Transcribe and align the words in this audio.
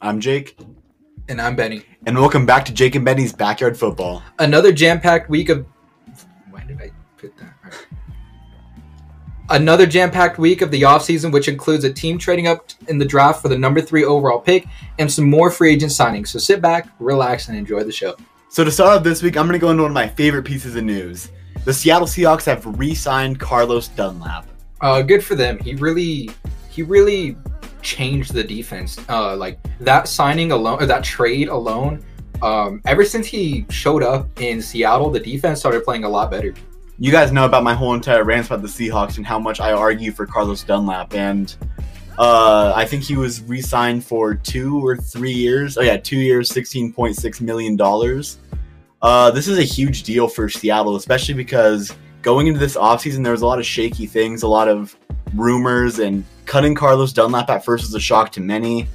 I'm 0.00 0.20
Jake, 0.20 0.58
And 1.28 1.40
I'm 1.40 1.54
Benny. 1.56 1.82
and 2.06 2.16
welcome 2.18 2.46
back 2.46 2.64
to 2.66 2.72
Jake 2.72 2.94
and 2.94 3.04
Benny's 3.04 3.32
Backyard 3.32 3.76
Football. 3.76 4.22
Another 4.38 4.72
jam-packed 4.72 5.28
week 5.28 5.48
of. 5.50 5.66
Why 6.50 6.64
did 6.64 6.80
I 6.80 6.90
put 7.18 7.36
that? 7.36 7.54
Right. 7.62 7.74
Another 9.50 9.84
jam-packed 9.84 10.38
week 10.38 10.62
of 10.62 10.70
the 10.70 10.82
offseason, 10.82 11.32
which 11.32 11.48
includes 11.48 11.84
a 11.84 11.92
team 11.92 12.16
trading 12.18 12.46
up 12.46 12.70
in 12.88 12.98
the 12.98 13.04
draft 13.04 13.42
for 13.42 13.48
the 13.48 13.58
number 13.58 13.80
three 13.80 14.04
overall 14.04 14.40
pick 14.40 14.66
and 14.98 15.10
some 15.10 15.28
more 15.28 15.50
free 15.50 15.72
agent 15.72 15.92
signings. 15.92 16.28
So 16.28 16.38
sit 16.38 16.62
back, 16.62 16.88
relax, 16.98 17.48
and 17.48 17.58
enjoy 17.58 17.82
the 17.84 17.92
show. 17.92 18.16
So 18.48 18.64
to 18.64 18.70
start 18.70 18.96
off 18.98 19.04
this 19.04 19.22
week, 19.22 19.36
I'm 19.36 19.46
going 19.46 19.58
to 19.58 19.58
go 19.60 19.70
into 19.70 19.82
one 19.82 19.90
of 19.90 19.94
my 19.94 20.08
favorite 20.08 20.44
pieces 20.44 20.76
of 20.76 20.84
news. 20.84 21.30
The 21.64 21.74
Seattle 21.74 22.06
Seahawks 22.06 22.44
have 22.46 22.64
re-signed 22.78 23.38
Carlos 23.38 23.88
Dunlap. 23.88 24.46
Uh, 24.80 25.02
good 25.02 25.22
for 25.22 25.34
them. 25.34 25.58
He 25.58 25.74
really, 25.74 26.30
he 26.70 26.82
really 26.82 27.36
changed 27.82 28.34
the 28.34 28.44
defense. 28.44 28.98
Uh, 29.08 29.36
like 29.36 29.58
that 29.80 30.08
signing 30.08 30.52
alone, 30.52 30.86
that 30.86 31.04
trade 31.04 31.48
alone. 31.48 32.04
Um, 32.42 32.80
ever 32.86 33.04
since 33.04 33.26
he 33.26 33.66
showed 33.68 34.02
up 34.02 34.40
in 34.40 34.62
Seattle, 34.62 35.10
the 35.10 35.20
defense 35.20 35.60
started 35.60 35.84
playing 35.84 36.04
a 36.04 36.08
lot 36.08 36.30
better. 36.30 36.54
You 36.98 37.12
guys 37.12 37.32
know 37.32 37.44
about 37.44 37.64
my 37.64 37.74
whole 37.74 37.94
entire 37.94 38.24
rant 38.24 38.46
about 38.46 38.62
the 38.62 38.68
Seahawks 38.68 39.16
and 39.16 39.26
how 39.26 39.38
much 39.38 39.60
I 39.60 39.72
argue 39.72 40.12
for 40.12 40.26
Carlos 40.26 40.62
Dunlap, 40.62 41.14
and 41.14 41.54
uh, 42.18 42.72
I 42.76 42.84
think 42.84 43.02
he 43.02 43.16
was 43.16 43.42
re-signed 43.42 44.04
for 44.04 44.34
two 44.34 44.84
or 44.84 44.96
three 44.96 45.32
years. 45.32 45.78
Oh 45.78 45.80
yeah, 45.80 45.96
two 45.96 46.18
years, 46.18 46.50
sixteen 46.50 46.92
point 46.92 47.16
six 47.16 47.40
million 47.40 47.76
dollars. 47.76 48.38
Uh, 49.00 49.30
this 49.30 49.48
is 49.48 49.58
a 49.58 49.62
huge 49.62 50.02
deal 50.02 50.28
for 50.28 50.50
Seattle, 50.50 50.96
especially 50.96 51.34
because 51.34 51.94
going 52.22 52.46
into 52.46 52.58
this 52.58 52.76
offseason, 52.76 53.22
there 53.22 53.32
was 53.32 53.42
a 53.42 53.46
lot 53.46 53.58
of 53.58 53.66
shaky 53.66 54.06
things, 54.06 54.42
a 54.42 54.48
lot 54.48 54.68
of 54.68 54.96
rumors, 55.34 55.98
and 55.98 56.24
cutting 56.46 56.74
Carlos 56.74 57.12
Dunlap 57.12 57.50
at 57.50 57.64
first 57.64 57.84
was 57.84 57.94
a 57.94 58.00
shock 58.00 58.32
to 58.32 58.40
many. 58.40 58.88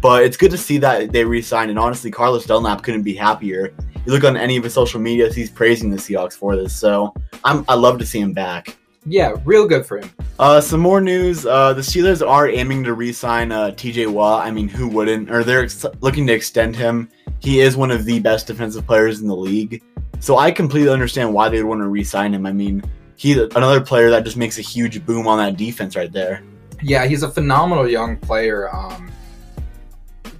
But 0.00 0.22
it's 0.22 0.36
good 0.36 0.50
to 0.52 0.58
see 0.58 0.78
that 0.78 1.12
they 1.12 1.24
re-signed, 1.24 1.70
and 1.70 1.78
honestly, 1.78 2.10
Carlos 2.10 2.46
Dunlap 2.46 2.82
couldn't 2.82 3.02
be 3.02 3.14
happier. 3.14 3.74
You 4.06 4.12
look 4.12 4.24
on 4.24 4.36
any 4.36 4.56
of 4.56 4.64
his 4.64 4.72
social 4.72 5.00
medias, 5.00 5.34
he's 5.34 5.50
praising 5.50 5.90
the 5.90 5.96
Seahawks 5.96 6.32
for 6.32 6.56
this. 6.56 6.74
So 6.74 7.12
I'm 7.44 7.64
I 7.68 7.74
love 7.74 7.98
to 7.98 8.06
see 8.06 8.20
him 8.20 8.32
back. 8.32 8.76
Yeah, 9.06 9.34
real 9.44 9.66
good 9.66 9.84
for 9.86 9.98
him. 9.98 10.10
Uh, 10.38 10.60
some 10.60 10.80
more 10.80 11.00
news. 11.00 11.46
Uh, 11.46 11.72
the 11.72 11.80
Steelers 11.80 12.26
are 12.26 12.48
aiming 12.48 12.84
to 12.84 12.92
re-sign 12.92 13.50
uh, 13.50 13.70
T.J. 13.72 14.06
Watt. 14.06 14.46
I 14.46 14.50
mean, 14.50 14.68
who 14.68 14.88
wouldn't? 14.88 15.30
Or 15.30 15.42
they're 15.42 15.62
ex- 15.62 15.86
looking 16.00 16.26
to 16.26 16.32
extend 16.32 16.76
him. 16.76 17.08
He 17.40 17.60
is 17.60 17.76
one 17.76 17.90
of 17.90 18.04
the 18.04 18.20
best 18.20 18.46
defensive 18.46 18.86
players 18.86 19.20
in 19.20 19.28
the 19.28 19.36
league. 19.36 19.82
So 20.20 20.36
I 20.36 20.50
completely 20.50 20.90
understand 20.90 21.32
why 21.32 21.48
they'd 21.48 21.62
want 21.62 21.80
to 21.80 21.88
re-sign 21.88 22.34
him. 22.34 22.44
I 22.44 22.52
mean, 22.52 22.82
he's 23.16 23.38
another 23.38 23.80
player 23.80 24.10
that 24.10 24.24
just 24.24 24.36
makes 24.36 24.58
a 24.58 24.62
huge 24.62 25.04
boom 25.06 25.26
on 25.26 25.38
that 25.38 25.56
defense 25.56 25.96
right 25.96 26.12
there. 26.12 26.42
Yeah, 26.82 27.06
he's 27.06 27.22
a 27.22 27.30
phenomenal 27.30 27.88
young 27.88 28.18
player. 28.18 28.74
Um, 28.74 29.10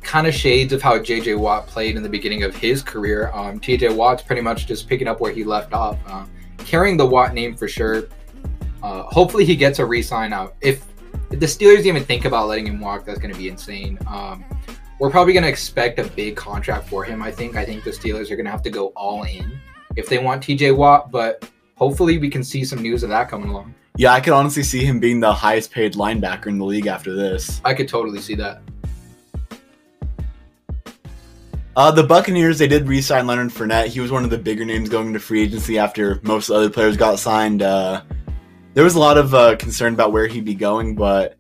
kind 0.03 0.27
of 0.27 0.35
shades 0.35 0.73
of 0.73 0.83
how 0.83 0.99
JJ 0.99 1.39
Watt 1.39 1.67
played 1.67 1.97
in 1.97 2.03
the 2.03 2.09
beginning 2.09 2.43
of 2.43 2.55
his 2.57 2.83
career. 2.83 3.31
Um, 3.33 3.61
TJ 3.61 3.95
Watt's 3.95 4.23
pretty 4.23 4.43
much 4.43 4.67
just 4.67 4.89
picking 4.89 5.07
up 5.09 5.21
where 5.21 5.33
he 5.33 5.45
left 5.45 5.73
off, 5.73 5.99
uh, 6.07 6.27
carrying 6.59 6.97
the 6.97 7.07
Watt 7.07 7.33
name 7.33 7.55
for 7.55 7.69
sure. 7.69 8.09
Uh, 8.83 9.05
hopefully, 9.05 9.45
he 9.45 9.57
gets 9.57 9.79
a 9.79 9.85
re-sign 9.85 10.33
out. 10.33 10.57
If 10.61 10.85
the 11.29 11.47
Steelers 11.47 11.85
even 11.85 12.05
think 12.05 12.25
about 12.25 12.49
letting 12.49 12.67
him 12.67 12.81
walk, 12.81 13.07
that's 13.07 13.19
going 13.19 13.33
to 13.33 13.39
be 13.39 13.49
insane. 13.49 13.99
Um, 14.07 14.45
we're 15.01 15.11
probably 15.11 15.33
going 15.33 15.43
to 15.43 15.49
expect 15.49 15.99
a 15.99 16.05
big 16.05 16.37
contract 16.37 16.89
for 16.89 17.03
him. 17.03 17.23
I 17.23 17.33
think. 17.33 17.57
I 17.57 17.65
think 17.65 17.83
the 17.83 17.91
Steelers 17.91 18.31
are 18.31 18.37
going 18.37 18.45
to 18.45 18.53
have 18.53 18.63
to 18.63 18.71
go 18.71 18.89
all 18.89 19.25
in 19.25 19.59
if 19.97 20.09
they 20.09 20.19
want 20.19 20.45
TJ 20.45 20.77
Watt, 20.77 21.11
but 21.11 21.51
hopefully, 21.75 22.19
we 22.19 22.31
can 22.31 22.45
see 22.45 22.65
some 22.65 22.81
news 22.81 23.03
of 23.03 23.09
that 23.09 23.29
coming 23.29 23.49
along. 23.49 23.75
Yeah, 23.97 24.13
I 24.13 24.21
could 24.21 24.35
honestly 24.35 24.63
see 24.63 24.85
him 24.85 25.01
being 25.01 25.19
the 25.19 25.33
highest 25.33 25.73
paid 25.73 25.95
linebacker 25.95 26.47
in 26.47 26.59
the 26.59 26.65
league 26.65 26.87
after 26.87 27.15
this. 27.15 27.61
I 27.65 27.75
could 27.75 27.89
totally 27.89 28.21
see 28.21 28.35
that. 28.37 28.63
Uh, 31.77 31.91
the 31.91 32.03
Buccaneers, 32.03 32.59
they 32.59 32.69
did 32.69 32.87
re-sign 32.87 33.27
Leonard 33.27 33.51
Fournette. 33.51 33.87
He 33.87 34.01
was 34.01 34.11
one 34.11 34.25
of 34.25 34.31
the 34.31 34.39
bigger 34.39 34.65
names 34.65 34.89
going 34.89 35.09
into 35.09 35.21
free 35.21 35.43
agency 35.43 35.79
after 35.79 36.21
most 36.23 36.49
of 36.49 36.55
the 36.55 36.61
other 36.61 36.71
players 36.71 36.97
got 36.97 37.19
signed. 37.19 37.63
Uh, 37.63 38.03
there 38.75 38.85
was 38.85 38.97
a 38.97 38.99
lot 38.99 39.17
of 39.17 39.35
uh, 39.35 39.57
concern 39.57 39.95
about 39.95 40.13
where 40.13 40.27
he'd 40.27 40.45
be 40.45 40.55
going, 40.55 40.95
but 40.95 41.37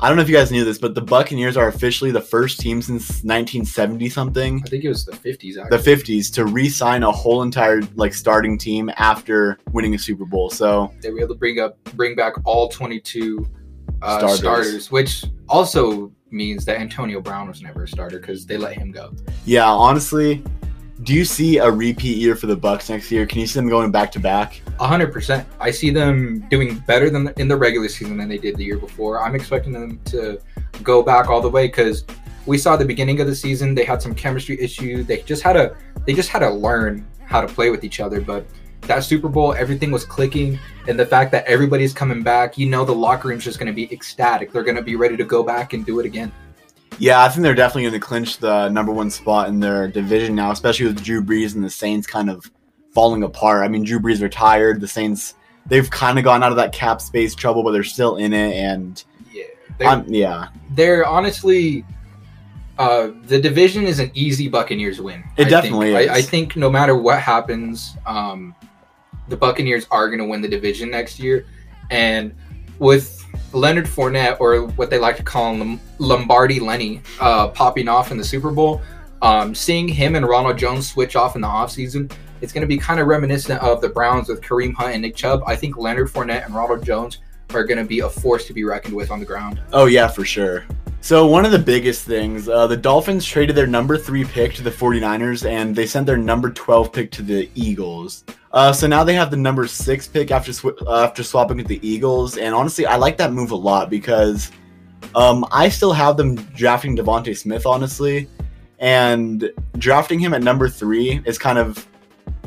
I 0.00 0.08
don't 0.08 0.16
know 0.16 0.22
if 0.22 0.28
you 0.28 0.36
guys 0.36 0.52
knew 0.52 0.64
this, 0.64 0.78
but 0.78 0.94
the 0.94 1.00
Buccaneers 1.00 1.56
are 1.56 1.66
officially 1.66 2.12
the 2.12 2.20
first 2.20 2.60
team 2.60 2.80
since 2.80 3.08
1970 3.24 4.08
something, 4.08 4.62
I 4.64 4.68
think 4.68 4.84
it 4.84 4.88
was 4.88 5.04
the 5.04 5.12
50s. 5.12 5.58
Actually. 5.58 5.76
the 5.76 5.96
50s, 5.96 6.32
to 6.34 6.44
re-sign 6.44 7.02
a 7.02 7.10
whole 7.10 7.42
entire 7.42 7.82
like 7.96 8.14
starting 8.14 8.56
team 8.56 8.90
after 8.96 9.58
winning 9.72 9.94
a 9.94 9.98
Super 9.98 10.24
Bowl. 10.24 10.50
So 10.50 10.92
they 11.00 11.10
were 11.10 11.18
able 11.18 11.34
to 11.34 11.38
bring 11.38 11.58
up 11.58 11.82
bring 11.96 12.14
back 12.14 12.34
all 12.44 12.68
22 12.68 13.44
uh, 14.00 14.18
Starters. 14.18 14.38
starters. 14.38 14.90
which 14.92 15.24
also 15.48 16.12
means 16.30 16.64
that 16.66 16.78
Antonio 16.80 17.20
Brown 17.20 17.48
was 17.48 17.62
never 17.62 17.84
a 17.84 17.88
starter 17.88 18.20
because 18.20 18.46
they 18.46 18.56
let 18.56 18.74
him 18.74 18.92
go. 18.92 19.12
yeah, 19.46 19.66
honestly, 19.66 20.44
do 21.02 21.14
you 21.14 21.24
see 21.24 21.58
a 21.58 21.70
repeat 21.70 22.16
year 22.16 22.34
for 22.34 22.46
the 22.46 22.56
Bucks 22.56 22.90
next 22.90 23.10
year? 23.10 23.24
Can 23.24 23.40
you 23.40 23.46
see 23.46 23.58
them 23.58 23.68
going 23.68 23.90
back 23.90 24.10
to 24.12 24.20
back? 24.20 24.60
hundred 24.80 25.12
percent. 25.12 25.46
I 25.60 25.70
see 25.70 25.90
them 25.90 26.40
doing 26.50 26.78
better 26.80 27.08
than 27.10 27.32
in 27.36 27.48
the 27.48 27.56
regular 27.56 27.88
season 27.88 28.16
than 28.16 28.28
they 28.28 28.38
did 28.38 28.56
the 28.56 28.64
year 28.64 28.78
before. 28.78 29.22
I'm 29.22 29.34
expecting 29.34 29.72
them 29.72 30.00
to 30.06 30.40
go 30.82 31.02
back 31.02 31.28
all 31.28 31.40
the 31.40 31.48
way 31.48 31.66
because 31.66 32.04
we 32.46 32.58
saw 32.58 32.76
the 32.76 32.84
beginning 32.84 33.20
of 33.20 33.26
the 33.26 33.34
season 33.34 33.74
they 33.74 33.84
had 33.84 34.02
some 34.02 34.14
chemistry 34.14 34.60
issues. 34.60 35.06
They 35.06 35.22
just 35.22 35.42
had 35.42 35.52
to 35.54 35.76
they 36.06 36.14
just 36.14 36.30
had 36.30 36.40
to 36.40 36.50
learn 36.50 37.06
how 37.24 37.40
to 37.40 37.46
play 37.46 37.70
with 37.70 37.84
each 37.84 38.00
other. 38.00 38.20
But 38.20 38.46
that 38.82 39.04
Super 39.04 39.28
Bowl, 39.28 39.52
everything 39.54 39.90
was 39.90 40.04
clicking, 40.04 40.58
and 40.88 40.98
the 40.98 41.06
fact 41.06 41.30
that 41.32 41.44
everybody's 41.46 41.92
coming 41.92 42.22
back, 42.22 42.58
you 42.58 42.68
know, 42.68 42.84
the 42.84 42.94
locker 42.94 43.28
room's 43.28 43.44
just 43.44 43.58
going 43.58 43.66
to 43.66 43.72
be 43.72 43.92
ecstatic. 43.92 44.50
They're 44.52 44.64
going 44.64 44.76
to 44.76 44.82
be 44.82 44.96
ready 44.96 45.16
to 45.16 45.24
go 45.24 45.42
back 45.42 45.74
and 45.74 45.84
do 45.84 46.00
it 46.00 46.06
again. 46.06 46.32
Yeah, 46.98 47.22
I 47.22 47.28
think 47.28 47.42
they're 47.42 47.54
definitely 47.54 47.82
going 47.82 47.94
to 47.94 48.00
clinch 48.00 48.38
the 48.38 48.68
number 48.68 48.92
one 48.92 49.10
spot 49.10 49.48
in 49.48 49.60
their 49.60 49.88
division 49.88 50.34
now, 50.34 50.50
especially 50.50 50.86
with 50.86 51.02
Drew 51.02 51.22
Brees 51.22 51.54
and 51.54 51.62
the 51.62 51.70
Saints 51.70 52.06
kind 52.06 52.28
of 52.28 52.50
falling 52.92 53.22
apart. 53.22 53.64
I 53.64 53.68
mean, 53.68 53.84
Drew 53.84 54.00
Brees 54.00 54.20
retired. 54.20 54.80
The 54.80 54.88
Saints, 54.88 55.34
they've 55.66 55.88
kind 55.88 56.18
of 56.18 56.24
gone 56.24 56.42
out 56.42 56.50
of 56.50 56.56
that 56.56 56.72
cap 56.72 57.00
space 57.00 57.34
trouble, 57.34 57.62
but 57.62 57.72
they're 57.72 57.84
still 57.84 58.16
in 58.16 58.32
it. 58.32 58.54
And 58.56 59.02
Yeah, 59.32 59.44
they're, 59.78 59.88
I'm, 59.88 60.12
yeah, 60.12 60.48
they're 60.70 61.06
honestly 61.06 61.84
uh, 62.78 63.10
the 63.24 63.40
division 63.40 63.84
is 63.84 63.98
an 63.98 64.10
easy 64.14 64.48
Buccaneers 64.48 65.00
win. 65.00 65.24
It 65.36 65.48
I 65.48 65.50
definitely 65.50 65.92
think. 65.92 66.04
is. 66.04 66.10
I, 66.10 66.14
I 66.18 66.22
think 66.22 66.56
no 66.56 66.70
matter 66.70 66.96
what 66.96 67.20
happens, 67.20 67.96
um, 68.06 68.54
the 69.26 69.36
Buccaneers 69.36 69.86
are 69.90 70.06
going 70.08 70.20
to 70.20 70.24
win 70.24 70.40
the 70.40 70.48
division 70.48 70.90
next 70.90 71.18
year, 71.18 71.44
and 71.90 72.34
with 72.78 73.17
Leonard 73.52 73.86
Fournette 73.86 74.38
or 74.40 74.66
what 74.68 74.90
they 74.90 74.98
like 74.98 75.16
to 75.16 75.22
call 75.22 75.54
him 75.54 75.80
Lombardi 75.98 76.60
Lenny 76.60 77.02
uh, 77.20 77.48
popping 77.48 77.88
off 77.88 78.10
in 78.10 78.18
the 78.18 78.24
Super 78.24 78.50
Bowl, 78.50 78.82
um, 79.22 79.54
seeing 79.54 79.88
him 79.88 80.14
and 80.14 80.26
Ronald 80.26 80.58
Jones 80.58 80.90
switch 80.90 81.16
off 81.16 81.34
in 81.34 81.40
the 81.40 81.48
offseason, 81.48 82.12
it's 82.40 82.52
going 82.52 82.62
to 82.62 82.68
be 82.68 82.78
kind 82.78 83.00
of 83.00 83.06
reminiscent 83.06 83.60
of 83.62 83.80
the 83.80 83.88
Browns 83.88 84.28
with 84.28 84.40
Kareem 84.40 84.74
Hunt 84.74 84.92
and 84.92 85.02
Nick 85.02 85.16
Chubb. 85.16 85.42
I 85.46 85.56
think 85.56 85.76
Leonard 85.76 86.08
Fournette 86.08 86.44
and 86.44 86.54
Ronald 86.54 86.84
Jones 86.84 87.18
are 87.54 87.64
going 87.64 87.78
to 87.78 87.84
be 87.84 88.00
a 88.00 88.08
force 88.08 88.46
to 88.46 88.52
be 88.52 88.64
reckoned 88.64 88.94
with 88.94 89.10
on 89.10 89.20
the 89.20 89.26
ground. 89.26 89.60
oh 89.72 89.86
yeah, 89.86 90.08
for 90.08 90.24
sure. 90.24 90.64
So 91.00 91.26
one 91.26 91.44
of 91.44 91.52
the 91.52 91.58
biggest 91.58 92.04
things, 92.04 92.48
uh, 92.48 92.66
the 92.66 92.76
Dolphins 92.76 93.24
traded 93.24 93.54
their 93.54 93.68
number 93.68 93.96
three 93.96 94.24
pick 94.24 94.52
to 94.54 94.62
the 94.62 94.70
49ers, 94.70 95.48
and 95.48 95.74
they 95.74 95.86
sent 95.86 96.06
their 96.06 96.16
number 96.16 96.50
12 96.50 96.92
pick 96.92 97.10
to 97.12 97.22
the 97.22 97.48
Eagles. 97.54 98.24
Uh, 98.52 98.72
so 98.72 98.86
now 98.86 99.04
they 99.04 99.14
have 99.14 99.30
the 99.30 99.36
number 99.36 99.66
six 99.66 100.08
pick 100.08 100.30
after 100.30 100.52
sw- 100.52 100.82
after 100.88 101.22
swapping 101.22 101.56
with 101.58 101.68
the 101.68 101.78
Eagles, 101.86 102.36
and 102.36 102.54
honestly, 102.54 102.84
I 102.84 102.96
like 102.96 103.16
that 103.18 103.32
move 103.32 103.52
a 103.52 103.56
lot 103.56 103.90
because 103.90 104.50
um, 105.14 105.46
I 105.52 105.68
still 105.68 105.92
have 105.92 106.16
them 106.16 106.34
drafting 106.34 106.96
DeVonta 106.96 107.36
Smith, 107.36 107.64
honestly, 107.64 108.28
and 108.80 109.50
drafting 109.78 110.18
him 110.18 110.34
at 110.34 110.42
number 110.42 110.68
three 110.68 111.20
is 111.24 111.38
kind 111.38 111.58
of 111.58 111.86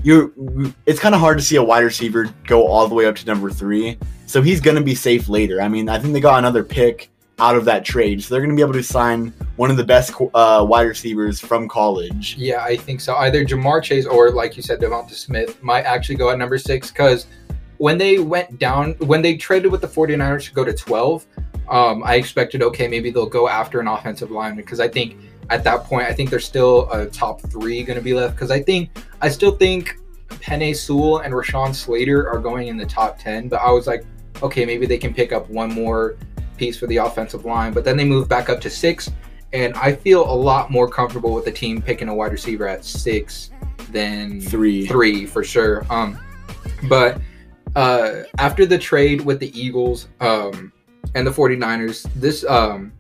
you. 0.04 0.74
It's 0.86 1.00
kind 1.00 1.16
of 1.16 1.22
hard 1.22 1.38
to 1.38 1.44
see 1.44 1.56
a 1.56 1.64
wide 1.64 1.84
receiver 1.84 2.34
go 2.46 2.68
all 2.68 2.88
the 2.88 2.96
way 2.96 3.06
up 3.06 3.16
to 3.18 3.26
number 3.26 3.50
three, 3.50 3.98
so 4.26 4.42
he's 4.42 4.62
going 4.62 4.78
to 4.78 4.84
be 4.84 4.96
safe 4.96 5.30
later. 5.30 5.62
I 5.62 5.68
mean, 5.68 5.90
I 5.90 6.00
think 6.00 6.14
they 6.14 6.20
got 6.20 6.40
another 6.40 6.64
pick 6.64 7.10
out 7.40 7.56
of 7.56 7.66
that 7.66 7.84
trade, 7.84 8.24
so 8.24 8.34
they're 8.34 8.42
going 8.42 8.56
to 8.56 8.56
be 8.56 8.62
able 8.62 8.74
to 8.74 8.84
sign 8.84 9.34
one 9.56 9.72
of 9.72 9.78
the 9.78 9.84
best 9.84 10.14
uh, 10.34 10.66
wide 10.68 10.88
receivers 10.88 11.40
from 11.40 11.68
college. 11.68 12.36
Yeah, 12.38 12.64
I 12.64 12.78
think 12.78 13.02
so. 13.02 13.16
Either 13.16 13.44
Ja'Marr 13.44 13.82
Chase 13.84 14.06
or, 14.06 14.32
like 14.32 14.56
you 14.56 14.64
said, 14.64 14.80
Devonta 14.80 15.14
Smith 15.14 15.62
might 15.64 15.84
actually 15.84 16.16
go 16.16 16.30
at 16.30 16.38
number 16.38 16.58
six 16.58 16.92
because 16.92 17.26
when 17.78 17.98
they 17.98 18.20
went 18.20 18.60
down, 18.60 18.94
when 19.00 19.24
they 19.24 19.36
traded 19.36 19.72
with 19.72 19.82
the 19.82 19.88
49ers 19.88 20.46
to 20.46 20.54
go 20.54 20.64
to 20.64 20.72
12, 20.72 21.26
um, 21.68 22.04
I 22.04 22.16
expected, 22.16 22.62
okay, 22.62 22.88
maybe 22.88 23.10
they'll 23.10 23.26
go 23.26 23.48
after 23.48 23.80
an 23.80 23.88
offensive 23.88 24.30
lineman 24.30 24.64
because 24.64 24.80
I 24.80 24.88
think 24.88 25.16
at 25.52 25.64
that 25.66 25.84
point, 25.84 26.08
I 26.08 26.14
think 26.14 26.30
there's 26.30 26.46
still 26.46 26.90
a 26.92 27.06
top 27.08 27.42
three 27.42 27.84
going 27.84 27.98
to 28.00 28.04
be 28.04 28.14
left 28.14 28.36
because 28.36 28.52
I 28.52 28.64
think, 28.64 28.90
I 29.22 29.30
still 29.30 29.52
think 29.52 29.98
Penei 30.30 30.76
Sewell 30.76 31.20
and 31.20 31.34
Rashawn 31.34 31.76
Slater 31.76 32.28
are 32.30 32.40
going 32.40 32.70
in 32.70 32.78
the 32.78 32.86
top 32.86 33.20
10, 33.20 33.50
but 33.50 33.58
I 33.58 33.70
was 33.70 33.86
like, 33.86 34.06
okay, 34.42 34.66
maybe 34.66 34.86
they 34.86 34.98
can 34.98 35.14
pick 35.14 35.34
up 35.34 35.50
one 35.50 35.70
more 35.70 36.18
piece 36.58 36.78
for 36.78 36.88
the 36.88 36.98
offensive 36.98 37.44
line, 37.44 37.74
but 37.74 37.84
then 37.84 37.98
they 37.98 38.06
move 38.06 38.30
back 38.30 38.50
up 38.50 38.62
to 38.62 38.70
six 38.70 39.12
and 39.54 39.74
I 39.76 39.94
feel 39.94 40.24
a 40.24 40.34
lot 40.34 40.72
more 40.72 40.88
comfortable 40.88 41.34
with 41.34 41.44
the 41.44 41.52
team 41.52 41.82
picking 41.82 42.08
a 42.08 42.16
wide 42.16 42.32
receiver 42.32 42.66
at 42.66 42.86
six 42.86 43.52
than 43.92 44.40
Three. 44.40 44.88
three 44.88 45.26
for 45.26 45.44
sure. 45.44 45.86
Um, 45.90 46.18
but 46.88 47.20
uh, 47.76 48.24
after 48.38 48.66
the 48.66 48.78
trade 48.78 49.20
with 49.20 49.40
the 49.40 49.60
Eagles 49.60 50.08
um, 50.22 50.72
and 51.14 51.28
the 51.28 51.32
49ers, 51.32 52.10
this 52.16 52.46
um, 52.46 52.94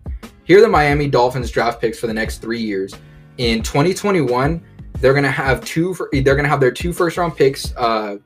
here 0.52 0.58
are 0.58 0.64
the 0.64 0.68
Miami 0.68 1.08
Dolphins 1.08 1.50
draft 1.50 1.80
picks 1.80 1.98
for 1.98 2.08
the 2.08 2.14
next 2.14 2.40
three 2.40 2.60
years. 2.62 2.94
In 3.38 3.64
2021, 3.64 4.62
they're 5.00 5.14
gonna 5.14 5.32
have 5.32 5.64
two. 5.64 5.96
They're 6.12 6.36
gonna 6.36 6.50
have 6.50 6.60
their 6.60 6.74
two 6.74 6.92
first 6.92 7.16
round 7.16 7.38
picks, 7.38 7.74
uh, 7.78 8.18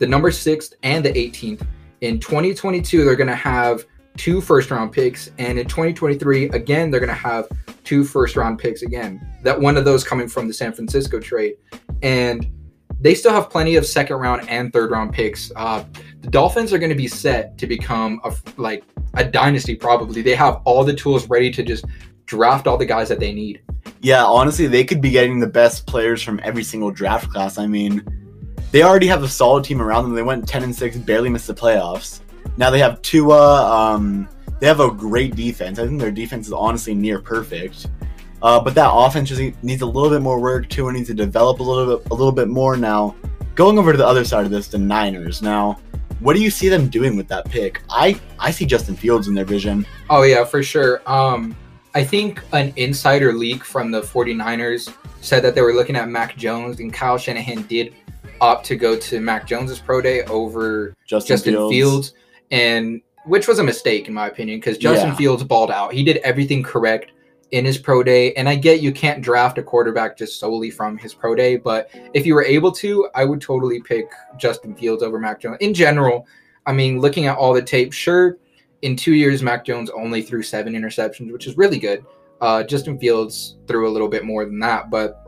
the 0.00 0.06
number 0.08 0.32
sixth 0.32 0.74
and 0.82 1.04
the 1.04 1.10
18th. 1.10 1.64
In 2.00 2.18
2022, 2.18 3.04
they're 3.04 3.14
gonna 3.14 3.32
have 3.32 3.84
two 4.16 4.40
first 4.40 4.72
round 4.72 4.90
picks, 4.90 5.30
and 5.38 5.56
in 5.56 5.68
2023, 5.68 6.46
again, 6.46 6.90
they're 6.90 6.98
gonna 6.98 7.12
have 7.12 7.46
two 7.84 8.02
first 8.02 8.34
round 8.34 8.58
picks 8.58 8.82
again. 8.82 9.24
That 9.44 9.60
one 9.60 9.76
of 9.76 9.84
those 9.84 10.02
coming 10.02 10.26
from 10.26 10.48
the 10.48 10.54
San 10.54 10.72
Francisco 10.72 11.20
trade, 11.20 11.58
and 12.02 12.50
they 13.00 13.14
still 13.14 13.30
have 13.30 13.50
plenty 13.50 13.76
of 13.76 13.86
second 13.86 14.16
round 14.16 14.48
and 14.48 14.72
third 14.72 14.90
round 14.90 15.12
picks. 15.12 15.52
Uh, 15.54 15.84
the 16.20 16.28
Dolphins 16.28 16.72
are 16.72 16.78
going 16.78 16.90
to 16.90 16.96
be 16.96 17.08
set 17.08 17.56
to 17.58 17.66
become 17.66 18.20
a, 18.24 18.34
like 18.56 18.84
a 19.14 19.24
dynasty. 19.24 19.74
Probably 19.74 20.22
they 20.22 20.34
have 20.34 20.60
all 20.64 20.84
the 20.84 20.94
tools 20.94 21.28
ready 21.28 21.50
to 21.52 21.62
just 21.62 21.84
draft 22.26 22.66
all 22.66 22.76
the 22.76 22.86
guys 22.86 23.08
that 23.08 23.20
they 23.20 23.32
need. 23.32 23.62
Yeah, 24.00 24.24
honestly, 24.24 24.66
they 24.66 24.84
could 24.84 25.00
be 25.00 25.10
getting 25.10 25.40
the 25.40 25.46
best 25.46 25.86
players 25.86 26.22
from 26.22 26.40
every 26.42 26.62
single 26.62 26.90
draft 26.90 27.30
class. 27.30 27.58
I 27.58 27.66
mean, 27.66 28.04
they 28.70 28.82
already 28.82 29.06
have 29.06 29.22
a 29.22 29.28
solid 29.28 29.64
team 29.64 29.80
around 29.80 30.04
them. 30.04 30.14
They 30.14 30.22
went 30.22 30.46
ten 30.46 30.62
and 30.62 30.74
six, 30.74 30.96
barely 30.96 31.30
missed 31.30 31.46
the 31.46 31.54
playoffs. 31.54 32.20
Now 32.56 32.70
they 32.70 32.80
have 32.80 33.00
Tua. 33.02 33.64
Um, 33.64 34.28
they 34.60 34.66
have 34.66 34.80
a 34.80 34.90
great 34.90 35.36
defense. 35.36 35.78
I 35.78 35.86
think 35.86 36.00
their 36.00 36.10
defense 36.10 36.48
is 36.48 36.52
honestly 36.52 36.94
near 36.94 37.20
perfect. 37.20 37.86
Uh, 38.42 38.60
but 38.60 38.74
that 38.74 38.90
offense 38.92 39.28
just 39.28 39.40
needs 39.62 39.82
a 39.82 39.86
little 39.86 40.10
bit 40.10 40.22
more 40.22 40.40
work. 40.40 40.68
too, 40.68 40.82
Tua 40.82 40.92
needs 40.92 41.08
to 41.08 41.14
develop 41.14 41.60
a 41.60 41.62
little 41.62 41.96
bit, 41.96 42.10
a 42.10 42.14
little 42.14 42.32
bit 42.32 42.48
more. 42.48 42.76
Now, 42.76 43.16
going 43.54 43.78
over 43.78 43.92
to 43.92 43.98
the 43.98 44.06
other 44.06 44.24
side 44.24 44.44
of 44.44 44.50
this, 44.50 44.68
the 44.68 44.78
Niners. 44.78 45.42
Now, 45.42 45.80
what 46.20 46.34
do 46.34 46.42
you 46.42 46.50
see 46.50 46.68
them 46.68 46.88
doing 46.88 47.16
with 47.16 47.28
that 47.28 47.44
pick? 47.48 47.82
I 47.90 48.20
I 48.38 48.50
see 48.50 48.66
Justin 48.66 48.96
Fields 48.96 49.28
in 49.28 49.34
their 49.34 49.44
vision. 49.44 49.86
Oh 50.10 50.22
yeah, 50.22 50.44
for 50.44 50.62
sure. 50.62 51.00
Um, 51.06 51.56
I 51.94 52.04
think 52.04 52.42
an 52.52 52.72
insider 52.76 53.32
leak 53.32 53.64
from 53.64 53.90
the 53.90 54.02
49ers 54.02 54.92
said 55.20 55.42
that 55.42 55.54
they 55.54 55.62
were 55.62 55.72
looking 55.72 55.96
at 55.96 56.08
Mac 56.08 56.36
Jones, 56.36 56.80
and 56.80 56.92
Kyle 56.92 57.18
Shanahan 57.18 57.62
did 57.62 57.94
opt 58.40 58.66
to 58.66 58.76
go 58.76 58.96
to 58.96 59.20
Mac 59.20 59.46
Jones's 59.46 59.80
pro 59.80 60.00
day 60.00 60.22
over 60.24 60.94
Justin, 61.06 61.34
Justin 61.34 61.54
Fields. 61.54 61.72
Fields. 61.72 62.14
and 62.50 63.00
which 63.24 63.46
was 63.48 63.58
a 63.58 63.64
mistake 63.64 64.08
in 64.08 64.14
my 64.14 64.26
opinion 64.28 64.58
because 64.58 64.78
Justin 64.78 65.08
Yeah. 65.10 65.16
Fields 65.16 65.44
balled 65.44 65.70
out. 65.70 65.92
He 65.92 66.02
did 66.04 66.16
everything 66.18 66.62
correct 66.62 67.10
in 67.50 67.64
his 67.64 67.78
pro 67.78 68.02
day, 68.02 68.32
and 68.34 68.48
I 68.48 68.54
get 68.56 68.80
you 68.80 68.92
can't 68.92 69.22
draft 69.22 69.58
a 69.58 69.62
quarterback 69.62 70.18
just 70.18 70.38
solely 70.38 70.70
from 70.70 70.98
his 70.98 71.14
pro 71.14 71.34
day, 71.34 71.56
but 71.56 71.90
if 72.14 72.26
you 72.26 72.34
were 72.34 72.44
able 72.44 72.72
to, 72.72 73.08
I 73.14 73.24
would 73.24 73.40
totally 73.40 73.80
pick 73.80 74.10
Justin 74.36 74.74
Fields 74.74 75.02
over 75.02 75.18
Mac 75.18 75.40
Jones. 75.40 75.56
In 75.60 75.72
general, 75.72 76.26
I 76.66 76.72
mean, 76.72 77.00
looking 77.00 77.26
at 77.26 77.36
all 77.36 77.54
the 77.54 77.62
tape, 77.62 77.92
sure, 77.92 78.36
in 78.82 78.96
two 78.96 79.14
years, 79.14 79.42
Mac 79.42 79.64
Jones 79.64 79.90
only 79.90 80.22
threw 80.22 80.42
seven 80.42 80.74
interceptions, 80.74 81.32
which 81.32 81.46
is 81.46 81.56
really 81.56 81.78
good. 81.78 82.04
Uh, 82.40 82.62
Justin 82.62 82.98
Fields 82.98 83.56
threw 83.66 83.88
a 83.88 83.90
little 83.90 84.08
bit 84.08 84.24
more 84.24 84.44
than 84.44 84.58
that, 84.60 84.90
but 84.90 85.24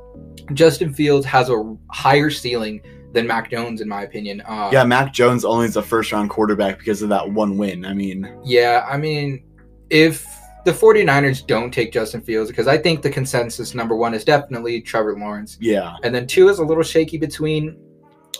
Justin 0.52 0.93
Fields 0.93 1.26
has 1.26 1.49
a 1.49 1.76
higher 1.90 2.31
ceiling 2.31 2.81
than 3.12 3.26
Mac 3.26 3.50
Jones, 3.50 3.81
in 3.81 3.88
my 3.88 4.02
opinion. 4.02 4.43
Uh, 4.43 4.70
Yeah, 4.72 4.84
Mac 4.84 5.12
Jones 5.12 5.44
only 5.44 5.67
is 5.67 5.76
a 5.76 5.82
first 5.82 6.12
round 6.12 6.31
quarterback 6.31 6.78
because 6.78 7.02
of 7.02 7.08
that 7.08 7.28
one 7.28 7.56
win. 7.56 7.84
I 7.84 7.94
mean, 7.94 8.32
Yeah, 8.44 8.87
I 8.88 8.96
mean, 8.96 9.44
if 9.88 10.25
the 10.64 10.72
49ers 10.72 11.46
don't 11.46 11.72
take 11.72 11.92
Justin 11.92 12.20
Fields, 12.20 12.50
because 12.50 12.66
I 12.66 12.76
think 12.76 13.02
the 13.02 13.10
consensus 13.10 13.74
number 13.74 13.96
one 13.96 14.14
is 14.14 14.24
definitely 14.24 14.80
Trevor 14.80 15.16
Lawrence. 15.18 15.56
yeah, 15.60 15.96
And 16.02 16.14
then 16.14 16.26
two 16.26 16.48
is 16.48 16.58
a 16.58 16.64
little 16.64 16.82
shaky 16.82 17.18
between 17.18 17.76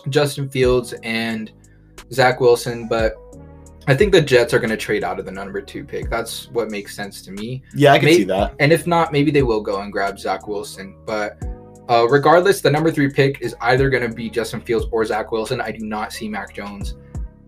Justin 0.09 0.49
Fields 0.49 0.93
and 1.03 1.51
Zach 2.11 2.39
Wilson, 2.39 2.87
but 2.87 3.15
I 3.87 3.95
think 3.95 4.11
the 4.11 4.21
Jets 4.21 4.53
are 4.53 4.59
going 4.59 4.69
to 4.69 4.77
trade 4.77 5.03
out 5.03 5.19
of 5.19 5.25
the 5.25 5.31
number 5.31 5.61
two 5.61 5.83
pick. 5.83 6.09
That's 6.09 6.49
what 6.51 6.69
makes 6.69 6.95
sense 6.95 7.21
to 7.23 7.31
me. 7.31 7.63
yeah, 7.73 7.93
I 7.93 7.99
can 7.99 8.05
May- 8.05 8.17
see 8.17 8.23
that. 8.25 8.53
And 8.59 8.71
if 8.71 8.85
not, 8.85 9.11
maybe 9.11 9.31
they 9.31 9.43
will 9.43 9.61
go 9.61 9.81
and 9.81 9.91
grab 9.91 10.19
Zach 10.19 10.47
Wilson. 10.47 10.95
But 11.05 11.41
uh, 11.89 12.07
regardless, 12.07 12.61
the 12.61 12.69
number 12.69 12.91
three 12.91 13.09
pick 13.09 13.41
is 13.41 13.55
either 13.61 13.89
going 13.89 14.07
to 14.07 14.15
be 14.15 14.29
Justin 14.29 14.61
Fields 14.61 14.85
or 14.91 15.03
Zach 15.05 15.31
Wilson. 15.31 15.59
I 15.59 15.71
do 15.71 15.83
not 15.85 16.13
see 16.13 16.29
Mac 16.29 16.53
Jones. 16.53 16.95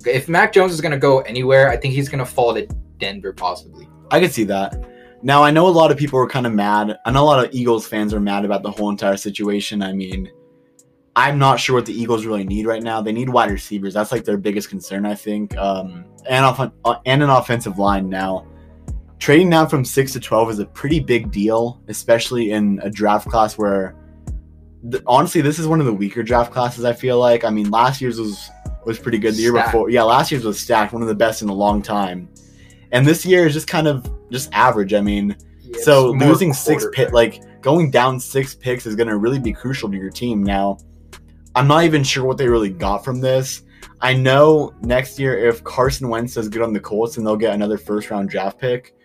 If 0.05 0.27
Mac 0.27 0.51
Jones 0.51 0.73
is 0.73 0.81
going 0.81 0.91
to 0.91 0.97
go 0.97 1.19
anywhere, 1.21 1.69
I 1.69 1.77
think 1.77 1.93
he's 1.93 2.09
going 2.09 2.19
to 2.19 2.25
fall 2.25 2.53
to 2.55 2.65
Denver 2.97 3.31
possibly. 3.31 3.87
I 4.13 4.19
can 4.19 4.29
see 4.29 4.43
that. 4.43 4.85
Now 5.23 5.43
I 5.43 5.49
know 5.49 5.67
a 5.67 5.69
lot 5.69 5.89
of 5.89 5.97
people 5.97 6.19
are 6.19 6.27
kind 6.27 6.45
of 6.45 6.53
mad. 6.53 6.99
I 7.03 7.11
know 7.11 7.23
a 7.23 7.25
lot 7.25 7.43
of 7.43 7.51
Eagles 7.51 7.87
fans 7.87 8.13
are 8.13 8.19
mad 8.19 8.45
about 8.45 8.61
the 8.61 8.69
whole 8.69 8.91
entire 8.91 9.17
situation. 9.17 9.81
I 9.81 9.91
mean, 9.91 10.31
I'm 11.15 11.39
not 11.39 11.59
sure 11.59 11.75
what 11.75 11.87
the 11.87 11.99
Eagles 11.99 12.23
really 12.23 12.43
need 12.43 12.67
right 12.67 12.83
now. 12.83 13.01
They 13.01 13.11
need 13.11 13.27
wide 13.27 13.49
receivers. 13.49 13.95
That's 13.95 14.11
like 14.11 14.23
their 14.23 14.37
biggest 14.37 14.69
concern, 14.69 15.07
I 15.07 15.15
think. 15.15 15.57
Um, 15.57 16.05
and 16.29 16.45
off 16.45 16.59
uh, 16.59 16.95
and 17.07 17.23
an 17.23 17.31
offensive 17.31 17.79
line 17.79 18.07
now. 18.07 18.45
Trading 19.17 19.49
down 19.49 19.67
from 19.67 19.83
six 19.83 20.13
to 20.13 20.19
twelve 20.19 20.51
is 20.51 20.59
a 20.59 20.65
pretty 20.65 20.99
big 20.99 21.31
deal, 21.31 21.81
especially 21.87 22.51
in 22.51 22.79
a 22.83 22.89
draft 22.91 23.27
class 23.29 23.57
where, 23.57 23.95
th- 24.91 25.01
honestly, 25.07 25.41
this 25.41 25.57
is 25.57 25.65
one 25.65 25.79
of 25.79 25.87
the 25.87 25.93
weaker 25.93 26.21
draft 26.21 26.53
classes. 26.53 26.85
I 26.85 26.93
feel 26.93 27.17
like. 27.17 27.43
I 27.43 27.49
mean, 27.49 27.71
last 27.71 27.99
year's 27.99 28.19
was 28.19 28.47
was 28.85 28.99
pretty 28.99 29.17
good. 29.17 29.33
The 29.33 29.41
year 29.41 29.53
Stacked. 29.53 29.71
before, 29.71 29.89
yeah, 29.89 30.03
last 30.03 30.31
year's 30.31 30.45
was 30.45 30.59
stacked, 30.59 30.93
one 30.93 31.01
of 31.01 31.07
the 31.07 31.15
best 31.15 31.41
in 31.41 31.49
a 31.49 31.53
long 31.53 31.81
time. 31.81 32.29
And 32.93 33.05
this 33.05 33.25
year 33.25 33.45
is 33.45 33.53
just 33.53 33.67
kind 33.67 33.87
of 33.87 34.09
just 34.31 34.49
average. 34.53 34.93
I 34.93 35.01
mean, 35.01 35.35
so 35.81 36.11
losing 36.11 36.53
six 36.53 36.85
pick, 36.93 37.11
like 37.11 37.41
going 37.61 37.91
down 37.91 38.19
six 38.19 38.55
picks, 38.55 38.85
is 38.85 38.95
going 38.95 39.09
to 39.09 39.17
really 39.17 39.39
be 39.39 39.51
crucial 39.51 39.89
to 39.89 39.97
your 39.97 40.11
team. 40.11 40.43
Now, 40.43 40.77
I'm 41.55 41.67
not 41.67 41.83
even 41.83 42.03
sure 42.03 42.23
what 42.23 42.37
they 42.37 42.47
really 42.47 42.69
got 42.69 43.03
from 43.03 43.19
this. 43.19 43.63
I 43.99 44.13
know 44.13 44.73
next 44.81 45.17
year 45.17 45.37
if 45.37 45.63
Carson 45.63 46.07
Wentz 46.07 46.35
does 46.35 46.49
good 46.49 46.61
on 46.61 46.71
the 46.71 46.79
Colts, 46.79 47.17
and 47.17 47.25
they'll 47.25 47.35
get 47.35 47.53
another 47.53 47.77
first 47.77 48.11
round 48.11 48.29
draft 48.29 48.59
pick. 48.59 48.95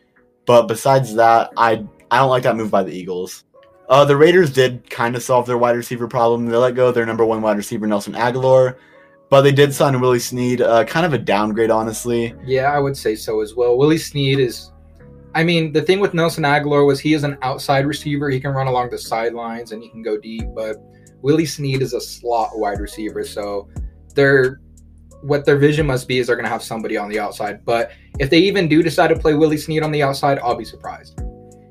But 0.45 0.67
besides 0.67 1.15
that, 1.15 1.51
I 1.57 1.85
I 2.11 2.19
don't 2.19 2.31
like 2.31 2.43
that 2.43 2.57
move 2.57 2.71
by 2.71 2.83
the 2.83 2.93
Eagles. 2.93 3.45
Uh, 3.89 4.05
the 4.05 4.17
Raiders 4.17 4.53
did 4.53 4.89
kind 4.91 5.17
of 5.17 5.23
solve 5.23 5.47
their 5.47 5.57
wide 5.57 5.77
receiver 5.77 6.07
problem. 6.07 6.45
They 6.45 6.57
let 6.57 6.75
go 6.75 6.89
of 6.89 6.95
their 6.95 7.07
number 7.07 7.25
one 7.25 7.41
wide 7.41 7.57
receiver 7.57 7.87
Nelson 7.87 8.13
Agholor, 8.13 8.77
but 9.31 9.43
they 9.43 9.53
did 9.53 9.75
sign 9.75 10.01
Willie 10.01 10.19
Snead. 10.19 10.61
Uh, 10.61 10.85
kind 10.85 11.05
of 11.05 11.13
a 11.13 11.19
downgrade, 11.19 11.71
honestly. 11.71 12.35
Yeah, 12.45 12.73
I 12.73 12.79
would 12.79 12.97
say 12.97 13.15
so 13.15 13.41
as 13.41 13.55
well. 13.55 13.77
Willie 13.77 13.99
Snead 13.99 14.39
is. 14.39 14.71
I 15.35 15.45
mean, 15.45 15.73
the 15.73 15.83
thing 15.83 16.01
with 16.01 16.15
Nelson 16.15 16.45
Agholor 16.45 16.87
was 16.87 16.99
he 16.99 17.13
is 17.13 17.23
an 17.23 17.37
outside 17.43 17.87
receiver. 17.87 18.31
He 18.31 18.41
can 18.41 18.53
run 18.53 18.67
along 18.67 18.91
the 18.91 18.99
sidelines 18.99 19.73
and 19.73 19.83
he 19.83 19.91
can 19.91 20.03
go 20.03 20.19
deep. 20.19 20.47
But 20.55 20.79
Willie 21.21 21.47
Snead 21.47 21.83
is 21.83 21.93
a 21.93 22.01
slot 22.01 22.59
wide 22.59 22.81
receiver. 22.81 23.25
So 23.25 23.69
they're 24.15 24.61
what 25.23 25.45
their 25.45 25.57
vision 25.57 25.87
must 25.87 26.09
be 26.09 26.19
is 26.19 26.29
they're 26.29 26.37
going 26.37 26.45
to 26.45 26.51
have 26.51 26.63
somebody 26.63 26.97
on 26.97 27.09
the 27.09 27.19
outside. 27.19 27.65
But 27.65 27.91
if 28.19 28.31
they 28.31 28.39
even 28.39 28.69
do 28.69 28.83
decide 28.83 29.09
to 29.09 29.17
play 29.17 29.35
Willie 29.35 29.59
Snead 29.59 29.83
on 29.83 29.91
the 29.91 30.03
outside, 30.03 30.39
I'll 30.39 30.55
be 30.55 30.65
surprised. 30.65 31.21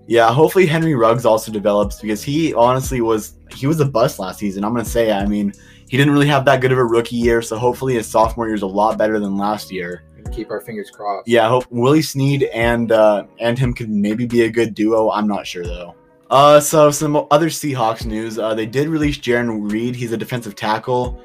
Yeah, 0.06 0.32
hopefully 0.32 0.66
Henry 0.66 0.96
Ruggs 0.96 1.26
also 1.26 1.52
develops 1.52 2.00
because 2.00 2.24
he 2.24 2.54
honestly 2.54 3.02
was 3.02 3.40
he 3.52 3.68
was 3.68 3.80
a 3.80 3.86
bust 3.86 4.20
last 4.20 4.40
season. 4.40 4.64
I'm 4.64 4.72
gonna 4.72 4.86
say, 4.86 5.12
I 5.12 5.26
mean, 5.26 5.54
he 5.88 5.98
didn't 5.98 6.14
really 6.14 6.28
have 6.28 6.46
that 6.46 6.62
good 6.62 6.72
of 6.72 6.78
a 6.78 6.86
rookie 6.86 7.16
year, 7.16 7.42
so 7.42 7.58
hopefully 7.58 7.94
his 7.94 8.08
sophomore 8.08 8.48
year 8.48 8.56
is 8.56 8.62
a 8.62 8.68
lot 8.68 8.98
better 8.98 9.20
than 9.20 9.38
last 9.38 9.72
year. 9.72 10.04
And 10.18 10.34
keep 10.34 10.52
our 10.52 10.60
fingers 10.60 10.90
crossed. 10.90 11.28
Yeah, 11.28 11.46
I 11.46 11.50
hope 11.50 11.66
Willie 11.70 12.02
Snead 12.02 12.44
and 12.54 12.92
uh, 12.92 13.26
and 13.40 13.58
him 13.58 13.74
could 13.74 13.90
maybe 13.90 14.26
be 14.26 14.44
a 14.44 14.50
good 14.50 14.74
duo. 14.74 15.10
I'm 15.12 15.28
not 15.28 15.48
sure 15.48 15.64
though. 15.64 15.96
Uh, 16.30 16.60
so 16.60 16.92
some 16.92 17.26
other 17.32 17.48
Seahawks 17.48 18.06
news. 18.06 18.38
Uh, 18.38 18.54
they 18.54 18.66
did 18.66 18.90
release 18.90 19.18
Jarran 19.18 19.72
Reed. 19.72 19.96
He's 19.96 20.12
a 20.12 20.18
defensive 20.18 20.56
tackle. 20.56 21.22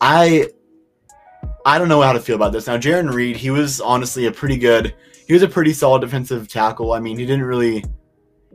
I 0.00 0.46
I 1.66 1.78
don't 1.78 1.88
know 1.88 2.00
how 2.00 2.12
to 2.12 2.20
feel 2.20 2.36
about 2.36 2.52
this 2.52 2.66
now. 2.66 2.78
Jarran 2.78 3.12
Reed, 3.12 3.36
he 3.36 3.50
was 3.50 3.80
honestly 3.80 4.26
a 4.26 4.32
pretty 4.32 4.56
good. 4.56 4.94
He 5.26 5.32
was 5.32 5.42
a 5.42 5.48
pretty 5.48 5.72
solid 5.72 6.00
defensive 6.00 6.48
tackle. 6.48 6.92
I 6.92 7.00
mean, 7.00 7.18
he 7.18 7.26
didn't 7.26 7.44
really. 7.44 7.84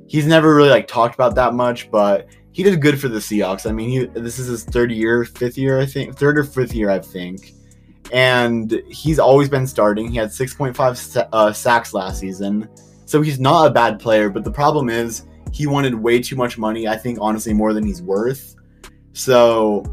He's 0.08 0.28
never 0.28 0.56
really 0.56 0.70
like 0.70 0.88
talked 0.88 1.16
about 1.16 1.36
that 1.36 1.54
much, 1.54 1.90
but 1.90 2.28
he 2.56 2.64
did 2.64 2.82
good 2.82 3.00
for 3.00 3.10
the 3.10 3.20
Seahawks. 3.20 3.70
I 3.70 3.74
mean, 3.74 3.90
he 3.90 4.06
this 4.20 4.40
is 4.40 4.48
his 4.48 4.64
third 4.64 4.92
year, 4.92 5.26
fifth 5.26 5.58
year, 5.58 5.80
I 5.80 5.86
think, 5.86 6.18
third 6.18 6.38
or 6.38 6.44
fifth 6.44 6.74
year, 6.74 6.90
I 6.90 7.00
think 7.00 7.54
and 8.12 8.82
he's 8.88 9.20
always 9.20 9.50
been 9.50 9.68
starting. 9.68 10.10
He 10.10 10.18
had 10.18 10.30
6.5 10.30 11.28
uh, 11.32 11.54
sacks 11.54 11.94
last 11.94 12.20
season, 12.20 12.70
so 13.06 13.22
he's 13.22 13.40
not 13.40 13.68
a 13.68 13.70
bad 13.70 14.00
player. 14.00 14.30
But 14.30 14.44
the 14.44 14.52
problem 14.52 14.90
is 14.90 15.24
he 15.52 15.68
wanted 15.68 15.96
way 15.96 16.22
too 16.22 16.36
much 16.36 16.58
money. 16.58 16.88
I 16.88 16.98
think 16.98 17.18
honestly 17.22 17.54
more 17.54 17.74
than 17.74 17.86
he's 17.86 18.02
worth. 18.02 18.56
So 19.14 19.84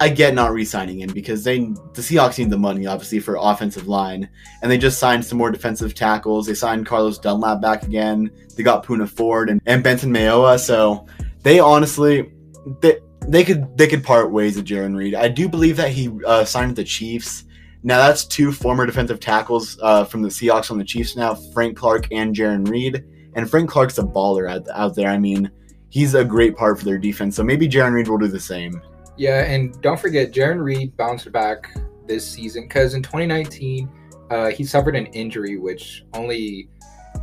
I 0.00 0.08
get 0.08 0.34
not 0.34 0.52
re-signing 0.52 1.00
him 1.00 1.12
because 1.12 1.44
they 1.44 1.58
the 1.58 2.02
Seahawks 2.02 2.38
need 2.38 2.50
the 2.50 2.58
money 2.58 2.86
obviously 2.86 3.20
for 3.20 3.36
offensive 3.38 3.88
line, 3.88 4.28
and 4.62 4.70
they 4.70 4.78
just 4.78 4.98
signed 4.98 5.24
some 5.24 5.38
more 5.38 5.50
defensive 5.50 5.94
tackles. 5.94 6.46
They 6.46 6.54
signed 6.54 6.86
Carlos 6.86 7.18
Dunlap 7.18 7.60
back 7.60 7.82
again. 7.82 8.30
They 8.56 8.62
got 8.62 8.84
Poona 8.84 9.08
Ford 9.08 9.50
and, 9.50 9.60
and 9.66 9.82
Benson 9.84 10.12
Mayowa. 10.12 10.58
So 10.58 11.06
they 11.42 11.58
honestly 11.58 12.32
they 12.80 12.98
they 13.26 13.44
could 13.44 13.76
they 13.76 13.86
could 13.86 14.02
part 14.02 14.30
ways 14.30 14.56
with 14.56 14.66
Jarran 14.66 14.96
Reed. 14.96 15.14
I 15.14 15.28
do 15.28 15.48
believe 15.48 15.76
that 15.76 15.90
he 15.90 16.10
uh, 16.26 16.44
signed 16.44 16.70
with 16.70 16.76
the 16.76 16.84
Chiefs. 16.84 17.44
Now 17.82 17.98
that's 17.98 18.24
two 18.24 18.52
former 18.52 18.86
defensive 18.86 19.20
tackles 19.20 19.78
uh, 19.82 20.04
from 20.04 20.22
the 20.22 20.28
Seahawks 20.28 20.70
on 20.70 20.78
the 20.78 20.84
Chiefs 20.84 21.16
now, 21.16 21.34
Frank 21.34 21.76
Clark 21.76 22.08
and 22.10 22.34
Jarran 22.34 22.68
Reed. 22.68 23.04
And 23.34 23.48
Frank 23.48 23.70
Clark's 23.70 23.98
a 23.98 24.02
baller 24.02 24.50
out, 24.50 24.66
out 24.74 24.96
there. 24.96 25.08
I 25.08 25.16
mean, 25.16 25.50
he's 25.88 26.14
a 26.14 26.24
great 26.24 26.56
part 26.56 26.78
for 26.78 26.84
their 26.84 26.98
defense. 26.98 27.36
So 27.36 27.44
maybe 27.44 27.68
Jarran 27.68 27.92
Reed 27.92 28.08
will 28.08 28.18
do 28.18 28.26
the 28.26 28.40
same. 28.40 28.82
Yeah, 29.16 29.44
and 29.44 29.80
don't 29.82 30.00
forget, 30.00 30.32
Jarran 30.32 30.62
Reed 30.62 30.96
bounced 30.96 31.30
back 31.30 31.76
this 32.06 32.28
season 32.28 32.64
because 32.64 32.94
in 32.94 33.02
2019, 33.02 33.88
uh, 34.30 34.50
he 34.50 34.64
suffered 34.64 34.96
an 34.96 35.06
injury 35.06 35.58
which 35.58 36.04
only 36.14 36.68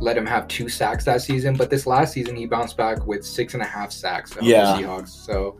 let 0.00 0.16
him 0.16 0.26
have 0.26 0.46
two 0.48 0.68
sacks 0.68 1.04
that 1.04 1.22
season. 1.22 1.56
But 1.56 1.70
this 1.70 1.86
last 1.86 2.12
season, 2.12 2.36
he 2.36 2.46
bounced 2.46 2.76
back 2.76 3.06
with 3.06 3.24
six 3.24 3.54
and 3.54 3.62
a 3.62 3.66
half 3.66 3.90
sacks. 3.92 4.36
on 4.36 4.44
Yeah. 4.44 4.76
the 4.76 4.82
Seahawks. 4.82 5.08
So, 5.08 5.56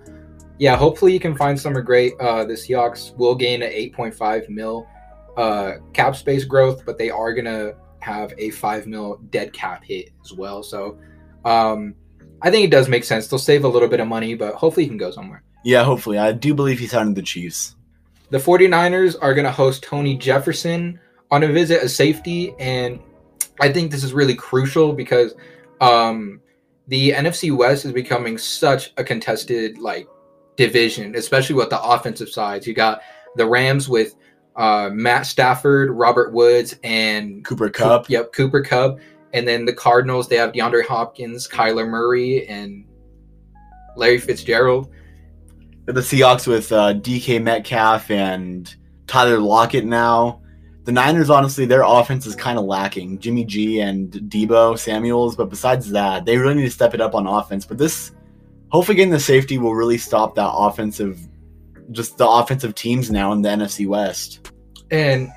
yeah, 0.59 0.76
hopefully 0.76 1.12
he 1.12 1.18
can 1.18 1.37
find 1.37 1.59
somewhere 1.59 1.83
great. 1.83 2.14
Uh, 2.21 2.45
the 2.45 2.54
Seahawks 2.54 3.16
will 3.16 3.35
gain 3.35 3.62
an 3.62 3.71
8.5 3.71 4.49
mil 4.49 4.87
uh, 5.37 5.75
cap 5.92 6.16
space 6.16 6.45
growth, 6.45 6.85
but 6.85 6.99
they 6.99 7.11
are 7.11 7.33
gonna 7.33 7.73
have 8.00 8.33
a 8.38 8.50
five 8.50 8.87
mil 8.87 9.18
dead 9.30 9.52
cap 9.52 9.85
hit 9.85 10.11
as 10.25 10.33
well. 10.33 10.62
So, 10.62 10.99
um, 11.45 11.95
I 12.42 12.50
think 12.50 12.64
it 12.64 12.71
does 12.71 12.88
make 12.88 13.04
sense. 13.04 13.26
They'll 13.28 13.38
save 13.38 13.64
a 13.64 13.68
little 13.68 13.88
bit 13.88 14.00
of 14.00 14.07
money, 14.09 14.35
but 14.35 14.54
hopefully 14.54 14.85
he 14.85 14.88
can 14.88 14.99
go 14.99 15.11
somewhere. 15.11 15.42
Yeah, 15.64 15.83
hopefully. 15.83 16.18
I 16.18 16.33
do 16.33 16.54
believe 16.54 16.78
he's 16.78 16.92
signed 16.92 17.16
the 17.16 17.23
Chiefs. 17.23 17.75
The 18.30 18.38
49ers 18.38 19.16
are 19.21 19.35
going 19.35 19.45
to 19.45 19.50
host 19.50 19.83
Tony 19.83 20.16
Jefferson 20.16 21.00
on 21.33 21.42
a 21.42 21.49
visit 21.49 21.83
as 21.83 21.95
safety. 21.97 22.54
And 22.61 23.00
I 23.60 23.72
think 23.72 23.90
this 23.90 24.04
is 24.04 24.12
really 24.12 24.34
crucial 24.34 24.92
because 24.92 25.34
um, 25.80 26.40
the 26.86 27.10
NFC 27.10 27.54
West 27.54 27.84
is 27.84 27.92
becoming 27.92 28.38
such 28.38 28.92
a 28.96 29.04
contested 29.04 29.78
like 29.78 30.08
division, 30.56 31.14
especially 31.14 31.56
with 31.56 31.70
the 31.70 31.82
offensive 31.82 32.28
sides. 32.28 32.66
You 32.66 32.74
got 32.74 33.00
the 33.36 33.46
Rams 33.46 33.88
with 33.88 34.14
uh, 34.56 34.90
Matt 34.92 35.26
Stafford, 35.26 35.90
Robert 35.90 36.32
Woods, 36.32 36.76
and 36.82 37.44
Cooper 37.44 37.70
Kupp. 37.70 38.10
Yep, 38.10 38.32
Cooper 38.32 38.62
Kupp. 38.62 38.98
And 39.32 39.46
then 39.46 39.64
the 39.64 39.72
Cardinals, 39.72 40.28
they 40.28 40.36
have 40.36 40.52
DeAndre 40.52 40.84
Hopkins, 40.86 41.46
Kyler 41.46 41.88
Murray, 41.88 42.46
and 42.48 42.84
Larry 43.96 44.18
Fitzgerald. 44.18 44.90
The 45.84 46.00
Seahawks 46.00 46.46
with 46.46 46.72
uh, 46.72 46.94
DK 46.94 47.42
Metcalf 47.42 48.10
and 48.10 48.74
Tyler 49.06 49.38
Lockett 49.38 49.84
now. 49.84 50.42
The 50.88 50.92
Niners, 50.92 51.28
honestly, 51.28 51.66
their 51.66 51.83
offense 51.83 52.25
is 52.25 52.35
kind 52.35 52.59
of 52.59 52.64
lacking. 52.64 53.18
Jimmy 53.18 53.45
G 53.45 53.80
and 53.80 54.11
Deebo 54.11 54.78
Samuels, 54.78 55.37
but 55.37 55.50
besides 55.50 55.90
that, 55.90 56.25
they 56.25 56.38
really 56.38 56.54
need 56.54 56.64
to 56.64 56.71
step 56.71 56.95
it 56.95 57.00
up 57.02 57.14
on 57.14 57.26
offense. 57.26 57.66
But 57.66 57.76
this, 57.76 58.12
hopefully, 58.71 58.97
getting 58.97 59.12
the 59.12 59.21
safety 59.21 59.59
will 59.59 59.75
really 59.75 59.99
stop 59.99 60.35
that 60.37 60.50
offensive, 60.50 61.21
just 61.90 62.16
the 62.16 62.26
offensive 62.26 62.75
teams 62.75 63.11
now 63.11 63.33
in 63.33 63.42
the 63.42 63.50
NFC 63.50 63.87
West. 63.87 64.50
And 64.90 65.28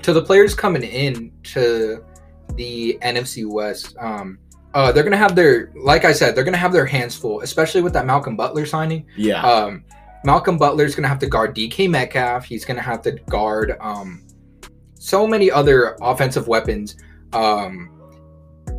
to 0.00 0.14
the 0.14 0.22
players 0.22 0.54
coming 0.54 0.82
in 0.82 1.32
to 1.52 2.02
the 2.54 2.98
NFC 3.02 3.46
West, 3.46 3.94
um, 4.00 4.38
uh, 4.72 4.90
they're 4.90 5.04
gonna 5.04 5.18
have 5.18 5.36
their, 5.36 5.70
like 5.76 6.06
I 6.06 6.12
said, 6.12 6.34
they're 6.34 6.44
gonna 6.44 6.56
have 6.56 6.72
their 6.72 6.86
hands 6.86 7.14
full, 7.14 7.42
especially 7.42 7.82
with 7.82 7.92
that 7.92 8.06
Malcolm 8.06 8.36
Butler 8.36 8.64
signing. 8.64 9.04
Yeah, 9.18 9.42
Um, 9.42 9.84
Malcolm 10.24 10.56
Butler's 10.56 10.94
gonna 10.94 11.08
have 11.08 11.18
to 11.18 11.26
guard 11.26 11.54
DK 11.54 11.90
Metcalf. 11.90 12.46
He's 12.46 12.64
gonna 12.64 12.80
have 12.80 13.02
to 13.02 13.12
guard 13.28 13.76
um, 13.80 14.24
so 15.08 15.26
many 15.26 15.50
other 15.50 15.96
offensive 16.02 16.48
weapons. 16.48 16.96
Um, 17.32 17.90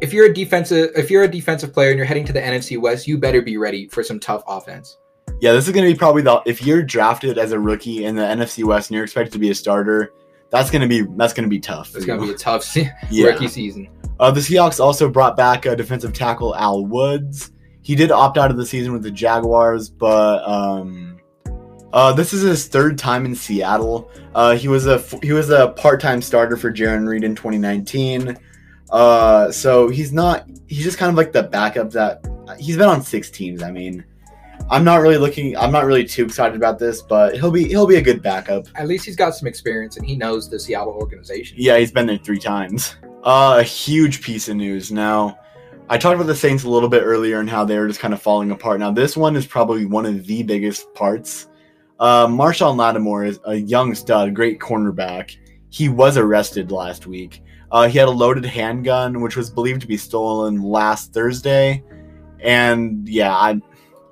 if 0.01 0.13
you're 0.13 0.27
a 0.27 0.33
defensive, 0.33 0.91
if 0.95 1.09
you're 1.11 1.23
a 1.23 1.27
defensive 1.27 1.73
player 1.73 1.89
and 1.89 1.97
you're 1.97 2.05
heading 2.05 2.25
to 2.25 2.33
the 2.33 2.39
NFC 2.39 2.79
West, 2.79 3.07
you 3.07 3.17
better 3.17 3.41
be 3.41 3.57
ready 3.57 3.87
for 3.87 4.03
some 4.03 4.19
tough 4.19 4.43
offense. 4.47 4.97
yeah. 5.41 5.51
This 5.51 5.67
is 5.67 5.73
going 5.73 5.85
to 5.85 5.93
be 5.93 5.97
probably 5.97 6.21
the 6.21 6.41
if 6.45 6.63
you're 6.63 6.83
drafted 6.83 7.37
as 7.37 7.51
a 7.51 7.59
rookie 7.59 8.05
in 8.05 8.15
the 8.15 8.23
NFC 8.23 8.63
West 8.63 8.89
and 8.89 8.95
you're 8.95 9.03
expected 9.03 9.33
to 9.33 9.39
be 9.39 9.49
a 9.49 9.55
starter, 9.55 10.13
that's 10.51 10.69
going 10.71 10.81
to 10.81 10.87
be 10.87 11.05
that's 11.17 11.33
going 11.33 11.43
to 11.43 11.49
be 11.49 11.59
tough. 11.59 11.95
It's 11.95 12.05
gonna 12.05 12.21
be 12.21 12.31
a 12.31 12.37
tough 12.37 12.63
se- 12.63 12.91
yeah. 13.11 13.27
rookie 13.27 13.47
season. 13.47 13.89
Uh, 14.19 14.31
the 14.31 14.41
Seahawks 14.41 14.79
also 14.79 15.09
brought 15.09 15.37
back 15.37 15.65
uh, 15.65 15.75
defensive 15.75 16.13
tackle 16.13 16.55
Al 16.55 16.85
Woods. 16.85 17.51
He 17.81 17.95
did 17.95 18.11
opt 18.11 18.37
out 18.37 18.51
of 18.51 18.57
the 18.57 18.65
season 18.65 18.91
with 18.93 19.01
the 19.01 19.11
Jaguars, 19.11 19.89
but 19.89 20.47
um, 20.47 21.08
uh, 21.93 22.13
this 22.13 22.33
is 22.33 22.41
his 22.41 22.67
third 22.67 22.97
time 22.97 23.25
in 23.25 23.35
Seattle. 23.35 24.09
Uh, 24.35 24.55
he 24.55 24.67
was 24.67 24.87
a 24.87 24.99
he 25.21 25.31
was 25.31 25.49
a 25.49 25.69
part 25.69 25.99
time 25.99 26.21
starter 26.21 26.55
for 26.55 26.71
Jarran 26.71 27.07
Reed 27.07 27.23
in 27.23 27.35
2019. 27.35 28.37
Uh, 28.91 29.51
so 29.51 29.89
he's 29.89 30.11
not 30.11 30.47
he's 30.67 30.83
just 30.83 30.97
kind 30.97 31.09
of 31.09 31.15
like 31.15 31.31
the 31.31 31.43
backup 31.43 31.91
that 31.91 32.25
he's 32.59 32.77
been 32.77 32.89
on 32.89 33.01
six 33.01 33.29
teams. 33.29 33.63
I 33.63 33.71
mean, 33.71 34.03
I'm 34.69 34.83
not 34.83 34.97
really 34.97 35.17
looking. 35.17 35.57
I'm 35.57 35.71
not 35.71 35.85
really 35.85 36.05
too 36.05 36.25
excited 36.25 36.55
about 36.55 36.77
this, 36.77 37.01
but 37.01 37.35
he'll 37.35 37.51
be 37.51 37.65
he'll 37.65 37.87
be 37.87 37.95
a 37.95 38.01
good 38.01 38.21
backup. 38.21 38.67
At 38.75 38.87
least 38.87 39.05
he's 39.05 39.15
got 39.15 39.35
some 39.35 39.47
experience 39.47 39.97
and 39.97 40.05
he 40.05 40.15
knows 40.15 40.49
the 40.49 40.59
Seattle 40.59 40.93
organization. 40.93 41.57
Yeah, 41.59 41.77
he's 41.77 41.91
been 41.91 42.05
there 42.05 42.17
three 42.17 42.39
times. 42.39 42.95
Uh, 43.23 43.57
a 43.59 43.63
huge 43.63 44.21
piece 44.21 44.47
of 44.47 44.55
news. 44.55 44.91
Now, 44.91 45.39
I 45.89 45.97
talked 45.97 46.15
about 46.15 46.27
the 46.27 46.35
Saints 46.35 46.63
a 46.63 46.69
little 46.69 46.87
bit 46.87 47.01
earlier 47.01 47.39
and 47.39 47.49
how 47.49 47.65
they 47.65 47.77
were 47.77 47.87
just 47.87 47.99
kind 47.99 48.13
of 48.13 48.21
falling 48.21 48.51
apart. 48.51 48.79
Now, 48.79 48.91
this 48.91 49.17
one 49.17 49.35
is 49.35 49.45
probably 49.45 49.85
one 49.85 50.05
of 50.05 50.25
the 50.25 50.43
biggest 50.43 50.93
parts. 50.93 51.48
Uh, 51.99 52.27
Marshon 52.27 52.77
Lattimore 52.77 53.25
is 53.25 53.39
a 53.45 53.55
young 53.55 53.93
stud, 53.93 54.33
great 54.33 54.59
cornerback. 54.59 55.35
He 55.69 55.89
was 55.89 56.17
arrested 56.17 56.71
last 56.71 57.07
week. 57.07 57.43
Uh, 57.71 57.87
he 57.87 57.99
had 57.99 58.07
a 58.07 58.11
loaded 58.11 58.45
handgun, 58.45 59.21
which 59.21 59.35
was 59.35 59.49
believed 59.49 59.81
to 59.81 59.87
be 59.87 59.97
stolen 59.97 60.61
last 60.61 61.13
Thursday. 61.13 61.83
And 62.39 63.07
yeah, 63.07 63.35
I, 63.35 63.61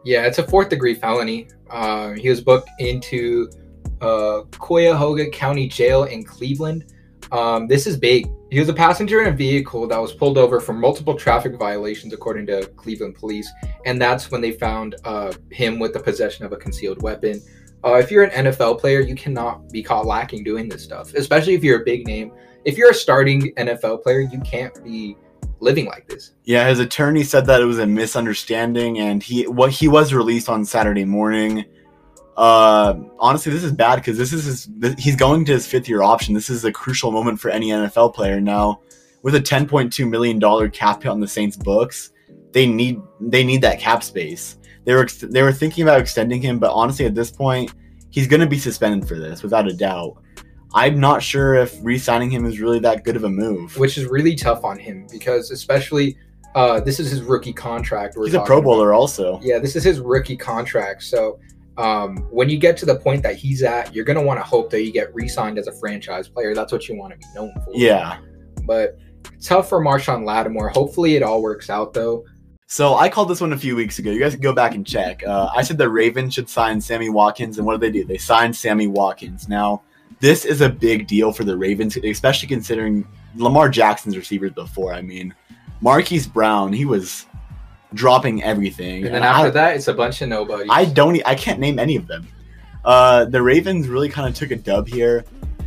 Yeah, 0.03 0.25
it's 0.25 0.37
a 0.37 0.43
fourth 0.43 0.69
degree 0.69 0.93
felony. 0.93 1.47
Uh, 1.69 2.11
he 2.11 2.29
was 2.29 2.41
booked 2.41 2.69
into 2.79 3.49
uh, 4.01 4.41
Cuyahoga 4.51 5.29
County 5.29 5.67
Jail 5.67 6.03
in 6.03 6.23
Cleveland. 6.23 6.93
Um, 7.31 7.67
this 7.67 7.87
is 7.87 7.97
big. 7.97 8.29
He 8.51 8.59
was 8.59 8.69
a 8.69 8.73
passenger 8.73 9.21
in 9.21 9.33
a 9.33 9.35
vehicle 9.35 9.87
that 9.87 9.97
was 9.97 10.13
pulled 10.13 10.37
over 10.37 10.59
for 10.59 10.73
multiple 10.73 11.15
traffic 11.15 11.57
violations, 11.57 12.13
according 12.13 12.45
to 12.47 12.67
Cleveland 12.75 13.15
police. 13.15 13.51
And 13.85 14.01
that's 14.01 14.29
when 14.31 14.39
they 14.39 14.51
found 14.51 14.95
uh, 15.03 15.33
him 15.51 15.79
with 15.79 15.93
the 15.93 15.99
possession 15.99 16.45
of 16.45 16.53
a 16.53 16.57
concealed 16.57 17.01
weapon. 17.01 17.41
Uh, 17.87 17.93
if 17.93 18.11
you're 18.11 18.25
an 18.25 18.45
NFL 18.45 18.81
player, 18.81 18.99
you 18.99 19.15
cannot 19.15 19.69
be 19.71 19.81
caught 19.81 20.05
lacking 20.05 20.43
doing 20.43 20.67
this 20.67 20.83
stuff, 20.83 21.13
especially 21.13 21.53
if 21.53 21.63
you're 21.63 21.81
a 21.81 21.85
big 21.85 22.05
name. 22.05 22.33
If 22.65 22.77
you're 22.77 22.89
a 22.89 22.93
starting 22.93 23.53
NFL 23.55 24.03
player, 24.03 24.19
you 24.19 24.41
can't 24.41 24.83
be 24.83 25.15
living 25.61 25.85
like 25.85 26.05
this. 26.05 26.33
Yeah, 26.43 26.67
his 26.67 26.79
attorney 26.79 27.23
said 27.23 27.45
that 27.45 27.61
it 27.61 27.65
was 27.65 27.79
a 27.79 27.87
misunderstanding, 27.87 28.99
and 28.99 29.23
he 29.23 29.47
what 29.47 29.71
he 29.71 29.87
was 29.87 30.13
released 30.13 30.49
on 30.49 30.65
Saturday 30.65 31.05
morning. 31.05 31.63
Uh, 32.35 32.95
honestly, 33.19 33.53
this 33.53 33.63
is 33.63 33.71
bad 33.71 33.95
because 33.95 34.17
this 34.17 34.33
is 34.33 34.43
his. 34.43 34.95
He's 34.99 35.15
going 35.15 35.45
to 35.45 35.53
his 35.53 35.65
fifth 35.65 35.87
year 35.87 36.03
option. 36.03 36.33
This 36.33 36.49
is 36.49 36.65
a 36.65 36.73
crucial 36.73 37.11
moment 37.11 37.39
for 37.39 37.49
any 37.49 37.69
NFL 37.69 38.13
player 38.13 38.41
now. 38.41 38.81
With 39.21 39.35
a 39.35 39.41
ten 39.41 39.65
point 39.65 39.93
two 39.93 40.05
million 40.05 40.39
dollar 40.39 40.67
cap 40.67 41.03
hit 41.03 41.09
on 41.09 41.21
the 41.21 41.27
Saints' 41.27 41.55
books, 41.55 42.11
they 42.51 42.65
need 42.65 42.99
they 43.21 43.45
need 43.45 43.61
that 43.61 43.79
cap 43.79 44.03
space. 44.03 44.57
They 44.87 44.93
were 44.93 45.01
ex- 45.01 45.17
they 45.17 45.43
were 45.43 45.51
thinking 45.51 45.83
about 45.83 45.99
extending 45.99 46.41
him, 46.41 46.59
but 46.59 46.71
honestly, 46.71 47.05
at 47.05 47.13
this 47.13 47.29
point, 47.29 47.73
he's 48.09 48.25
going 48.25 48.39
to 48.39 48.47
be 48.47 48.57
suspended 48.57 49.05
for 49.05 49.19
this 49.19 49.43
without 49.43 49.67
a 49.67 49.73
doubt. 49.73 50.15
I'm 50.73 50.97
not 50.97 51.21
sure 51.21 51.55
if 51.55 51.77
re-signing 51.81 52.29
him 52.31 52.45
is 52.45 52.61
really 52.61 52.79
that 52.79 53.03
good 53.03 53.17
of 53.17 53.25
a 53.25 53.29
move. 53.29 53.77
which 53.77 53.97
is 53.97 54.05
really 54.05 54.33
tough 54.33 54.63
on 54.63 54.79
him 54.79 55.05
because 55.11 55.51
especially 55.51 56.17
uh, 56.55 56.79
this 56.79 57.01
is 57.01 57.11
his 57.11 57.21
rookie 57.21 57.51
contract. 57.51 58.15
He's 58.17 58.33
a 58.33 58.41
Pro 58.41 58.59
about. 58.59 58.63
Bowler 58.63 58.93
also. 58.93 59.41
Yeah, 59.43 59.59
this 59.59 59.75
is 59.75 59.83
his 59.83 59.99
rookie 59.99 60.37
contract. 60.37 61.03
So 61.03 61.37
um, 61.77 62.19
when 62.31 62.49
you 62.49 62.57
get 62.57 62.77
to 62.77 62.85
the 62.85 62.95
point 62.95 63.23
that 63.23 63.35
he's 63.35 63.63
at, 63.63 63.93
you're 63.93 64.05
gonna 64.05 64.23
want 64.23 64.39
to 64.39 64.43
hope 64.43 64.69
that 64.69 64.83
you 64.83 64.93
get 64.93 65.13
re-signed 65.13 65.57
as 65.57 65.67
a 65.67 65.73
franchise 65.73 66.29
player. 66.29 66.55
That's 66.55 66.71
what 66.71 66.87
you 66.87 66.95
want 66.95 67.11
to 67.11 67.19
be 67.19 67.25
known 67.35 67.53
for. 67.65 67.71
Yeah. 67.73 68.19
But 68.63 68.97
tough 69.41 69.67
for 69.67 69.83
Marshon 69.83 70.23
Lattimore. 70.23 70.69
Hopefully 70.69 71.17
it 71.17 71.23
all 71.23 71.41
works 71.41 71.69
out 71.69 71.93
though. 71.93 72.23
So 72.69 72.95
I 72.95 73.07
called 73.07 73.29
this 73.29 73.39
one 73.39 73.53
a 73.53 73.57
few 73.57 73.77
weeks 73.77 73.97
ago. 73.97 74.11
You 74.11 74.19
guys 74.19 74.33
can 74.33 74.41
go 74.41 74.51
back 74.51 74.75
and 74.75 74.85
check. 74.85 75.25
Uh, 75.25 75.49
I 75.55 75.61
said 75.61 75.77
the 75.77 75.89
Ravens 75.89 76.33
should 76.33 76.49
sign 76.49 76.81
Sammy 76.81 77.09
Watkins, 77.09 77.57
and 77.57 77.65
what 77.65 77.79
did 77.79 77.81
they 77.81 77.99
do? 77.99 78.05
They 78.05 78.17
signed 78.17 78.53
Sammy 78.53 78.87
Watkins. 78.87 79.47
Now, 79.47 79.83
this 80.19 80.43
is 80.43 80.59
a 80.59 80.67
big 80.67 81.07
deal 81.07 81.31
for 81.31 81.45
the 81.45 81.57
Ravens, 81.57 81.95
especially 81.95 82.49
considering 82.49 83.07
Lamar 83.35 83.69
Jackson's 83.69 84.17
receivers 84.17 84.51
before. 84.51 84.93
I 84.93 85.01
mean, 85.01 85.33
Marquise 85.79 86.27
Brown, 86.27 86.73
he 86.73 86.83
was 86.83 87.25
dropping 87.93 88.43
everything. 88.43 89.05
And 89.05 89.15
then 89.15 89.15
And 89.15 89.23
after 89.23 89.47
I, 89.47 89.51
that, 89.51 89.75
it's 89.77 89.87
a 89.87 89.93
bunch 89.93 90.21
of 90.21 90.27
nobodies. 90.27 90.67
I 90.69 90.83
don't, 90.83 91.21
I 91.25 91.35
can't 91.35 91.61
name 91.61 91.79
any 91.79 91.95
of 91.95 92.05
them. 92.07 92.27
Uh, 92.83 93.23
the 93.23 93.41
Ravens 93.41 93.87
really 93.87 94.09
kind 94.09 94.27
of 94.27 94.35
took 94.35 94.51
a 94.51 94.57
dub 94.57 94.89
here. 94.89 95.23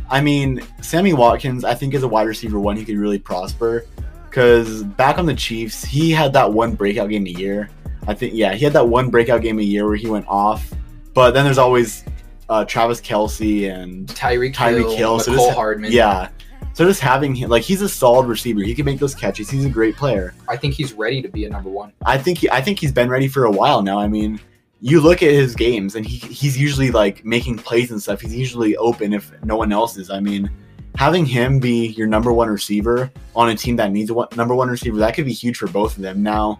I 0.07 0.21
mean, 0.21 0.61
Sammy 0.81 1.13
Watkins, 1.13 1.63
I 1.63 1.73
think 1.73 1.95
is 1.95 2.03
a 2.03 2.07
wide 2.07 2.27
receiver 2.27 2.59
one, 2.59 2.77
he 2.77 2.85
could 2.85 2.97
really 2.97 3.17
prosper. 3.19 3.87
Because 4.31 4.83
back 4.83 5.17
on 5.17 5.25
the 5.25 5.35
Chiefs, 5.35 5.83
he 5.83 6.09
had 6.09 6.31
that 6.33 6.53
one 6.53 6.73
breakout 6.73 7.09
game 7.09 7.25
a 7.27 7.31
year. 7.31 7.69
I 8.07 8.13
think, 8.13 8.33
yeah, 8.33 8.53
he 8.53 8.63
had 8.63 8.71
that 8.73 8.87
one 8.87 9.09
breakout 9.09 9.41
game 9.41 9.59
a 9.59 9.63
year 9.63 9.85
where 9.85 9.97
he 9.97 10.07
went 10.07 10.25
off. 10.29 10.71
But 11.13 11.31
then 11.31 11.43
there's 11.43 11.57
always 11.57 12.05
uh, 12.47 12.63
Travis 12.63 13.01
Kelce 13.01 13.69
and 13.69 14.07
Tyreek 14.07 14.53
Tyreek 14.53 14.95
Hill. 14.95 15.19
So 15.19 15.33
just- 15.33 15.49
Hardman. 15.51 15.91
yeah. 15.91 16.29
So 16.73 16.85
just 16.85 17.01
having 17.01 17.35
him, 17.35 17.49
like, 17.49 17.63
he's 17.63 17.81
a 17.81 17.89
solid 17.89 18.27
receiver. 18.27 18.61
He 18.61 18.73
can 18.73 18.85
make 18.85 18.99
those 18.99 19.13
catches. 19.13 19.49
He's 19.49 19.65
a 19.65 19.69
great 19.69 19.97
player. 19.97 20.33
I 20.47 20.55
think 20.55 20.75
he's 20.75 20.93
ready 20.93 21.21
to 21.21 21.27
be 21.27 21.43
a 21.43 21.49
number 21.49 21.69
one. 21.69 21.91
I 22.05 22.17
think 22.17 22.37
he, 22.37 22.49
I 22.49 22.61
think 22.61 22.79
he's 22.79 22.93
been 22.93 23.09
ready 23.09 23.27
for 23.27 23.43
a 23.43 23.51
while 23.51 23.81
now. 23.81 23.99
I 23.99 24.07
mean, 24.07 24.39
you 24.79 25.01
look 25.01 25.21
at 25.21 25.29
his 25.31 25.53
games 25.53 25.95
and 25.95 26.05
he 26.05 26.15
he's 26.15 26.57
usually 26.57 26.89
like 26.89 27.25
making 27.25 27.57
plays 27.57 27.91
and 27.91 28.01
stuff. 28.01 28.21
He's 28.21 28.33
usually 28.33 28.77
open 28.77 29.11
if 29.11 29.31
no 29.43 29.57
one 29.57 29.73
else 29.73 29.97
is. 29.97 30.09
I 30.09 30.21
mean, 30.21 30.49
having 30.95 31.25
him 31.25 31.59
be 31.59 31.87
your 31.87 32.07
number 32.07 32.31
one 32.33 32.49
receiver 32.49 33.11
on 33.35 33.49
a 33.49 33.55
team 33.55 33.75
that 33.77 33.91
needs 33.91 34.09
a 34.09 34.13
one, 34.13 34.27
number 34.35 34.53
one 34.55 34.69
receiver 34.69 34.97
that 34.97 35.13
could 35.15 35.25
be 35.25 35.33
huge 35.33 35.57
for 35.57 35.67
both 35.67 35.95
of 35.95 36.01
them. 36.03 36.21
Now, 36.21 36.59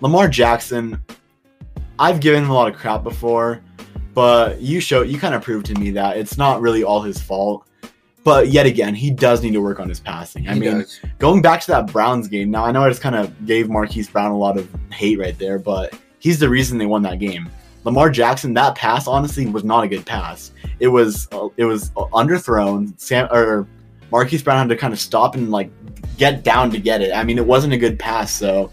Lamar 0.00 0.28
Jackson, 0.28 1.02
I've 1.98 2.20
given 2.20 2.44
him 2.44 2.50
a 2.50 2.54
lot 2.54 2.72
of 2.72 2.78
crap 2.78 3.02
before, 3.02 3.62
but 4.12 4.60
you 4.60 4.80
show 4.80 5.02
you 5.02 5.18
kind 5.18 5.34
of 5.34 5.42
proved 5.42 5.66
to 5.66 5.74
me 5.74 5.90
that 5.92 6.16
it's 6.16 6.36
not 6.38 6.60
really 6.60 6.84
all 6.84 7.00
his 7.02 7.20
fault. 7.20 7.66
But 8.22 8.48
yet 8.48 8.64
again, 8.64 8.94
he 8.94 9.10
does 9.10 9.42
need 9.42 9.52
to 9.52 9.60
work 9.60 9.78
on 9.80 9.88
his 9.88 10.00
passing. 10.00 10.48
I 10.48 10.54
He 10.54 10.60
mean, 10.60 10.78
does. 10.78 10.98
going 11.18 11.42
back 11.42 11.60
to 11.62 11.66
that 11.72 11.88
Browns 11.92 12.26
game, 12.26 12.50
now 12.50 12.64
I 12.64 12.72
know 12.72 12.82
I 12.82 12.88
just 12.88 13.02
kind 13.02 13.14
of 13.14 13.44
gave 13.44 13.68
Marquise 13.68 14.08
Brown 14.08 14.30
a 14.30 14.38
lot 14.38 14.56
of 14.56 14.66
hate 14.90 15.18
right 15.18 15.38
there, 15.38 15.58
but 15.58 15.92
he's 16.20 16.38
the 16.38 16.48
reason 16.48 16.78
they 16.78 16.86
won 16.86 17.02
that 17.02 17.18
game. 17.18 17.50
Lamar 17.84 18.10
Jackson, 18.10 18.54
that 18.54 18.74
pass 18.74 19.06
honestly 19.06 19.46
was 19.46 19.62
not 19.62 19.84
a 19.84 19.88
good 19.88 20.04
pass. 20.06 20.52
It 20.80 20.88
was 20.88 21.28
uh, 21.32 21.48
it 21.56 21.64
was 21.64 21.90
underthrown. 21.90 22.98
Sam 22.98 23.28
or 23.30 23.66
Marquise 24.10 24.42
Brown 24.42 24.58
had 24.58 24.68
to 24.70 24.76
kind 24.76 24.92
of 24.92 24.98
stop 24.98 25.34
and 25.34 25.50
like 25.50 25.70
get 26.16 26.42
down 26.42 26.70
to 26.70 26.78
get 26.78 27.02
it. 27.02 27.12
I 27.12 27.24
mean, 27.24 27.38
it 27.38 27.46
wasn't 27.46 27.74
a 27.74 27.76
good 27.76 27.98
pass. 27.98 28.32
So 28.32 28.70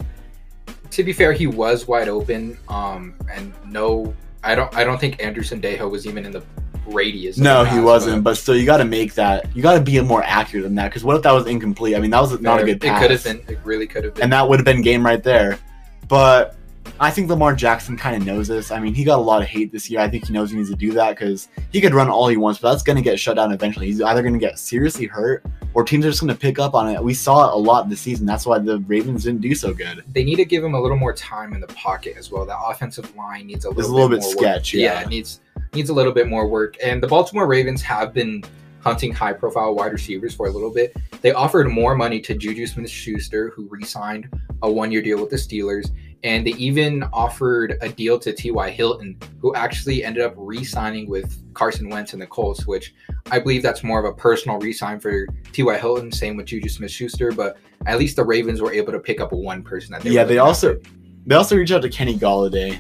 to 0.92 1.04
be 1.04 1.14
fair, 1.14 1.34
he 1.34 1.48
was 1.48 1.88
wide 1.88 2.08
open. 2.08 2.58
Um, 2.70 3.16
and 3.32 3.54
no, 3.66 4.14
I 4.44 4.56
don't. 4.56 4.74
I 4.76 4.84
don't 4.84 5.00
think 5.00 5.22
Anderson 5.22 5.62
Dejo 5.62 5.90
was 5.90 6.08
even 6.08 6.26
in 6.26 6.32
the 6.32 6.44
radius. 6.86 7.38
no, 7.38 7.64
he 7.64 7.72
pass, 7.72 7.84
wasn't. 7.84 8.24
But 8.24 8.38
still, 8.38 8.56
you 8.56 8.66
got 8.66 8.78
to 8.78 8.86
make 8.86 9.14
that. 9.16 9.56
You 9.56 9.62
got 9.62 9.74
to 9.74 9.82
be 9.82 10.00
more 10.02 10.24
accurate 10.24 10.64
than 10.64 10.76
that. 10.76 10.90
Because 10.90 11.04
what 11.04 11.18
if 11.18 11.24
that 11.24 11.32
was 11.32 11.48
incomplete? 11.48 11.96
I 11.96 12.00
mean, 12.00 12.12
that 12.12 12.22
was 12.22 12.40
not 12.40 12.62
a 12.62 12.64
good 12.64 12.80
pass. 12.80 12.98
It 12.98 13.08
could 13.08 13.12
have 13.12 13.24
been. 13.24 13.56
It 13.56 13.60
really 13.64 13.88
could 13.88 14.04
have 14.06 14.16
been. 14.16 14.24
and 14.24 14.34
that 14.34 14.48
would 14.48 14.60
have 14.60 14.66
been 14.66 14.82
game 14.82 15.06
right 15.06 15.24
there. 15.24 15.60
But 16.08 16.56
I 17.00 17.10
think 17.10 17.30
Lamar 17.30 17.56
Jackson 17.56 17.98
kind 17.98 18.16
of 18.16 18.26
knows 18.28 18.48
this. 18.48 18.72
I 18.72 18.80
mean, 18.80 18.94
he 18.94 19.04
got 19.04 19.18
a 19.18 19.22
lot 19.22 19.42
of 19.42 19.48
hate 19.48 19.72
this 19.72 19.90
year. 19.90 20.02
I 20.02 20.10
think 20.10 20.28
he 20.28 20.34
knows 20.34 20.52
he 20.52 20.58
needs 20.58 20.70
to 20.70 20.76
do 20.76 20.92
that 20.94 21.12
because 21.18 21.48
he 21.72 21.82
could 21.82 21.94
run 21.94 22.10
all 22.10 22.28
he 22.28 22.38
wants, 22.38 22.60
but 22.60 22.72
that's 22.72 22.84
going 22.84 22.96
to 22.98 23.02
get 23.02 23.20
shut 23.20 23.38
down 23.38 23.52
eventually. 23.52 23.88
He's 23.88 24.02
either 24.02 24.22
going 24.22 24.34
to 24.34 24.40
get 24.40 24.60
seriously 24.60 25.06
hurt 25.06 25.44
or 25.74 25.84
teams 25.84 26.06
are 26.06 26.10
just 26.10 26.22
going 26.22 26.34
to 26.34 26.40
pick 26.40 26.60
up 26.60 26.74
on 26.76 26.90
it. 26.90 27.04
We 27.04 27.14
saw 27.14 27.50
it 27.50 27.54
a 27.54 27.58
lot 27.58 27.90
this 27.90 28.02
season. 28.02 28.26
That's 28.26 28.46
why 28.46 28.60
the 28.60 28.80
Ravens 28.80 29.24
didn't 29.24 29.42
do 29.42 29.56
so 29.56 29.74
good. 29.74 30.04
they 30.14 30.24
need 30.24 30.36
to 30.36 30.46
give 30.46 30.64
him 30.64 30.74
a 30.74 30.82
little 30.82 30.98
more 30.98 31.14
time 31.14 31.54
in 31.54 31.62
the 31.62 31.68
pocket 31.68 32.16
as 32.18 32.30
well. 32.32 32.46
The 32.46 32.58
offensive 32.60 33.16
line 33.16 33.48
needs 33.48 33.66
a 33.66 33.70
little, 33.70 33.82
It's 33.82 33.90
a 33.90 33.94
little 33.94 34.10
bit 34.10 34.22
more 34.22 34.30
work. 34.30 34.38
sketch, 34.38 34.74
yeah. 34.74 35.02
it 35.02 35.10
needs 35.10 35.40
needs 35.74 35.90
a 35.90 35.94
little 35.94 36.12
bit 36.12 36.28
more 36.28 36.48
work. 36.48 36.76
And 36.84 37.02
the 37.02 37.08
Baltimore 37.08 37.48
Ravens 37.48 37.82
have 37.82 38.14
been 38.14 38.44
hunting 38.82 39.14
high 39.14 39.34
profile 39.34 39.74
wide 39.76 39.94
receivers 39.94 40.36
for 40.36 40.48
a 40.48 40.52
little 40.52 40.72
bit. 40.74 40.96
They 41.22 41.32
offered 41.32 41.70
more 41.70 41.96
money 41.96 42.20
to 42.22 42.36
Juju 42.36 42.68
Smith 42.68 42.90
Schuster, 42.90 43.52
who 43.56 43.68
re 43.70 43.84
signed 43.84 44.28
a 44.64 44.72
one 44.72 44.92
year 44.92 45.02
deal 45.02 45.20
with 45.22 45.30
the 45.30 45.36
Steelers. 45.38 45.92
And 46.24 46.46
they 46.46 46.52
even 46.52 47.04
offered 47.14 47.78
a 47.82 47.90
deal 47.90 48.20
to 48.20 48.32
T.Y. 48.32 48.70
Hilton, 48.70 49.18
who 49.40 49.56
actually 49.56 50.04
ended 50.04 50.24
up 50.24 50.34
re 50.38 50.64
signing 50.64 51.10
with 51.10 51.42
Carson 51.54 51.90
Wentz 51.90 52.14
and 52.14 52.22
the 52.22 52.28
Colts, 52.28 52.68
which 52.68 52.94
I 53.32 53.40
believe 53.40 53.64
that's 53.64 53.84
more 53.84 54.00
of 54.00 54.06
a 54.06 54.16
personal 54.16 54.60
re 54.60 54.72
sign 54.72 55.00
for 55.00 55.26
T.Y. 55.52 55.78
Hilton. 55.78 56.12
Same 56.12 56.38
with 56.38 56.46
Juju 56.46 56.70
Smith 56.70 56.92
Schuster. 56.92 57.32
But 57.32 57.58
at 57.86 57.98
least 57.98 58.16
the 58.16 58.24
Ravens 58.24 58.62
were 58.62 58.72
able 58.72 58.92
to 58.92 59.00
pick 59.00 59.20
up 59.20 59.32
one 59.32 59.64
person 59.64 59.94
that 59.94 60.04
they 60.04 60.12
Yeah, 60.12 60.24
they 60.24 60.38
also 60.38 60.80
they 61.26 61.36
also 61.36 61.56
reached 61.56 61.72
out 61.72 61.82
to 61.82 61.90
Kenny 61.90 62.18
Golladay, 62.18 62.80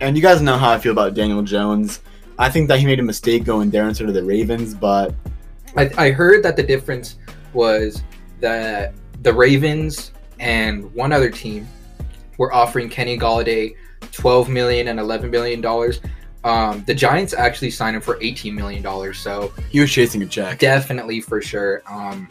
and 0.00 0.16
you 0.16 0.22
guys 0.22 0.40
know 0.40 0.56
how 0.56 0.70
I 0.70 0.78
feel 0.78 0.92
about 0.92 1.14
Daniel 1.14 1.42
Jones. 1.42 2.00
I 2.38 2.48
think 2.48 2.68
that 2.68 2.78
he 2.78 2.86
made 2.86 3.00
a 3.00 3.02
mistake 3.02 3.44
going 3.44 3.70
there 3.70 3.86
instead 3.88 4.08
of 4.08 4.14
the 4.14 4.24
Ravens, 4.24 4.74
but 4.74 5.14
I, 5.76 5.90
I 5.96 6.10
heard 6.10 6.42
that 6.42 6.56
the 6.56 6.62
difference 6.62 7.16
was 7.52 8.02
that 8.40 8.94
the 9.22 9.32
Ravens 9.32 10.12
and 10.38 10.92
one 10.94 11.12
other 11.12 11.30
team 11.30 11.68
were 12.40 12.52
offering 12.54 12.88
Kenny 12.88 13.18
Golladay 13.18 13.76
12 14.12 14.48
million 14.48 14.88
and 14.88 14.98
11 14.98 15.30
million 15.30 15.60
dollars. 15.60 16.00
Um, 16.42 16.82
the 16.86 16.94
Giants 16.94 17.34
actually 17.34 17.70
signed 17.70 17.96
him 17.96 18.00
for 18.02 18.16
18 18.22 18.54
million 18.54 18.82
dollars. 18.82 19.18
So 19.18 19.52
he 19.68 19.78
was 19.78 19.92
chasing 19.92 20.22
a 20.22 20.26
check. 20.26 20.58
definitely 20.58 21.20
for 21.20 21.42
sure. 21.42 21.82
Um, 21.88 22.28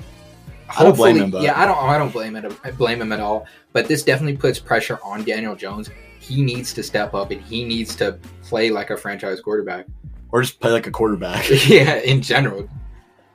I 0.75 0.83
don't 0.83 0.95
blame 0.97 1.17
him, 1.17 1.29
but- 1.29 1.43
Yeah, 1.43 1.59
I 1.59 1.65
don't. 1.67 1.77
I 1.77 1.97
don't 1.99 2.11
blame 2.11 2.35
it. 2.35 2.51
I 2.63 2.71
blame 2.71 2.99
him 3.01 3.11
at 3.11 3.19
all. 3.19 3.45
But 3.71 3.87
this 3.87 4.01
definitely 4.03 4.35
puts 4.37 4.57
pressure 4.57 4.99
on 5.03 5.23
Daniel 5.23 5.55
Jones. 5.55 5.91
He 6.19 6.41
needs 6.41 6.73
to 6.73 6.81
step 6.81 7.13
up 7.13 7.29
and 7.29 7.39
he 7.41 7.63
needs 7.63 7.95
to 7.97 8.17
play 8.41 8.71
like 8.71 8.89
a 8.89 8.97
franchise 8.97 9.39
quarterback. 9.41 9.85
Or 10.31 10.41
just 10.41 10.59
play 10.59 10.71
like 10.71 10.87
a 10.87 10.91
quarterback. 10.91 11.47
yeah, 11.67 11.97
in 11.97 12.23
general. 12.23 12.67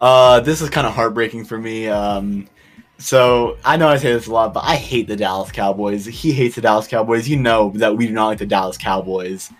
Uh, 0.00 0.40
this 0.40 0.60
is 0.60 0.70
kind 0.70 0.88
of 0.88 0.92
heartbreaking 0.92 1.44
for 1.44 1.56
me. 1.56 1.86
Um, 1.86 2.48
so 2.98 3.58
I 3.64 3.76
know 3.76 3.88
I 3.88 3.96
say 3.96 4.12
this 4.12 4.26
a 4.26 4.32
lot, 4.32 4.54
but 4.54 4.64
I 4.64 4.76
hate 4.76 5.08
the 5.08 5.16
Dallas 5.16 5.50
Cowboys. 5.50 6.06
He 6.06 6.32
hates 6.32 6.54
the 6.54 6.60
Dallas 6.60 6.86
Cowboys. 6.86 7.28
You 7.28 7.36
know 7.36 7.72
that 7.76 7.96
we 7.96 8.06
do 8.06 8.12
not 8.12 8.28
like 8.28 8.38
the 8.38 8.46
Dallas 8.46 8.78
Cowboys. 8.78 9.50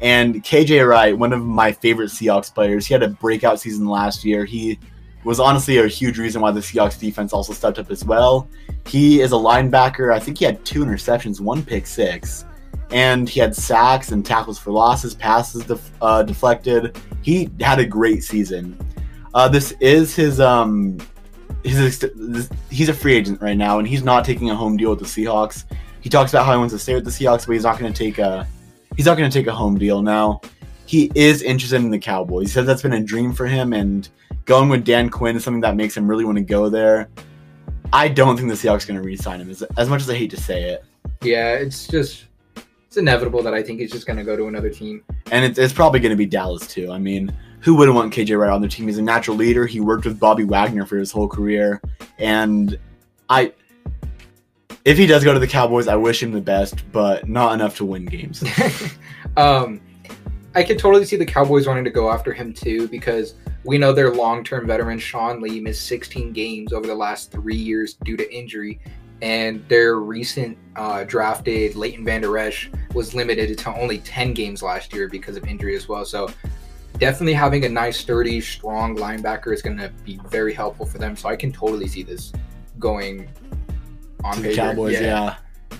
And 0.00 0.44
KJ 0.44 0.86
Wright, 0.86 1.16
one 1.16 1.32
of 1.32 1.42
my 1.42 1.72
favorite 1.72 2.10
Seahawks 2.10 2.52
players, 2.52 2.86
he 2.86 2.92
had 2.92 3.02
a 3.02 3.08
breakout 3.08 3.60
season 3.60 3.86
last 3.86 4.24
year. 4.24 4.44
He 4.44 4.78
was 5.24 5.40
honestly 5.40 5.78
a 5.78 5.88
huge 5.88 6.18
reason 6.18 6.40
why 6.40 6.52
the 6.52 6.60
Seahawks 6.60 6.98
defense 7.00 7.32
also 7.32 7.52
stepped 7.52 7.78
up 7.78 7.90
as 7.90 8.04
well. 8.04 8.48
He 8.86 9.20
is 9.20 9.32
a 9.32 9.36
linebacker. 9.36 10.14
I 10.14 10.20
think 10.20 10.38
he 10.38 10.44
had 10.44 10.64
two 10.64 10.84
interceptions, 10.84 11.40
one 11.40 11.64
pick 11.64 11.86
six, 11.86 12.44
and 12.90 13.28
he 13.28 13.40
had 13.40 13.56
sacks 13.56 14.12
and 14.12 14.24
tackles 14.24 14.58
for 14.58 14.70
losses, 14.70 15.14
passes 15.14 15.64
def- 15.64 15.90
uh, 16.00 16.22
deflected. 16.22 16.96
He 17.22 17.50
had 17.60 17.80
a 17.80 17.86
great 17.86 18.22
season. 18.22 18.78
Uh, 19.34 19.48
this 19.48 19.72
is 19.80 20.14
his 20.14 20.40
um 20.40 20.98
his 21.74 22.50
he's 22.70 22.88
a 22.88 22.94
free 22.94 23.14
agent 23.14 23.40
right 23.40 23.56
now, 23.56 23.78
and 23.78 23.88
he's 23.88 24.02
not 24.02 24.24
taking 24.24 24.50
a 24.50 24.54
home 24.54 24.76
deal 24.76 24.90
with 24.90 25.00
the 25.00 25.04
Seahawks. 25.04 25.64
He 26.00 26.08
talks 26.08 26.32
about 26.32 26.46
how 26.46 26.52
he 26.52 26.58
wants 26.58 26.72
to 26.74 26.78
stay 26.78 26.94
with 26.94 27.04
the 27.04 27.10
Seahawks, 27.10 27.46
but 27.46 27.54
he's 27.54 27.64
not 27.64 27.78
going 27.78 27.92
to 27.92 27.98
take 27.98 28.18
a 28.18 28.46
he's 28.96 29.06
not 29.06 29.16
going 29.16 29.30
to 29.30 29.38
take 29.38 29.46
a 29.46 29.52
home 29.52 29.78
deal 29.78 30.02
now. 30.02 30.40
He 30.86 31.10
is 31.14 31.42
interested 31.42 31.76
in 31.76 31.90
the 31.90 31.98
Cowboys. 31.98 32.46
He 32.46 32.52
says 32.52 32.66
that's 32.66 32.82
been 32.82 32.92
a 32.92 33.02
dream 33.02 33.32
for 33.32 33.46
him, 33.46 33.72
and 33.72 34.08
going 34.44 34.68
with 34.68 34.84
Dan 34.84 35.08
Quinn 35.08 35.36
is 35.36 35.44
something 35.44 35.60
that 35.62 35.74
makes 35.74 35.96
him 35.96 36.06
really 36.06 36.24
want 36.24 36.38
to 36.38 36.44
go 36.44 36.68
there. 36.68 37.08
I 37.92 38.08
don't 38.08 38.36
think 38.36 38.48
the 38.48 38.54
Seahawks 38.54 38.84
are 38.84 38.88
going 38.88 39.00
to 39.00 39.06
re-sign 39.06 39.40
him, 39.40 39.50
as, 39.50 39.62
as 39.76 39.88
much 39.88 40.02
as 40.02 40.10
I 40.10 40.14
hate 40.14 40.30
to 40.30 40.36
say 40.36 40.70
it. 40.70 40.84
Yeah, 41.22 41.54
it's 41.54 41.86
just 41.86 42.26
it's 42.86 42.96
inevitable 42.96 43.42
that 43.42 43.54
I 43.54 43.62
think 43.62 43.80
he's 43.80 43.92
just 43.92 44.06
going 44.06 44.16
to 44.16 44.24
go 44.24 44.36
to 44.36 44.46
another 44.46 44.70
team. 44.70 45.04
And 45.30 45.44
it's, 45.44 45.58
it's 45.58 45.72
probably 45.72 46.00
going 46.00 46.10
to 46.10 46.16
be 46.16 46.26
Dallas 46.26 46.66
too. 46.66 46.90
I 46.90 46.98
mean, 46.98 47.32
who 47.66 47.74
wouldn't 47.74 47.96
want 47.96 48.14
KJ 48.14 48.38
Wright 48.38 48.48
on 48.48 48.60
their 48.60 48.70
team? 48.70 48.86
He's 48.86 48.96
a 48.96 49.02
natural 49.02 49.36
leader. 49.36 49.66
He 49.66 49.80
worked 49.80 50.04
with 50.04 50.20
Bobby 50.20 50.44
Wagner 50.44 50.86
for 50.86 50.96
his 50.98 51.10
whole 51.10 51.26
career, 51.26 51.82
and 52.16 52.78
I, 53.28 53.52
if 54.84 54.96
he 54.96 55.04
does 55.04 55.24
go 55.24 55.34
to 55.34 55.40
the 55.40 55.48
Cowboys, 55.48 55.88
I 55.88 55.96
wish 55.96 56.22
him 56.22 56.30
the 56.30 56.40
best, 56.40 56.84
but 56.92 57.28
not 57.28 57.54
enough 57.54 57.76
to 57.78 57.84
win 57.84 58.04
games. 58.04 58.44
um, 59.36 59.80
I 60.54 60.62
could 60.62 60.78
totally 60.78 61.04
see 61.04 61.16
the 61.16 61.26
Cowboys 61.26 61.66
wanting 61.66 61.82
to 61.82 61.90
go 61.90 62.08
after 62.08 62.32
him 62.32 62.54
too 62.54 62.86
because 62.86 63.34
we 63.64 63.78
know 63.78 63.92
their 63.92 64.14
long-term 64.14 64.68
veteran 64.68 65.00
Sean 65.00 65.40
Lee 65.40 65.58
missed 65.58 65.86
16 65.86 66.32
games 66.32 66.72
over 66.72 66.86
the 66.86 66.94
last 66.94 67.32
three 67.32 67.56
years 67.56 67.94
due 67.94 68.16
to 68.16 68.32
injury, 68.32 68.78
and 69.22 69.68
their 69.68 69.96
recent 69.96 70.56
uh, 70.76 71.02
drafted 71.02 71.74
Leighton 71.74 72.04
Vander 72.04 72.38
Esch 72.38 72.70
was 72.94 73.12
limited 73.12 73.58
to 73.58 73.74
only 73.74 73.98
10 73.98 74.34
games 74.34 74.62
last 74.62 74.94
year 74.94 75.08
because 75.08 75.36
of 75.36 75.44
injury 75.48 75.74
as 75.74 75.88
well. 75.88 76.04
So 76.04 76.28
definitely 76.98 77.34
having 77.34 77.64
a 77.64 77.68
nice, 77.68 77.98
sturdy, 77.98 78.40
strong 78.40 78.96
linebacker 78.96 79.52
is 79.52 79.62
going 79.62 79.76
to 79.78 79.88
be 80.04 80.20
very 80.28 80.54
helpful 80.54 80.86
for 80.86 80.98
them. 80.98 81.16
So 81.16 81.28
I 81.28 81.36
can 81.36 81.52
totally 81.52 81.88
see 81.88 82.02
this 82.02 82.32
going 82.78 83.28
on 84.24 84.42
the. 84.42 84.54
Cowboys, 84.54 85.00
yeah. 85.00 85.36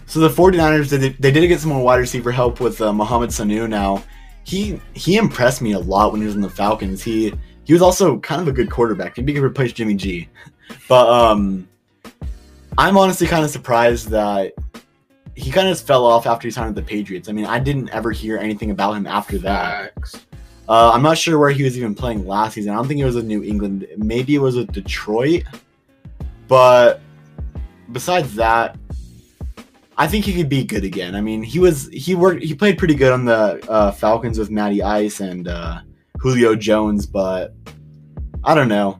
So 0.06 0.20
the 0.20 0.28
49ers, 0.28 0.88
they, 0.90 1.10
they 1.10 1.30
did 1.30 1.46
get 1.48 1.60
some 1.60 1.70
more 1.70 1.82
wide 1.82 1.96
receiver 1.96 2.30
help 2.30 2.60
with 2.60 2.80
uh, 2.80 2.92
Mohamed 2.92 3.30
Sanu 3.30 3.68
now. 3.68 4.02
He 4.44 4.80
he 4.94 5.16
impressed 5.16 5.60
me 5.60 5.72
a 5.72 5.78
lot 5.78 6.12
when 6.12 6.20
he 6.20 6.26
was 6.26 6.36
in 6.36 6.40
the 6.40 6.48
Falcons. 6.48 7.02
He 7.02 7.34
he 7.64 7.72
was 7.72 7.82
also 7.82 8.20
kind 8.20 8.40
of 8.40 8.46
a 8.46 8.52
good 8.52 8.70
quarterback. 8.70 9.16
Maybe 9.16 9.32
he 9.32 9.40
could 9.40 9.44
replace 9.44 9.72
Jimmy 9.72 9.94
G. 9.94 10.28
But 10.88 11.08
um 11.08 11.68
I'm 12.78 12.96
honestly 12.96 13.26
kind 13.26 13.44
of 13.44 13.50
surprised 13.50 14.08
that 14.10 14.52
he 15.34 15.50
kind 15.50 15.68
of 15.68 15.80
fell 15.80 16.04
off 16.04 16.26
after 16.26 16.48
he 16.48 16.52
signed 16.52 16.74
with 16.74 16.84
the 16.84 16.88
Patriots. 16.88 17.28
I 17.28 17.32
mean, 17.32 17.44
I 17.44 17.58
didn't 17.58 17.90
ever 17.90 18.10
hear 18.10 18.38
anything 18.38 18.70
about 18.70 18.94
him 18.94 19.06
after 19.06 19.38
that. 19.38 19.94
Facts. 19.94 20.26
Uh, 20.68 20.90
I'm 20.92 21.02
not 21.02 21.16
sure 21.16 21.38
where 21.38 21.50
he 21.50 21.62
was 21.62 21.78
even 21.78 21.94
playing 21.94 22.26
last 22.26 22.54
season. 22.54 22.72
I 22.72 22.76
don't 22.76 22.88
think 22.88 23.00
it 23.00 23.04
was 23.04 23.14
with 23.14 23.24
New 23.24 23.42
England. 23.42 23.86
Maybe 23.96 24.34
it 24.34 24.40
was 24.40 24.56
with 24.56 24.72
Detroit. 24.72 25.44
But 26.48 27.00
besides 27.92 28.34
that, 28.34 28.76
I 29.96 30.06
think 30.06 30.24
he 30.24 30.34
could 30.34 30.48
be 30.48 30.64
good 30.64 30.84
again. 30.84 31.14
I 31.14 31.20
mean, 31.20 31.42
he 31.42 31.58
was 31.58 31.88
he 31.88 32.14
worked 32.14 32.42
he 32.42 32.54
played 32.54 32.78
pretty 32.78 32.94
good 32.94 33.12
on 33.12 33.24
the 33.24 33.64
uh, 33.68 33.92
Falcons 33.92 34.38
with 34.38 34.50
Matty 34.50 34.82
Ice 34.82 35.20
and 35.20 35.48
uh, 35.48 35.80
Julio 36.18 36.54
Jones, 36.54 37.06
but 37.06 37.54
I 38.44 38.54
don't 38.54 38.68
know. 38.68 38.98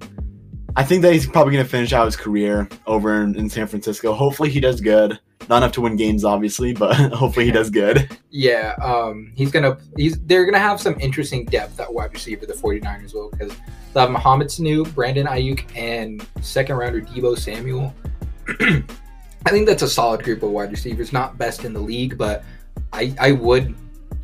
I 0.76 0.84
think 0.84 1.02
that 1.02 1.12
he's 1.12 1.26
probably 1.26 1.54
going 1.54 1.64
to 1.64 1.70
finish 1.70 1.92
out 1.92 2.04
his 2.04 2.16
career 2.16 2.68
over 2.86 3.22
in, 3.22 3.34
in 3.36 3.48
San 3.48 3.66
Francisco. 3.66 4.12
Hopefully, 4.12 4.50
he 4.50 4.60
does 4.60 4.80
good. 4.80 5.18
Not 5.48 5.58
enough 5.58 5.72
to 5.72 5.80
win 5.80 5.96
games, 5.96 6.24
obviously, 6.24 6.72
but 6.72 6.94
hopefully 7.12 7.46
he 7.46 7.52
does 7.52 7.70
good. 7.70 8.18
Yeah, 8.30 8.74
um, 8.82 9.32
he's 9.36 9.50
gonna 9.50 9.78
he's 9.96 10.18
they're 10.22 10.44
gonna 10.44 10.58
have 10.58 10.80
some 10.80 10.98
interesting 11.00 11.44
depth 11.44 11.78
at 11.78 11.92
wide 11.92 12.12
receiver, 12.12 12.46
the 12.46 12.52
49ers 12.52 13.14
will, 13.14 13.30
because 13.30 13.52
they'll 13.94 14.02
have 14.02 14.10
Mohamed 14.10 14.48
Sanu, 14.48 14.92
Brandon 14.94 15.26
Aiyuk, 15.26 15.64
and 15.76 16.26
second 16.40 16.76
rounder 16.76 17.00
Deebo 17.00 17.38
Samuel. 17.38 17.94
I 18.48 19.50
think 19.50 19.66
that's 19.66 19.82
a 19.82 19.88
solid 19.88 20.24
group 20.24 20.42
of 20.42 20.50
wide 20.50 20.72
receivers. 20.72 21.12
Not 21.12 21.38
best 21.38 21.64
in 21.64 21.72
the 21.72 21.80
league, 21.80 22.18
but 22.18 22.44
I 22.92 23.14
I 23.20 23.32
would 23.32 23.74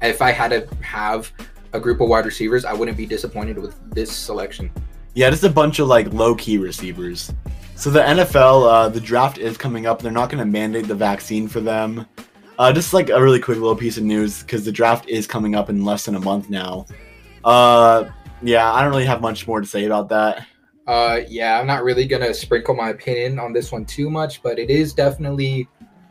if 0.02 0.20
I 0.20 0.32
had 0.32 0.48
to 0.48 0.68
have 0.82 1.30
a 1.72 1.80
group 1.80 2.00
of 2.00 2.08
wide 2.08 2.26
receivers, 2.26 2.64
I 2.64 2.72
wouldn't 2.72 2.96
be 2.96 3.06
disappointed 3.06 3.58
with 3.58 3.78
this 3.94 4.10
selection. 4.10 4.70
Yeah, 5.14 5.30
just 5.30 5.44
a 5.44 5.50
bunch 5.50 5.78
of 5.78 5.88
like 5.88 6.12
low 6.12 6.34
key 6.34 6.58
receivers. 6.58 7.32
So 7.82 7.90
the 7.90 7.98
NFL, 7.98 8.70
uh, 8.70 8.88
the 8.90 9.00
draft 9.00 9.38
is 9.38 9.56
coming 9.56 9.86
up. 9.86 10.00
They're 10.00 10.12
not 10.12 10.30
going 10.30 10.38
to 10.38 10.44
mandate 10.44 10.86
the 10.86 10.94
vaccine 10.94 11.48
for 11.48 11.58
them. 11.58 12.06
Uh, 12.56 12.72
just 12.72 12.94
like 12.94 13.10
a 13.10 13.20
really 13.20 13.40
quick 13.40 13.58
little 13.58 13.74
piece 13.74 13.96
of 13.96 14.04
news 14.04 14.44
because 14.44 14.64
the 14.64 14.70
draft 14.70 15.08
is 15.08 15.26
coming 15.26 15.56
up 15.56 15.68
in 15.68 15.84
less 15.84 16.04
than 16.04 16.14
a 16.14 16.20
month 16.20 16.48
now. 16.48 16.86
Uh, 17.42 18.04
yeah, 18.40 18.72
I 18.72 18.82
don't 18.82 18.90
really 18.92 19.04
have 19.06 19.20
much 19.20 19.48
more 19.48 19.60
to 19.60 19.66
say 19.66 19.84
about 19.84 20.08
that. 20.10 20.46
Uh, 20.86 21.22
yeah, 21.26 21.58
I'm 21.58 21.66
not 21.66 21.82
really 21.82 22.06
gonna 22.06 22.32
sprinkle 22.32 22.76
my 22.76 22.90
opinion 22.90 23.40
on 23.40 23.52
this 23.52 23.72
one 23.72 23.84
too 23.84 24.08
much, 24.08 24.44
but 24.44 24.60
it 24.60 24.70
is 24.70 24.94
definitely 24.94 25.68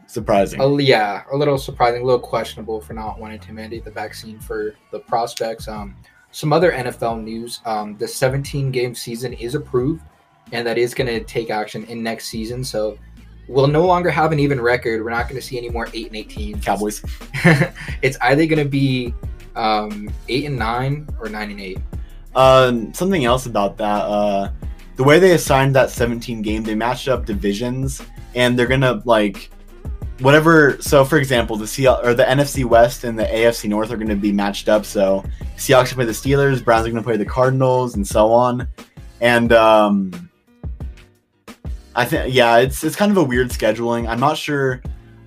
Surprising. 0.07 0.59
a, 0.59 0.81
yeah 0.81 1.23
a 1.31 1.37
little 1.37 1.57
surprising, 1.57 2.01
a 2.01 2.05
little 2.05 2.19
questionable 2.19 2.81
for 2.81 2.91
not 2.91 3.17
wanting 3.17 3.39
to 3.39 3.53
mandate 3.53 3.85
the 3.85 3.91
vaccine 3.91 4.41
for 4.41 4.75
the 4.91 4.99
prospects. 4.99 5.69
Um, 5.69 5.95
some 6.31 6.51
other 6.51 6.73
NFL 6.73 7.23
news: 7.23 7.61
um, 7.63 7.95
the 7.97 8.09
17 8.09 8.71
game 8.71 8.93
season 8.93 9.31
is 9.31 9.55
approved, 9.55 10.03
and 10.51 10.65
that 10.67 10.77
is 10.77 10.93
going 10.93 11.07
to 11.07 11.23
take 11.23 11.49
action 11.49 11.83
in 11.85 12.03
next 12.03 12.27
season. 12.27 12.63
So 12.63 12.97
we'll 13.47 13.67
no 13.67 13.85
longer 13.85 14.09
have 14.09 14.31
an 14.31 14.39
even 14.39 14.59
record. 14.59 15.03
We're 15.03 15.11
not 15.11 15.29
going 15.29 15.39
to 15.39 15.45
see 15.45 15.57
any 15.57 15.69
more 15.69 15.87
eight 15.93 16.07
and 16.07 16.15
18 16.15 16.61
Cowboys. 16.61 17.03
it's 18.01 18.17
either 18.21 18.45
going 18.45 18.63
to 18.63 18.69
be 18.69 19.13
um, 19.55 20.09
eight 20.29 20.45
and 20.45 20.57
nine 20.57 21.07
or 21.19 21.29
nine 21.29 21.51
and 21.51 21.59
eight. 21.59 21.79
Um, 22.35 22.93
something 22.93 23.25
else 23.25 23.45
about 23.45 23.77
that. 23.77 24.03
Uh, 24.03 24.51
the 24.95 25.03
way 25.03 25.19
they 25.19 25.33
assigned 25.33 25.75
that 25.75 25.89
17 25.89 26.41
game, 26.41 26.63
they 26.63 26.75
matched 26.75 27.07
up 27.07 27.25
divisions, 27.25 28.01
and 28.35 28.57
they're 28.57 28.67
gonna 28.67 29.01
like 29.05 29.49
whatever. 30.19 30.77
So, 30.79 31.03
for 31.03 31.17
example, 31.17 31.57
the 31.57 31.67
C 31.67 31.87
or 31.87 32.13
the 32.13 32.23
NFC 32.23 32.65
West 32.65 33.03
and 33.03 33.17
the 33.17 33.23
AFC 33.23 33.67
North 33.67 33.91
are 33.91 33.97
gonna 33.97 34.15
be 34.15 34.31
matched 34.31 34.69
up. 34.69 34.85
So, 34.85 35.23
Seahawks 35.57 35.91
are 35.91 35.95
play 35.95 36.05
the 36.05 36.11
Steelers, 36.11 36.63
Browns 36.63 36.87
are 36.87 36.91
gonna 36.91 37.03
play 37.03 37.17
the 37.17 37.25
Cardinals, 37.25 37.95
and 37.95 38.07
so 38.07 38.31
on. 38.31 38.67
And 39.19 39.51
um, 39.53 40.29
I 41.95 42.05
think 42.05 42.33
yeah, 42.33 42.57
it's 42.57 42.83
it's 42.83 42.95
kind 42.95 43.11
of 43.11 43.17
a 43.17 43.23
weird 43.23 43.49
scheduling. 43.49 44.07
I'm 44.07 44.19
not 44.19 44.37
sure. 44.37 44.81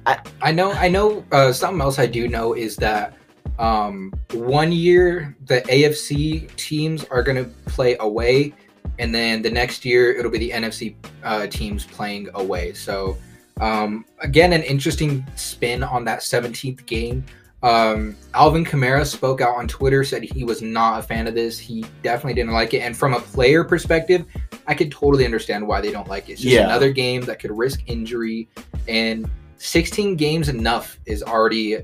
I 0.07 0.19
I 0.41 0.53
know, 0.53 0.73
I 0.73 0.89
know. 0.89 1.25
Uh, 1.33 1.53
something 1.53 1.81
else 1.81 1.99
I 1.99 2.07
do 2.07 2.29
know 2.29 2.55
is 2.55 2.77
that 2.77 3.15
um, 3.59 4.13
one 4.33 4.73
year 4.73 5.37
the 5.47 5.61
AFC 5.63 6.55
teams 6.57 7.05
are 7.05 7.23
going 7.23 7.43
to 7.43 7.51
play 7.67 7.97
away, 8.01 8.55
and 8.99 9.15
then 9.15 9.43
the 9.43 9.51
next 9.51 9.85
year 9.85 10.13
it'll 10.13 10.31
be 10.31 10.39
the 10.39 10.51
NFC 10.51 10.95
uh, 11.23 11.47
teams 11.47 11.85
playing 11.85 12.29
away. 12.35 12.73
So 12.73 13.17
um, 13.61 14.05
again, 14.21 14.53
an 14.53 14.63
interesting 14.63 15.25
spin 15.37 15.83
on 15.83 16.05
that 16.05 16.21
17th 16.21 16.87
game. 16.87 17.25
Um, 17.65 18.15
Alvin 18.35 18.65
Kamara 18.65 19.07
spoke 19.07 19.41
out 19.41 19.57
on 19.57 19.67
Twitter, 19.67 20.05
said 20.05 20.23
he 20.23 20.45
was 20.45 20.61
not 20.61 20.99
a 21.01 21.03
fan 21.03 21.27
of 21.27 21.35
this. 21.35 21.59
He 21.59 21.85
definitely 22.03 22.35
didn't 22.35 22.53
like 22.53 22.75
it. 22.75 22.81
And 22.81 22.95
from 22.97 23.15
a 23.15 23.21
player 23.21 23.65
perspective, 23.65 24.27
I 24.67 24.75
could 24.75 24.93
totally 24.93 25.25
understand 25.25 25.67
why 25.67 25.81
they 25.81 25.91
don't 25.91 26.07
like 26.07 26.29
it. 26.29 26.33
It's 26.33 26.43
just 26.43 26.55
Yeah. 26.55 26.65
another 26.65 26.93
game 26.93 27.23
that 27.23 27.39
could 27.39 27.51
risk 27.57 27.81
injury. 27.87 28.49
And 28.87 29.31
16 29.57 30.15
games 30.17 30.51
enough 30.51 30.99
is 31.07 31.23
already 31.23 31.79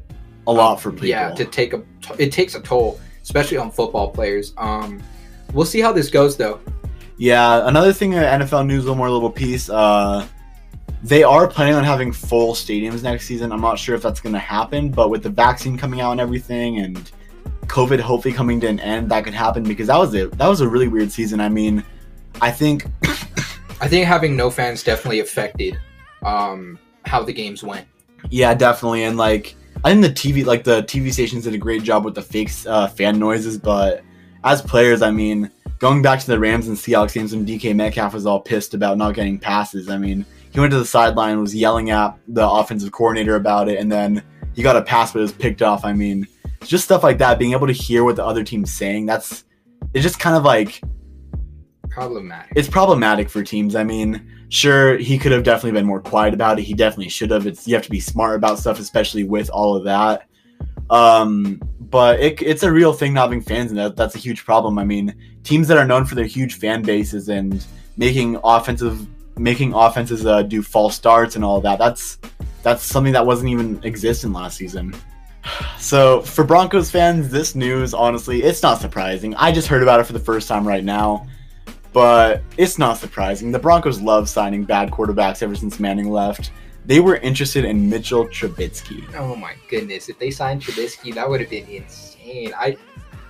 A 0.46 0.52
lot 0.52 0.80
for 0.80 0.90
people. 0.92 1.06
yeah 1.08 1.30
to 1.30 1.44
take 1.46 1.72
a 1.72 1.82
it 2.18 2.30
takes 2.30 2.54
a 2.54 2.60
toll, 2.60 3.00
especially 3.22 3.56
on 3.56 3.70
football 3.70 4.10
players. 4.10 4.52
Um, 4.58 5.00
we'll 5.54 5.64
see 5.64 5.80
how 5.80 5.92
this 5.92 6.10
goes 6.10 6.36
though. 6.36 6.60
Yeah, 7.16 7.66
another 7.68 7.92
thing 7.94 8.12
in 8.12 8.22
NFL 8.22 8.66
news, 8.66 8.86
one 8.86 8.98
more 8.98 9.08
little 9.10 9.30
piece. 9.30 9.70
Uh, 9.70 10.26
they 11.02 11.22
are 11.22 11.48
planning 11.48 11.74
on 11.74 11.84
having 11.84 12.12
full 12.12 12.54
stadiums 12.54 13.02
next 13.02 13.26
season. 13.26 13.52
I'm 13.52 13.60
not 13.60 13.78
sure 13.78 13.94
if 13.94 14.02
that's 14.02 14.20
going 14.20 14.32
to 14.32 14.38
happen, 14.38 14.90
but 14.90 15.08
with 15.10 15.22
the 15.22 15.30
vaccine 15.30 15.76
coming 15.76 16.00
out 16.00 16.12
and 16.12 16.20
everything, 16.20 16.78
and 16.78 17.10
COVID 17.66 18.00
hopefully 18.00 18.34
coming 18.34 18.60
to 18.60 18.66
an 18.66 18.80
end, 18.80 19.10
that 19.10 19.24
could 19.24 19.34
happen 19.34 19.62
because 19.62 19.86
that 19.86 19.98
was 19.98 20.14
it. 20.14 20.36
That 20.38 20.48
was 20.48 20.60
a 20.60 20.68
really 20.68 20.88
weird 20.88 21.10
season. 21.12 21.40
I 21.40 21.48
mean, 21.48 21.84
I 22.40 22.50
think 22.50 22.86
I 23.80 23.88
think 23.88 24.06
having 24.06 24.36
no 24.36 24.50
fans 24.50 24.82
definitely 24.82 25.20
affected 25.20 25.78
um, 26.22 26.78
how 27.06 27.22
the 27.22 27.32
games 27.32 27.62
went. 27.62 27.86
Yeah, 28.28 28.52
definitely. 28.54 29.04
And 29.04 29.16
like, 29.16 29.54
I 29.84 29.90
think 29.90 30.02
the 30.02 30.10
TV, 30.10 30.44
like 30.44 30.64
the 30.64 30.82
TV 30.82 31.12
stations, 31.12 31.44
did 31.44 31.54
a 31.54 31.58
great 31.58 31.82
job 31.82 32.04
with 32.04 32.14
the 32.14 32.22
fake 32.22 32.50
uh, 32.66 32.88
fan 32.88 33.18
noises. 33.18 33.56
But 33.56 34.02
as 34.44 34.60
players, 34.60 35.00
I 35.00 35.10
mean, 35.10 35.50
going 35.78 36.02
back 36.02 36.20
to 36.20 36.26
the 36.26 36.38
Rams 36.38 36.68
and 36.68 36.76
Seahawks 36.76 37.14
games 37.14 37.34
when 37.34 37.46
DK 37.46 37.74
Metcalf 37.74 38.12
was 38.12 38.26
all 38.26 38.40
pissed 38.40 38.74
about 38.74 38.98
not 38.98 39.14
getting 39.14 39.38
passes. 39.38 39.88
I 39.88 39.96
mean, 39.96 40.26
he 40.50 40.60
went 40.60 40.72
to 40.72 40.78
the 40.78 40.84
sideline, 40.84 41.32
and 41.32 41.40
was 41.40 41.54
yelling 41.54 41.90
at 41.90 42.16
the 42.28 42.48
offensive 42.48 42.92
coordinator 42.92 43.36
about 43.36 43.68
it, 43.68 43.78
and 43.78 43.90
then 43.90 44.22
he 44.54 44.62
got 44.62 44.76
a 44.76 44.82
pass, 44.82 45.12
but 45.12 45.20
it 45.20 45.22
was 45.22 45.32
picked 45.32 45.62
off. 45.62 45.84
I 45.84 45.92
mean, 45.92 46.26
just 46.64 46.84
stuff 46.84 47.02
like 47.02 47.18
that. 47.18 47.38
Being 47.38 47.52
able 47.52 47.66
to 47.66 47.72
hear 47.72 48.04
what 48.04 48.16
the 48.16 48.24
other 48.24 48.44
team's 48.44 48.72
saying, 48.72 49.06
that's 49.06 49.44
it's 49.94 50.02
just 50.02 50.18
kind 50.18 50.36
of 50.36 50.44
like 50.44 50.82
Problematic. 51.88 52.52
it's 52.56 52.68
problematic 52.68 53.28
for 53.28 53.42
teams. 53.42 53.74
I 53.74 53.84
mean, 53.84 54.26
sure, 54.48 54.96
he 54.96 55.18
could 55.18 55.32
have 55.32 55.42
definitely 55.42 55.72
been 55.78 55.86
more 55.86 56.00
quiet 56.00 56.34
about 56.34 56.58
it. 56.58 56.62
He 56.62 56.74
definitely 56.74 57.08
should 57.08 57.30
have. 57.30 57.46
It's 57.46 57.66
you 57.66 57.74
have 57.74 57.84
to 57.84 57.90
be 57.90 58.00
smart 58.00 58.36
about 58.36 58.58
stuff, 58.58 58.78
especially 58.78 59.24
with 59.24 59.50
all 59.50 59.76
of 59.76 59.84
that. 59.84 60.26
Um, 60.90 61.60
but 61.80 62.20
it, 62.20 62.42
it's 62.42 62.62
a 62.62 62.70
real 62.70 62.92
thing 62.92 63.14
not 63.14 63.22
having 63.22 63.40
fans, 63.40 63.70
and 63.70 63.78
that, 63.78 63.96
that's 63.96 64.14
a 64.14 64.18
huge 64.18 64.44
problem. 64.44 64.78
I 64.78 64.84
mean, 64.84 65.14
teams 65.42 65.68
that 65.68 65.78
are 65.78 65.86
known 65.86 66.04
for 66.04 66.14
their 66.14 66.24
huge 66.26 66.54
fan 66.54 66.82
bases 66.82 67.28
and 67.28 67.64
making 67.96 68.38
offensive 68.44 69.06
making 69.40 69.72
offenses 69.74 70.26
uh, 70.26 70.42
do 70.42 70.62
false 70.62 70.94
starts 70.94 71.36
and 71.36 71.44
all 71.44 71.60
that. 71.60 71.78
That's 71.78 72.18
that's 72.62 72.82
something 72.82 73.12
that 73.14 73.24
wasn't 73.24 73.50
even 73.50 73.84
existent 73.84 74.32
last 74.32 74.56
season. 74.56 74.94
So 75.78 76.20
for 76.20 76.44
Broncos 76.44 76.90
fans, 76.90 77.30
this 77.30 77.54
news 77.54 77.94
honestly, 77.94 78.42
it's 78.42 78.62
not 78.62 78.78
surprising. 78.78 79.34
I 79.36 79.50
just 79.50 79.66
heard 79.66 79.82
about 79.82 79.98
it 79.98 80.04
for 80.04 80.12
the 80.12 80.20
first 80.20 80.46
time 80.46 80.68
right 80.68 80.84
now 80.84 81.26
but 81.92 82.42
it's 82.56 82.78
not 82.78 82.98
surprising. 82.98 83.50
The 83.50 83.58
Broncos 83.58 84.00
love 84.00 84.28
signing 84.28 84.64
bad 84.64 84.90
quarterbacks 84.90 85.42
ever 85.42 85.54
since 85.54 85.80
Manning 85.80 86.10
left. 86.10 86.52
They 86.86 87.00
were 87.00 87.16
interested 87.16 87.64
in 87.64 87.88
Mitchell 87.88 88.26
Trubisky. 88.26 89.04
Oh 89.14 89.36
my 89.36 89.54
goodness! 89.68 90.08
If 90.08 90.18
they 90.18 90.30
signed 90.30 90.62
Trubisky, 90.62 91.14
that 91.14 91.28
would 91.28 91.40
have 91.40 91.50
been 91.50 91.66
insane. 91.66 92.52
I, 92.56 92.76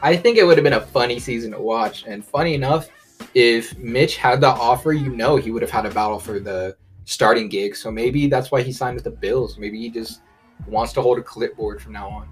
I 0.03 0.16
think 0.16 0.38
it 0.38 0.44
would 0.44 0.57
have 0.57 0.64
been 0.64 0.75
a 0.75 0.81
funny 0.81 1.18
season 1.18 1.53
to 1.53 1.61
watch. 1.61 2.05
And 2.07 2.25
funny 2.25 2.55
enough, 2.55 2.88
if 3.35 3.77
Mitch 3.79 4.16
had 4.16 4.40
the 4.40 4.49
offer, 4.49 4.93
you 4.93 5.11
know, 5.11 5.37
he 5.37 5.51
would 5.51 5.62
have 5.62 5.71
had 5.71 5.87
a 5.87 5.90
battle 5.90 6.19
for 6.19 6.40
the 6.40 6.77
starting 7.05 7.49
gig. 7.49 7.77
So 7.77 7.90
maybe 7.90 8.27
that's 8.29 8.51
why 8.51 8.62
he 8.62 8.73
signed 8.73 8.95
with 8.95 9.05
the 9.05 9.11
Bills. 9.11 9.59
Maybe 9.59 9.79
he 9.79 9.90
just 9.90 10.21
wants 10.66 10.93
to 10.95 11.03
hold 11.03 11.19
a 11.19 11.23
clipboard 11.23 11.81
from 11.81 11.93
now 11.93 12.09
on. 12.09 12.29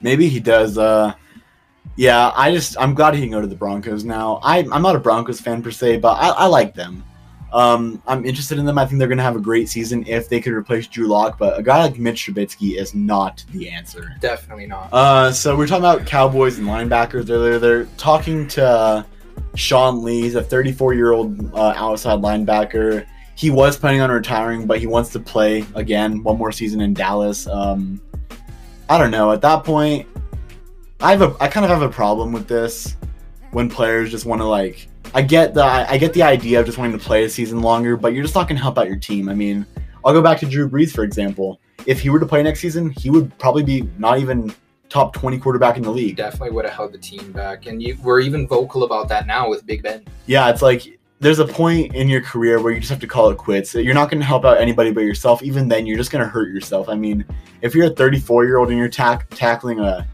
Maybe 0.00 0.28
he 0.28 0.40
does. 0.40 0.78
Uh, 0.78 1.14
yeah, 1.96 2.32
I 2.34 2.50
just 2.50 2.76
I'm 2.78 2.94
glad 2.94 3.14
he 3.14 3.20
can 3.20 3.30
go 3.30 3.40
to 3.40 3.46
the 3.46 3.54
Broncos 3.54 4.04
now. 4.04 4.40
I 4.42 4.58
I'm 4.58 4.82
not 4.82 4.96
a 4.96 5.00
Broncos 5.00 5.40
fan 5.40 5.62
per 5.62 5.70
se, 5.70 5.98
but 5.98 6.14
I, 6.14 6.28
I 6.30 6.46
like 6.46 6.74
them. 6.74 7.04
Um, 7.52 8.02
I'm 8.06 8.24
interested 8.24 8.58
in 8.58 8.64
them. 8.64 8.78
I 8.78 8.86
think 8.86 8.98
they're 8.98 9.08
gonna 9.08 9.22
have 9.22 9.36
a 9.36 9.40
great 9.40 9.68
season 9.68 10.06
if 10.06 10.28
they 10.28 10.40
could 10.40 10.54
replace 10.54 10.86
Drew 10.86 11.06
Lock. 11.06 11.38
But 11.38 11.58
a 11.58 11.62
guy 11.62 11.82
like 11.82 11.98
Mitch 11.98 12.26
Trubisky 12.26 12.78
is 12.78 12.94
not 12.94 13.44
the 13.52 13.68
answer. 13.68 14.16
Definitely 14.20 14.66
not. 14.66 14.88
Uh, 14.92 15.32
so 15.32 15.54
we 15.54 15.64
are 15.64 15.68
talking 15.68 15.84
about 15.84 16.06
Cowboys 16.06 16.58
and 16.58 16.66
linebackers 16.66 17.28
earlier. 17.28 17.58
They're 17.58 17.84
talking 17.98 18.48
to 18.48 18.66
uh, 18.66 19.02
Sean 19.54 20.02
Lee. 20.02 20.22
He's 20.22 20.34
a 20.34 20.42
34 20.42 20.94
year 20.94 21.12
old 21.12 21.54
uh, 21.54 21.72
outside 21.76 22.20
linebacker. 22.20 23.06
He 23.34 23.50
was 23.50 23.76
planning 23.76 24.00
on 24.00 24.10
retiring, 24.10 24.66
but 24.66 24.78
he 24.78 24.86
wants 24.86 25.10
to 25.10 25.20
play 25.20 25.64
again 25.74 26.22
one 26.22 26.38
more 26.38 26.52
season 26.52 26.80
in 26.80 26.94
Dallas. 26.94 27.46
Um, 27.46 28.00
I 28.88 28.98
don't 28.98 29.10
know. 29.10 29.32
At 29.32 29.40
that 29.40 29.64
point, 29.64 30.06
I 31.00 31.10
have 31.10 31.22
a 31.22 31.36
I 31.40 31.48
kind 31.48 31.64
of 31.64 31.70
have 31.70 31.82
a 31.82 31.88
problem 31.88 32.32
with 32.32 32.46
this 32.46 32.96
when 33.50 33.68
players 33.68 34.10
just 34.10 34.26
want 34.26 34.40
to 34.40 34.46
like. 34.46 34.88
I 35.14 35.22
get 35.22 35.54
the 35.54 35.64
I 35.64 35.98
get 35.98 36.12
the 36.12 36.22
idea 36.22 36.60
of 36.60 36.66
just 36.66 36.78
wanting 36.78 36.98
to 36.98 37.04
play 37.04 37.24
a 37.24 37.28
season 37.28 37.60
longer, 37.60 37.96
but 37.96 38.12
you're 38.12 38.22
just 38.22 38.34
not 38.34 38.48
going 38.48 38.56
to 38.56 38.62
help 38.62 38.78
out 38.78 38.86
your 38.86 38.96
team. 38.96 39.28
I 39.28 39.34
mean, 39.34 39.66
I'll 40.04 40.12
go 40.12 40.22
back 40.22 40.38
to 40.40 40.46
Drew 40.46 40.68
Brees 40.68 40.92
for 40.92 41.04
example. 41.04 41.60
If 41.86 42.00
he 42.00 42.10
were 42.10 42.20
to 42.20 42.26
play 42.26 42.42
next 42.42 42.60
season, 42.60 42.90
he 42.90 43.10
would 43.10 43.36
probably 43.38 43.64
be 43.64 43.88
not 43.98 44.18
even 44.20 44.54
top 44.92 45.14
20 45.14 45.38
quarterback 45.38 45.78
in 45.78 45.82
the 45.82 45.90
league. 45.90 46.16
Definitely 46.16 46.50
would 46.50 46.66
have 46.66 46.74
held 46.74 46.92
the 46.92 46.98
team 46.98 47.32
back. 47.32 47.66
And 47.66 47.82
you, 47.82 47.96
we're 48.02 48.20
even 48.20 48.46
vocal 48.46 48.84
about 48.84 49.08
that 49.08 49.26
now 49.26 49.48
with 49.48 49.64
Big 49.64 49.82
Ben. 49.82 50.04
Yeah, 50.26 50.50
it's 50.50 50.60
like 50.60 51.00
there's 51.18 51.38
a 51.38 51.46
point 51.46 51.94
in 51.94 52.08
your 52.08 52.20
career 52.20 52.60
where 52.60 52.72
you 52.72 52.78
just 52.78 52.90
have 52.90 53.00
to 53.00 53.06
call 53.06 53.30
it 53.30 53.38
quits. 53.38 53.74
You're 53.74 53.94
not 53.94 54.10
going 54.10 54.20
to 54.20 54.26
help 54.26 54.44
out 54.44 54.58
anybody 54.58 54.92
but 54.92 55.00
yourself. 55.00 55.42
Even 55.42 55.68
then, 55.68 55.86
you're 55.86 55.96
just 55.96 56.10
going 56.10 56.22
to 56.22 56.28
hurt 56.28 56.50
yourself. 56.50 56.90
I 56.90 56.94
mean, 56.94 57.24
if 57.62 57.74
you're 57.74 57.86
a 57.86 57.94
34 57.94 58.44
year 58.44 58.58
old 58.58 58.68
and 58.68 58.78
you're 58.78 58.88
tack- 58.88 59.28
tackling 59.30 59.80
a 59.80 60.06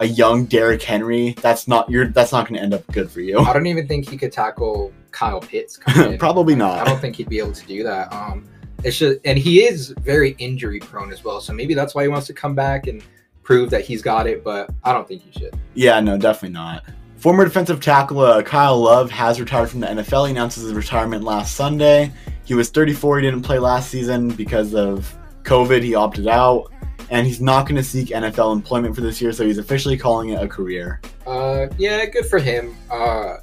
a 0.00 0.06
young 0.06 0.44
Derrick 0.44 0.82
Henry, 0.82 1.34
that's 1.40 1.66
not 1.66 1.88
you're 1.90 2.08
that's 2.08 2.30
not 2.30 2.46
going 2.46 2.56
to 2.58 2.62
end 2.62 2.74
up 2.74 2.86
good 2.88 3.10
for 3.10 3.20
you. 3.20 3.38
I 3.38 3.52
don't 3.52 3.66
even 3.66 3.88
think 3.88 4.08
he 4.08 4.16
could 4.16 4.30
tackle 4.30 4.92
Kyle 5.10 5.40
Pitts. 5.40 5.80
Probably 6.18 6.54
not. 6.54 6.78
I 6.78 6.84
don't 6.84 7.00
think 7.00 7.16
he'd 7.16 7.30
be 7.30 7.38
able 7.38 7.52
to 7.52 7.66
do 7.66 7.82
that. 7.82 8.12
Um, 8.12 8.46
it's 8.84 8.98
just, 8.98 9.18
and 9.24 9.36
he 9.36 9.64
is 9.64 9.92
very 10.02 10.36
injury 10.38 10.78
prone 10.78 11.12
as 11.12 11.24
well. 11.24 11.40
So 11.40 11.52
maybe 11.52 11.74
that's 11.74 11.96
why 11.96 12.02
he 12.02 12.08
wants 12.08 12.28
to 12.28 12.32
come 12.32 12.54
back 12.54 12.86
and 12.86 13.02
prove 13.48 13.70
that 13.70 13.82
he's 13.82 14.02
got 14.02 14.26
it. 14.26 14.44
But 14.44 14.68
I 14.84 14.92
don't 14.92 15.08
think 15.08 15.22
he 15.22 15.32
should. 15.32 15.58
Yeah, 15.72 15.98
no, 16.00 16.18
definitely 16.18 16.52
not. 16.52 16.84
Former 17.16 17.44
defensive 17.46 17.80
tackle 17.80 18.20
uh, 18.20 18.42
Kyle 18.42 18.78
Love 18.78 19.10
has 19.10 19.40
retired 19.40 19.70
from 19.70 19.80
the 19.80 19.86
NFL. 19.86 20.26
He 20.26 20.32
announced 20.32 20.58
his 20.58 20.72
retirement 20.74 21.24
last 21.24 21.56
Sunday. 21.56 22.12
He 22.44 22.52
was 22.52 22.68
34. 22.68 23.20
He 23.20 23.26
didn't 23.26 23.42
play 23.42 23.58
last 23.58 23.90
season 23.90 24.28
because 24.28 24.74
of 24.74 25.16
COVID. 25.44 25.82
He 25.82 25.94
opted 25.94 26.28
out, 26.28 26.70
and 27.10 27.26
he's 27.26 27.40
not 27.40 27.64
going 27.66 27.76
to 27.76 27.82
seek 27.82 28.08
NFL 28.08 28.54
employment 28.54 28.94
for 28.94 29.00
this 29.00 29.20
year. 29.20 29.32
So 29.32 29.46
he's 29.46 29.58
officially 29.58 29.96
calling 29.96 30.28
it 30.28 30.42
a 30.42 30.46
career. 30.46 31.00
Uh, 31.26 31.68
yeah, 31.78 32.04
good 32.04 32.26
for 32.26 32.38
him. 32.38 32.76
Uh, 32.90 33.38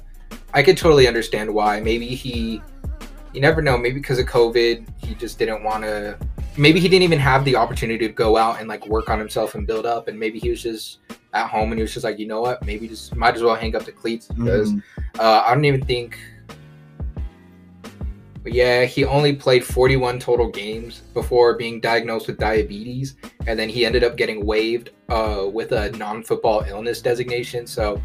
I 0.54 0.62
could 0.62 0.78
totally 0.78 1.08
understand 1.08 1.52
why. 1.52 1.80
Maybe 1.80 2.06
he, 2.14 2.62
you 3.34 3.40
never 3.40 3.60
know. 3.60 3.76
Maybe 3.76 3.96
because 3.96 4.20
of 4.20 4.26
COVID, 4.26 4.86
he 5.04 5.16
just 5.16 5.36
didn't 5.38 5.64
want 5.64 5.82
to. 5.82 6.16
Maybe 6.58 6.80
he 6.80 6.88
didn't 6.88 7.02
even 7.02 7.18
have 7.18 7.44
the 7.44 7.56
opportunity 7.56 8.06
to 8.06 8.12
go 8.12 8.36
out 8.36 8.60
and 8.60 8.68
like 8.68 8.86
work 8.86 9.10
on 9.10 9.18
himself 9.18 9.54
and 9.54 9.66
build 9.66 9.84
up. 9.84 10.08
And 10.08 10.18
maybe 10.18 10.38
he 10.38 10.48
was 10.48 10.62
just 10.62 10.98
at 11.34 11.48
home 11.48 11.70
and 11.70 11.78
he 11.78 11.82
was 11.82 11.92
just 11.92 12.04
like, 12.04 12.18
you 12.18 12.26
know 12.26 12.40
what? 12.40 12.64
Maybe 12.64 12.88
just 12.88 13.14
might 13.14 13.34
as 13.34 13.42
well 13.42 13.54
hang 13.54 13.76
up 13.76 13.84
the 13.84 13.92
cleats 13.92 14.26
because 14.28 14.72
Mhm. 14.72 14.82
uh, 15.18 15.42
I 15.46 15.54
don't 15.54 15.64
even 15.66 15.84
think. 15.84 16.18
But 18.42 18.54
yeah, 18.54 18.84
he 18.84 19.04
only 19.04 19.34
played 19.34 19.64
41 19.64 20.18
total 20.20 20.48
games 20.48 21.00
before 21.12 21.54
being 21.54 21.80
diagnosed 21.80 22.28
with 22.28 22.38
diabetes, 22.38 23.16
and 23.46 23.58
then 23.58 23.68
he 23.68 23.84
ended 23.84 24.04
up 24.04 24.16
getting 24.16 24.46
waived 24.46 24.90
uh, 25.08 25.46
with 25.52 25.72
a 25.72 25.90
non-football 25.92 26.64
illness 26.68 27.00
designation. 27.02 27.66
So 27.66 28.00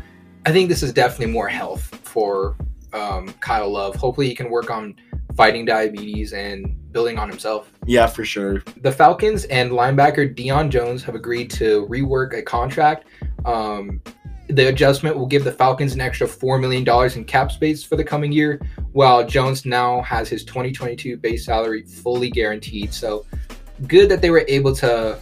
I 0.46 0.52
think 0.52 0.68
this 0.68 0.82
is 0.82 0.92
definitely 0.94 1.32
more 1.32 1.48
health 1.48 1.84
for 2.04 2.56
um, 2.94 3.34
Kyle 3.40 3.70
Love. 3.70 3.96
Hopefully, 3.96 4.28
he 4.28 4.36
can 4.36 4.50
work 4.50 4.70
on 4.70 4.96
fighting 5.36 5.66
diabetes 5.66 6.34
and 6.34 6.76
building 6.92 7.18
on 7.18 7.30
himself. 7.30 7.72
Yeah, 7.86 8.08
for 8.08 8.26
sure. 8.26 8.64
The 8.82 8.92
Falcons 8.92 9.46
and 9.46 9.72
linebacker 9.72 10.36
Deion 10.36 10.70
Jones 10.70 11.04
have 11.04 11.16
agreed 11.16 11.50
to 11.52 11.88
rework 11.88 12.34
a 12.34 12.42
contract. 12.42 13.06
Um, 13.46 14.02
the 14.48 14.68
adjustment 14.68 15.18
will 15.18 15.26
give 15.26 15.44
the 15.44 15.52
Falcons 15.52 15.94
an 15.94 16.02
extra 16.02 16.28
$4 16.28 16.60
million 16.60 16.86
in 17.18 17.24
cap 17.24 17.52
space 17.52 17.84
for 17.84 17.96
the 17.96 18.04
coming 18.04 18.32
year, 18.32 18.62
while 18.92 19.26
Jones 19.26 19.66
now 19.66 20.02
has 20.02 20.28
his 20.28 20.44
2022 20.44 21.18
base 21.18 21.46
salary 21.46 21.84
fully 21.84 22.30
guaranteed. 22.30 22.94
So 22.94 23.26
good 23.88 24.10
that 24.10 24.22
they 24.22 24.30
were 24.30 24.44
able 24.48 24.76
to 24.76 25.18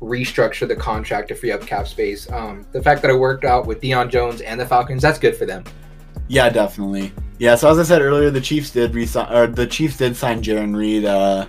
restructure 0.00 0.66
the 0.66 0.76
contract 0.76 1.28
to 1.28 1.34
free 1.34 1.52
up 1.52 1.60
cap 1.66 1.86
space. 1.86 2.30
Um, 2.30 2.66
the 2.72 2.82
fact 2.82 3.02
that 3.02 3.10
it 3.10 3.18
worked 3.18 3.44
out 3.44 3.66
with 3.66 3.80
Deion 3.80 4.10
Jones 4.10 4.40
and 4.40 4.60
the 4.60 4.66
Falcons, 4.66 5.02
that's 5.02 5.18
good 5.18 5.36
for 5.36 5.46
them. 5.46 5.64
Yeah, 6.28 6.48
definitely. 6.50 7.12
Yeah, 7.38 7.54
so 7.54 7.70
as 7.70 7.78
I 7.78 7.82
said 7.82 8.02
earlier, 8.02 8.30
the 8.30 8.40
Chiefs 8.40 8.70
did 8.70 8.94
resign, 8.94 9.32
or 9.32 9.46
the 9.46 9.66
Chiefs 9.66 9.96
did 9.96 10.16
sign 10.16 10.42
Jarran 10.42 10.76
Reed. 10.76 11.04
Uh, 11.04 11.46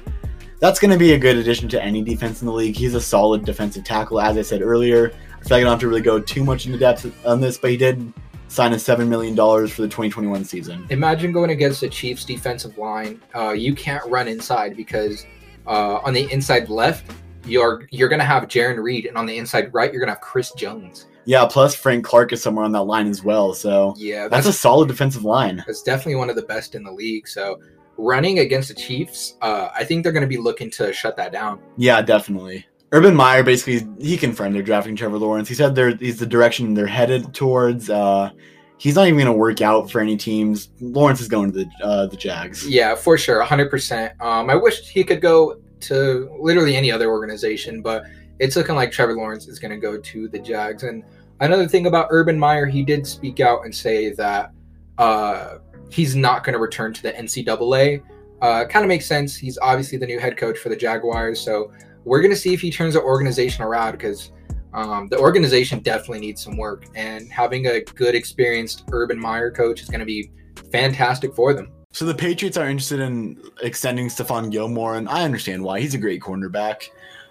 that's 0.60 0.80
going 0.80 0.92
to 0.92 0.98
be 0.98 1.14
a 1.14 1.18
good 1.18 1.38
addition 1.38 1.70
to 1.70 1.82
any 1.82 2.02
defense 2.02 2.42
in 2.42 2.48
the 2.48 2.54
league. 2.54 2.76
He's 2.76 2.94
a 2.94 3.02
solid 3.02 3.46
defensive 3.46 3.84
tackle, 3.84 4.20
as 4.20 4.38
I 4.38 4.42
said 4.42 4.62
earlier. 4.62 5.12
I 5.40 5.44
feel 5.44 5.52
like 5.52 5.52
I 5.52 5.60
don't 5.62 5.72
have 5.72 5.80
to 5.80 5.88
really 5.88 6.02
go 6.02 6.20
too 6.20 6.44
much 6.44 6.66
into 6.66 6.78
depth 6.78 7.26
on 7.26 7.40
this, 7.40 7.58
but 7.58 7.72
he 7.72 7.78
did 7.78 8.14
sign 8.50 8.74
a 8.74 8.80
seven 8.80 9.08
million 9.08 9.36
dollars 9.36 9.72
for 9.72 9.84
the 9.84 9.88
2021 9.88 10.44
season. 10.44 10.86
Imagine 10.90 11.32
going 11.32 11.52
against 11.52 11.82
the 11.82 11.90
Chiefs' 11.90 12.26
defensive 12.26 12.78
line. 12.78 13.22
Uh, 13.34 13.52
you 13.52 13.74
can't 13.74 14.06
run 14.10 14.28
inside 14.28 14.76
because 14.76 15.26
uh, 15.66 15.98
on 15.98 16.14
the 16.14 16.32
inside 16.32 16.68
left, 16.70 17.10
you're 17.46 17.88
you're 17.92 18.10
gonna 18.10 18.24
have 18.24 18.44
Jarran 18.44 18.82
Reed, 18.84 19.06
and 19.06 19.18
on 19.18 19.26
the 19.26 19.38
inside 19.38 19.74
right, 19.74 19.92
you're 19.92 20.02
gonna 20.02 20.12
have 20.12 20.22
Chris 20.22 20.52
Jones. 20.54 21.06
Yeah, 21.26 21.46
plus 21.46 21.76
Frank 21.76 22.06
Clark 22.06 22.34
is 22.34 22.42
somewhere 22.42 22.66
on 22.66 22.72
that 22.72 22.84
line 22.84 23.08
as 23.08 23.24
well. 23.24 23.54
So 23.54 23.94
Yeah, 23.98 24.28
that's 24.28 24.48
a 24.48 24.54
solid 24.54 24.88
defensive 24.88 25.24
line. 25.24 25.64
It's 25.68 25.84
definitely 25.84 26.16
one 26.16 26.30
of 26.30 26.36
the 26.36 26.44
best 26.44 26.76
in 26.76 26.84
the 26.84 26.92
league. 26.92 27.28
So 27.28 27.60
running 27.98 28.40
against 28.40 28.70
the 28.70 28.76
Chiefs, 28.76 29.36
uh, 29.42 29.70
I 29.76 29.84
think 29.84 30.04
they're 30.04 30.14
going 30.14 30.22
to 30.22 30.28
be 30.28 30.38
looking 30.38 30.72
to 30.72 30.94
shut 30.94 31.18
that 31.18 31.32
down. 31.32 31.60
Yeah, 31.78 32.02
definitely. 32.02 32.66
Urban 32.92 33.16
Meyer 33.16 33.44
basically 33.44 33.88
he 34.04 34.18
confirmed 34.18 34.56
they're 34.56 34.64
drafting 34.64 34.96
Trevor 34.96 35.20
Lawrence. 35.20 35.48
He 35.48 35.54
said 35.54 35.76
they're 35.76 35.96
he's 35.96 36.18
the 36.18 36.26
direction 36.26 36.74
they're 36.74 36.88
headed 36.88 37.34
towards. 37.36 37.90
Uh, 37.90 38.32
he's 38.80 38.96
not 38.96 39.06
even 39.06 39.18
going 39.18 39.28
to 39.28 39.34
work 39.34 39.62
out 39.62 39.92
for 39.92 40.02
any 40.02 40.18
teams. 40.18 40.70
Lawrence 40.82 41.22
is 41.22 41.28
going 41.28 41.52
to 41.52 41.66
the 41.66 41.86
uh, 41.86 42.08
the 42.08 42.18
Jags. 42.18 42.68
Yeah, 42.68 42.96
for 42.96 43.18
sure, 43.18 43.44
100%. 43.44 44.20
Um, 44.20 44.50
I 44.50 44.56
wish 44.56 44.88
he 44.88 45.04
could 45.04 45.22
go 45.22 45.60
to 45.82 46.36
literally 46.42 46.76
any 46.76 46.92
other 46.92 47.10
organization, 47.10 47.82
but 47.82 48.06
it's 48.40 48.56
looking 48.56 48.76
like 48.76 48.92
Trevor 48.92 49.16
Lawrence 49.16 49.48
is 49.48 49.60
going 49.60 49.72
to 49.72 49.78
go 49.78 49.98
to 49.98 50.28
the 50.28 50.40
Jags. 50.40 50.84
And 50.84 51.04
another 51.40 51.68
thing 51.68 51.86
about 51.86 52.08
Urban 52.10 52.40
Meyer, 52.40 52.66
he 52.66 52.84
did 52.84 53.06
speak 53.06 53.40
out 53.40 53.66
and 53.66 53.76
say 53.76 54.14
that 54.14 54.52
uh, 54.98 55.58
he's 55.90 56.16
not 56.16 56.44
going 56.44 56.54
to 56.54 56.60
return 56.60 56.94
to 56.94 57.02
the 57.02 57.12
NCAA. 57.14 58.02
Uh, 58.42 58.66
kind 58.66 58.86
of 58.86 58.88
makes 58.88 59.06
sense. 59.06 59.36
He's 59.36 59.58
obviously 59.62 59.98
the 59.98 60.06
new 60.06 60.20
head 60.20 60.38
coach 60.38 60.58
for 60.58 60.70
the 60.70 60.76
Jaguars, 60.76 61.42
so 61.42 61.72
we're 62.06 62.22
going 62.22 62.32
to 62.32 62.38
see 62.38 62.54
if 62.54 62.62
he 62.62 62.72
turns 62.72 62.94
the 62.94 63.02
organization 63.02 63.64
around 63.64 63.92
because 63.94 64.32
um, 64.74 65.08
the 65.10 65.18
organization 65.18 65.80
definitely 65.80 66.22
needs 66.22 66.44
some 66.44 66.56
work, 66.56 66.86
and 66.96 67.30
having 67.32 67.68
a 67.68 67.82
good, 67.82 68.16
experienced 68.16 68.86
Urban 68.92 69.20
Meyer 69.20 69.52
coach 69.52 69.82
is 69.82 69.90
going 69.90 70.00
to 70.00 70.06
be 70.06 70.32
fantastic 70.72 71.36
for 71.36 71.54
them. 71.54 71.72
So 71.92 72.06
the 72.06 72.14
Patriots 72.14 72.56
are 72.56 72.70
interested 72.70 73.00
in 73.00 73.42
extending 73.62 74.08
Stephon 74.08 74.52
Gilmore, 74.52 74.96
and 74.96 75.10
I 75.10 75.24
understand 75.24 75.64
why. 75.64 75.82
He's 75.82 75.96
a 75.96 75.98
great 75.98 76.22
cornerback. 76.22 76.90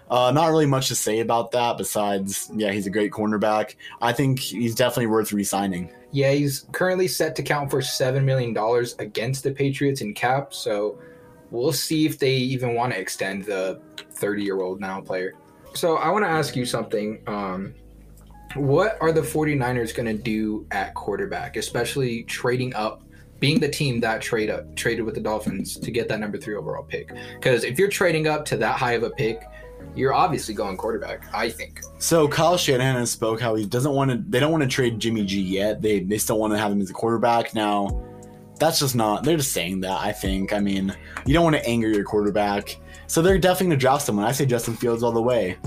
Uh, 0.09 0.31
not 0.31 0.47
really 0.47 0.65
much 0.65 0.87
to 0.87 0.95
say 0.95 1.19
about 1.19 1.51
that 1.51 1.77
besides, 1.77 2.49
yeah, 2.55 2.71
he's 2.71 2.87
a 2.87 2.89
great 2.89 3.11
cornerback. 3.11 3.75
I 4.01 4.11
think 4.11 4.39
he's 4.39 4.73
definitely 4.73 5.07
worth 5.07 5.31
re-signing. 5.31 5.91
Yeah, 6.11 6.31
he's 6.31 6.65
currently 6.71 7.07
set 7.07 7.35
to 7.35 7.43
count 7.43 7.69
for 7.69 7.79
$7 7.79 8.23
million 8.23 8.57
against 8.97 9.43
the 9.43 9.51
Patriots 9.51 10.01
in 10.01 10.15
cap. 10.15 10.53
So 10.53 10.97
we'll 11.51 11.73
see 11.73 12.05
if 12.05 12.17
they 12.17 12.33
even 12.33 12.73
want 12.73 12.93
to 12.93 12.99
extend 12.99 13.45
the 13.45 13.79
30 14.11 14.43
year 14.43 14.61
old 14.61 14.79
now 14.79 14.99
player. 15.01 15.35
So 15.73 15.97
I 15.97 16.09
want 16.09 16.25
to 16.25 16.29
ask 16.29 16.55
you 16.55 16.65
something. 16.65 17.21
Um, 17.27 17.75
what 18.55 18.97
are 18.99 19.11
the 19.11 19.21
49ers 19.21 19.95
going 19.95 20.07
to 20.07 20.21
do 20.21 20.65
at 20.71 20.95
quarterback, 20.95 21.55
especially 21.55 22.23
trading 22.23 22.73
up? 22.73 23.03
Being 23.39 23.59
the 23.61 23.69
team 23.69 24.01
that 24.01 24.21
trade 24.21 24.49
up 24.49 24.75
traded 24.75 25.05
with 25.05 25.15
the 25.15 25.21
Dolphins 25.21 25.77
to 25.77 25.91
get 25.91 26.09
that 26.09 26.19
number 26.19 26.37
three 26.37 26.55
overall 26.55 26.83
pick, 26.83 27.13
because 27.35 27.63
if 27.63 27.79
you're 27.79 27.87
trading 27.87 28.27
up 28.27 28.43
to 28.45 28.57
that 28.57 28.77
high 28.77 28.93
of 28.93 29.03
a 29.03 29.11
pick, 29.11 29.43
you're 29.95 30.13
obviously 30.13 30.53
going 30.53 30.77
quarterback. 30.77 31.33
I 31.33 31.49
think. 31.49 31.81
So 31.97 32.27
Kyle 32.27 32.57
Shanahan 32.57 33.05
spoke 33.05 33.41
how 33.41 33.55
he 33.55 33.65
doesn't 33.65 33.91
want 33.91 34.11
to. 34.11 34.17
They 34.17 34.39
don't 34.39 34.51
want 34.51 34.63
to 34.63 34.69
trade 34.69 34.99
Jimmy 34.99 35.25
G 35.25 35.41
yet. 35.41 35.81
They 35.81 35.99
they 36.01 36.17
still 36.17 36.39
want 36.39 36.53
to 36.53 36.59
have 36.59 36.71
him 36.71 36.81
as 36.81 36.89
a 36.89 36.93
quarterback. 36.93 37.53
Now, 37.53 38.03
that's 38.59 38.79
just 38.79 38.95
not. 38.95 39.23
They're 39.23 39.37
just 39.37 39.51
saying 39.51 39.81
that. 39.81 39.99
I 39.99 40.11
think. 40.11 40.53
I 40.53 40.59
mean, 40.59 40.95
you 41.25 41.33
don't 41.33 41.43
want 41.43 41.55
to 41.55 41.65
anger 41.65 41.89
your 41.89 42.03
quarterback. 42.03 42.79
So 43.07 43.21
they're 43.23 43.39
definitely 43.39 43.67
gonna 43.67 43.77
draft 43.77 44.05
someone. 44.05 44.25
I 44.25 44.31
say 44.31 44.45
Justin 44.45 44.75
Fields 44.75 45.01
all 45.01 45.11
the 45.11 45.21
way. 45.21 45.57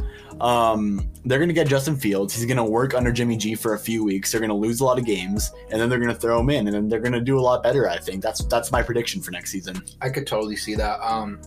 Um, 0.40 1.10
they're 1.24 1.40
gonna 1.40 1.52
get 1.52 1.66
Justin 1.66 1.96
Fields. 1.96 2.34
He's 2.34 2.46
gonna 2.46 2.64
work 2.64 2.94
under 2.94 3.10
Jimmy 3.10 3.36
G 3.36 3.54
for 3.54 3.74
a 3.74 3.78
few 3.78 4.04
weeks. 4.04 4.30
They're 4.30 4.40
gonna 4.40 4.54
lose 4.54 4.80
a 4.80 4.84
lot 4.84 4.98
of 4.98 5.04
games, 5.04 5.50
and 5.70 5.80
then 5.80 5.88
they're 5.88 5.98
gonna 5.98 6.14
throw 6.14 6.38
him 6.38 6.50
in, 6.50 6.68
and 6.68 6.74
then 6.74 6.88
they're 6.88 7.00
gonna 7.00 7.20
do 7.20 7.38
a 7.38 7.42
lot 7.42 7.62
better. 7.62 7.88
I 7.88 7.98
think 7.98 8.22
that's 8.22 8.44
that's 8.44 8.70
my 8.70 8.82
prediction 8.82 9.20
for 9.20 9.32
next 9.32 9.50
season. 9.50 9.82
I 10.00 10.08
could 10.08 10.26
totally 10.26 10.56
see 10.56 10.76
that. 10.76 11.00
Um, 11.00 11.40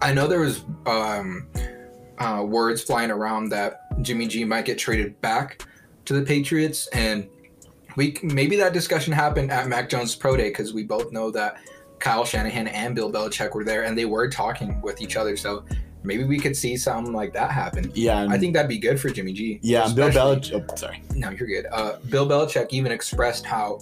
I 0.00 0.12
know 0.12 0.28
there 0.28 0.40
was 0.40 0.64
um, 0.86 1.48
uh, 2.18 2.42
words 2.42 2.82
flying 2.82 3.10
around 3.10 3.50
that 3.50 4.02
Jimmy 4.02 4.26
G 4.26 4.44
might 4.44 4.64
get 4.64 4.78
traded 4.78 5.20
back 5.20 5.64
to 6.04 6.14
the 6.14 6.22
Patriots, 6.22 6.86
and 6.88 7.28
we 7.96 8.16
maybe 8.22 8.56
that 8.56 8.72
discussion 8.72 9.12
happened 9.12 9.50
at 9.50 9.68
Mac 9.68 9.88
Jones' 9.88 10.14
pro 10.14 10.36
day 10.36 10.48
because 10.48 10.72
we 10.72 10.84
both 10.84 11.12
know 11.12 11.30
that 11.30 11.56
Kyle 11.98 12.24
Shanahan 12.24 12.68
and 12.68 12.94
Bill 12.94 13.10
Belichick 13.10 13.54
were 13.54 13.64
there, 13.64 13.84
and 13.84 13.96
they 13.96 14.04
were 14.04 14.28
talking 14.28 14.80
with 14.82 15.00
each 15.00 15.16
other. 15.16 15.36
So 15.36 15.64
maybe 16.02 16.24
we 16.24 16.38
could 16.38 16.56
see 16.56 16.76
something 16.76 17.12
like 17.12 17.32
that 17.34 17.50
happen. 17.50 17.90
Yeah, 17.94 18.22
and, 18.22 18.32
I 18.32 18.38
think 18.38 18.54
that'd 18.54 18.68
be 18.68 18.78
good 18.78 19.00
for 19.00 19.10
Jimmy 19.10 19.32
G. 19.32 19.58
yeah. 19.62 19.92
Bill 19.92 20.10
Belichick. 20.10 20.66
Oh, 20.70 20.76
sorry. 20.76 21.02
no, 21.14 21.30
you're 21.30 21.48
good. 21.48 21.66
Uh, 21.72 21.96
Bill 22.08 22.26
Belichick 22.26 22.68
even 22.70 22.92
expressed 22.92 23.44
how 23.44 23.80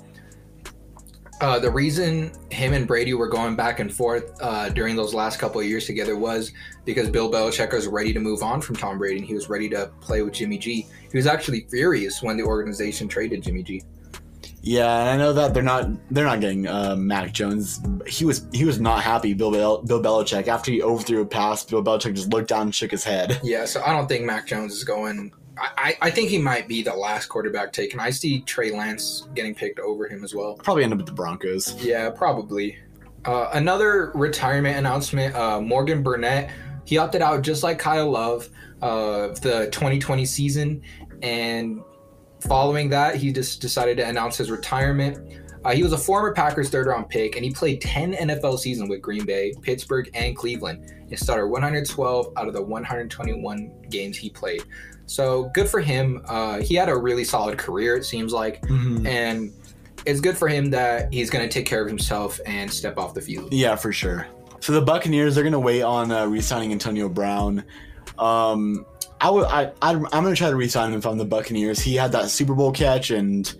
uh, 1.40 1.58
the 1.58 1.70
reason 1.70 2.32
him 2.50 2.72
and 2.72 2.86
Brady 2.86 3.14
were 3.14 3.28
going 3.28 3.56
back 3.56 3.80
and 3.80 3.92
forth 3.92 4.36
uh, 4.40 4.68
during 4.70 4.96
those 4.96 5.12
last 5.14 5.38
couple 5.38 5.60
of 5.60 5.66
years 5.66 5.86
together 5.86 6.16
was 6.16 6.52
because 6.84 7.10
Bill 7.10 7.30
Belichick 7.30 7.72
was 7.72 7.86
ready 7.86 8.12
to 8.12 8.20
move 8.20 8.42
on 8.42 8.60
from 8.60 8.76
Tom 8.76 8.98
Brady 8.98 9.18
and 9.18 9.26
he 9.26 9.34
was 9.34 9.48
ready 9.48 9.68
to 9.70 9.90
play 10.00 10.22
with 10.22 10.34
Jimmy 10.34 10.58
G. 10.58 10.86
He 11.10 11.16
was 11.16 11.26
actually 11.26 11.66
furious 11.70 12.22
when 12.22 12.36
the 12.36 12.42
organization 12.42 13.08
traded 13.08 13.42
Jimmy 13.42 13.62
G. 13.62 13.82
Yeah, 14.62 15.00
and 15.00 15.08
I 15.08 15.16
know 15.16 15.32
that 15.32 15.54
they're 15.54 15.62
not 15.62 15.88
they're 16.10 16.24
not 16.24 16.40
getting 16.40 16.66
uh, 16.66 16.96
Mac 16.96 17.32
Jones. 17.32 17.80
He 18.04 18.24
was 18.24 18.48
he 18.52 18.64
was 18.64 18.80
not 18.80 19.00
happy. 19.00 19.32
Bill 19.32 19.52
Bel- 19.52 19.82
Bill 19.82 20.02
Belichick 20.02 20.48
after 20.48 20.72
he 20.72 20.82
overthrew 20.82 21.20
a 21.20 21.26
pass. 21.26 21.64
Bill 21.64 21.84
Belichick 21.84 22.14
just 22.14 22.30
looked 22.30 22.48
down 22.48 22.62
and 22.62 22.74
shook 22.74 22.90
his 22.90 23.04
head. 23.04 23.40
Yeah, 23.44 23.64
so 23.64 23.80
I 23.84 23.92
don't 23.92 24.08
think 24.08 24.24
Mac 24.24 24.48
Jones 24.48 24.74
is 24.74 24.82
going. 24.82 25.32
I, 25.58 25.96
I 26.02 26.10
think 26.10 26.28
he 26.28 26.38
might 26.38 26.68
be 26.68 26.82
the 26.82 26.94
last 26.94 27.26
quarterback 27.26 27.72
taken. 27.72 27.98
I 27.98 28.10
see 28.10 28.40
Trey 28.40 28.72
Lance 28.72 29.28
getting 29.34 29.54
picked 29.54 29.78
over 29.78 30.06
him 30.06 30.22
as 30.22 30.34
well. 30.34 30.54
Probably 30.54 30.84
end 30.84 30.92
up 30.92 30.98
with 30.98 31.06
the 31.06 31.12
Broncos. 31.12 31.74
Yeah, 31.82 32.10
probably. 32.10 32.78
Uh, 33.24 33.50
another 33.54 34.12
retirement 34.14 34.76
announcement: 34.76 35.34
uh, 35.34 35.60
Morgan 35.60 36.02
Burnett. 36.02 36.50
He 36.84 36.98
opted 36.98 37.22
out 37.22 37.42
just 37.42 37.62
like 37.62 37.78
Kyle 37.78 38.10
Love 38.10 38.48
of 38.82 39.40
the 39.40 39.66
2020 39.72 40.24
season, 40.26 40.82
and 41.22 41.80
following 42.40 42.90
that, 42.90 43.16
he 43.16 43.32
just 43.32 43.60
decided 43.60 43.96
to 43.96 44.06
announce 44.06 44.36
his 44.36 44.50
retirement. 44.50 45.40
Uh, 45.64 45.72
he 45.72 45.82
was 45.82 45.92
a 45.92 45.98
former 45.98 46.32
Packers 46.32 46.70
third 46.70 46.86
round 46.86 47.08
pick, 47.08 47.34
and 47.34 47.44
he 47.44 47.50
played 47.50 47.80
10 47.80 48.12
NFL 48.14 48.60
seasons 48.60 48.88
with 48.88 49.02
Green 49.02 49.24
Bay, 49.24 49.52
Pittsburgh, 49.62 50.08
and 50.14 50.36
Cleveland. 50.36 50.92
He 51.08 51.16
started 51.16 51.46
112 51.48 52.32
out 52.36 52.46
of 52.46 52.54
the 52.54 52.62
121 52.62 53.72
games 53.90 54.16
he 54.16 54.30
played. 54.30 54.62
So 55.06 55.50
good 55.54 55.68
for 55.68 55.80
him. 55.80 56.22
Uh, 56.26 56.60
he 56.60 56.74
had 56.74 56.88
a 56.88 56.96
really 56.96 57.24
solid 57.24 57.56
career, 57.58 57.96
it 57.96 58.04
seems 58.04 58.32
like, 58.32 58.62
and 59.06 59.52
it's 60.04 60.20
good 60.20 60.36
for 60.36 60.48
him 60.48 60.70
that 60.70 61.12
he's 61.12 61.30
going 61.30 61.48
to 61.48 61.52
take 61.52 61.66
care 61.66 61.80
of 61.80 61.88
himself 61.88 62.38
and 62.44 62.70
step 62.72 62.98
off 62.98 63.14
the 63.14 63.20
field. 63.20 63.52
Yeah, 63.52 63.76
for 63.76 63.92
sure. 63.92 64.26
So 64.60 64.72
the 64.72 64.82
Buccaneers 64.82 65.34
they're 65.34 65.44
gonna 65.44 65.60
wait 65.60 65.82
on 65.82 66.10
uh, 66.10 66.26
re-signing 66.26 66.72
Antonio 66.72 67.08
Brown. 67.08 67.62
Um, 68.18 68.84
I 69.20 69.30
would 69.30 69.44
I, 69.44 69.72
I 69.80 69.92
I'm 69.92 70.00
gonna 70.00 70.34
try 70.34 70.50
to 70.50 70.56
re-sign 70.56 70.92
him 70.92 70.98
if 70.98 71.06
I'm 71.06 71.18
the 71.18 71.24
Buccaneers. 71.24 71.78
He 71.78 71.94
had 71.94 72.10
that 72.12 72.30
Super 72.30 72.54
Bowl 72.54 72.72
catch 72.72 73.10
and. 73.10 73.54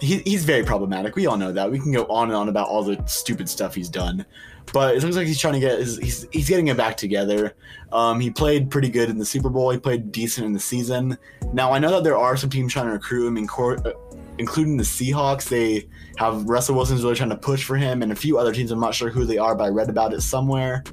He, 0.00 0.18
he's 0.18 0.44
very 0.44 0.62
problematic. 0.62 1.16
We 1.16 1.26
all 1.26 1.36
know 1.36 1.50
that. 1.50 1.72
We 1.72 1.80
can 1.80 1.90
go 1.90 2.04
on 2.04 2.28
and 2.28 2.36
on 2.36 2.48
about 2.48 2.68
all 2.68 2.84
the 2.84 3.02
stupid 3.06 3.48
stuff 3.48 3.74
he's 3.74 3.88
done, 3.88 4.24
but 4.72 4.96
it 4.96 5.02
looks 5.02 5.16
like 5.16 5.26
he's 5.26 5.38
trying 5.38 5.54
to 5.54 5.60
get 5.60 5.78
his, 5.78 5.98
he's 5.98 6.26
he's 6.32 6.48
getting 6.48 6.68
it 6.68 6.76
back 6.76 6.96
together. 6.96 7.54
Um, 7.92 8.20
he 8.20 8.30
played 8.30 8.70
pretty 8.70 8.88
good 8.88 9.10
in 9.10 9.18
the 9.18 9.24
Super 9.24 9.48
Bowl. 9.48 9.70
He 9.70 9.78
played 9.78 10.12
decent 10.12 10.46
in 10.46 10.52
the 10.52 10.60
season. 10.60 11.16
Now 11.52 11.72
I 11.72 11.78
know 11.78 11.90
that 11.90 12.04
there 12.04 12.16
are 12.16 12.36
some 12.36 12.50
teams 12.50 12.72
trying 12.72 12.86
to 12.86 12.92
recruit 12.92 13.26
him, 13.26 13.36
in 13.36 13.46
court, 13.46 13.86
uh, 13.86 13.92
including 14.38 14.76
the 14.76 14.84
Seahawks. 14.84 15.48
They 15.48 15.88
have 16.16 16.44
Russell 16.44 16.76
Wilson's 16.76 17.02
really 17.02 17.16
trying 17.16 17.30
to 17.30 17.36
push 17.36 17.64
for 17.64 17.76
him, 17.76 18.02
and 18.02 18.12
a 18.12 18.16
few 18.16 18.38
other 18.38 18.52
teams. 18.52 18.70
I'm 18.70 18.80
not 18.80 18.94
sure 18.94 19.10
who 19.10 19.24
they 19.24 19.38
are, 19.38 19.54
but 19.54 19.64
I 19.64 19.68
read 19.68 19.88
about 19.88 20.12
it 20.12 20.20
somewhere. 20.20 20.84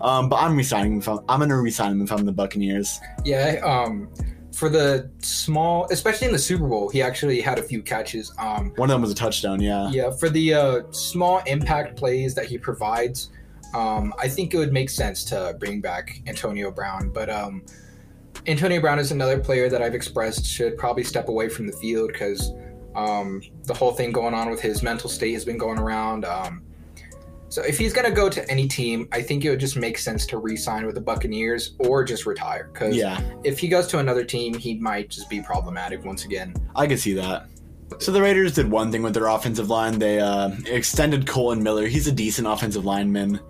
Um, 0.00 0.28
but 0.28 0.36
I'm 0.36 0.56
resigning 0.56 0.94
him. 0.94 1.00
From, 1.00 1.20
I'm 1.28 1.40
going 1.40 1.50
to 1.50 1.56
resign 1.56 1.92
him 1.92 2.02
if 2.02 2.10
I'm 2.10 2.24
the 2.24 2.32
Buccaneers. 2.32 2.98
Yeah, 3.24 3.60
um, 3.62 4.08
for 4.52 4.68
the 4.68 5.10
small, 5.20 5.86
especially 5.90 6.26
in 6.26 6.32
the 6.32 6.38
Super 6.38 6.66
Bowl, 6.66 6.88
he 6.88 7.02
actually 7.02 7.40
had 7.40 7.58
a 7.58 7.62
few 7.62 7.82
catches. 7.82 8.32
Um, 8.38 8.72
One 8.76 8.90
of 8.90 8.94
them 8.94 9.02
was 9.02 9.10
a 9.10 9.14
touchdown. 9.14 9.60
Yeah. 9.60 9.90
yeah, 9.90 10.10
for 10.10 10.28
the 10.28 10.54
uh, 10.54 10.82
small 10.90 11.40
impact 11.46 11.96
plays 11.96 12.34
that 12.34 12.46
he 12.46 12.58
provides, 12.58 13.30
um, 13.74 14.12
I 14.18 14.28
think 14.28 14.52
it 14.54 14.58
would 14.58 14.72
make 14.72 14.90
sense 14.90 15.24
to 15.24 15.56
bring 15.58 15.80
back 15.80 16.20
Antonio 16.26 16.70
Brown. 16.70 17.10
But 17.10 17.30
um, 17.30 17.64
Antonio 18.46 18.80
Brown 18.80 18.98
is 18.98 19.12
another 19.12 19.38
player 19.38 19.68
that 19.68 19.82
I've 19.82 19.94
expressed 19.94 20.44
should 20.44 20.76
probably 20.76 21.04
step 21.04 21.28
away 21.28 21.48
from 21.48 21.66
the 21.66 21.72
field 21.74 22.10
because 22.12 22.52
um, 22.96 23.42
the 23.64 23.74
whole 23.74 23.92
thing 23.92 24.12
going 24.12 24.34
on 24.34 24.50
with 24.50 24.60
his 24.60 24.82
mental 24.82 25.08
state 25.08 25.32
has 25.34 25.44
been 25.44 25.58
going 25.58 25.78
around. 25.78 26.24
So 27.50 27.62
if 27.62 27.76
he's 27.76 27.92
gonna 27.92 28.12
go 28.12 28.28
to 28.30 28.48
any 28.48 28.68
team, 28.68 29.08
I 29.10 29.20
think 29.20 29.44
it 29.44 29.50
would 29.50 29.58
just 29.60 29.76
make 29.76 29.98
sense 29.98 30.24
to 30.26 30.38
re-sign 30.38 30.86
with 30.86 30.94
the 30.94 31.00
Buccaneers 31.00 31.72
or 31.80 32.04
just 32.04 32.24
retire. 32.24 32.70
Because 32.72 32.94
Yeah. 32.94 33.20
if 33.44 33.58
he 33.58 33.66
goes 33.66 33.88
to 33.88 33.98
another 33.98 34.24
team, 34.24 34.54
he 34.54 34.76
might 34.78 35.10
just 35.10 35.28
be 35.28 35.40
problematic 35.42 36.04
once 36.04 36.24
again. 36.24 36.54
I 36.76 36.86
can 36.86 36.96
see 36.96 37.12
that. 37.14 37.46
So 37.98 38.12
the 38.12 38.22
Raiders 38.22 38.54
did 38.54 38.70
one 38.70 38.92
thing 38.92 39.02
with 39.02 39.14
their 39.14 39.26
offensive 39.26 39.68
line. 39.68 39.98
They 39.98 40.20
uh, 40.20 40.50
extended 40.66 41.26
Kolton 41.26 41.60
Miller. 41.60 41.88
He's 41.88 42.06
a 42.06 42.12
decent 42.12 42.46
offensive 42.46 42.84
lineman. 42.84 43.40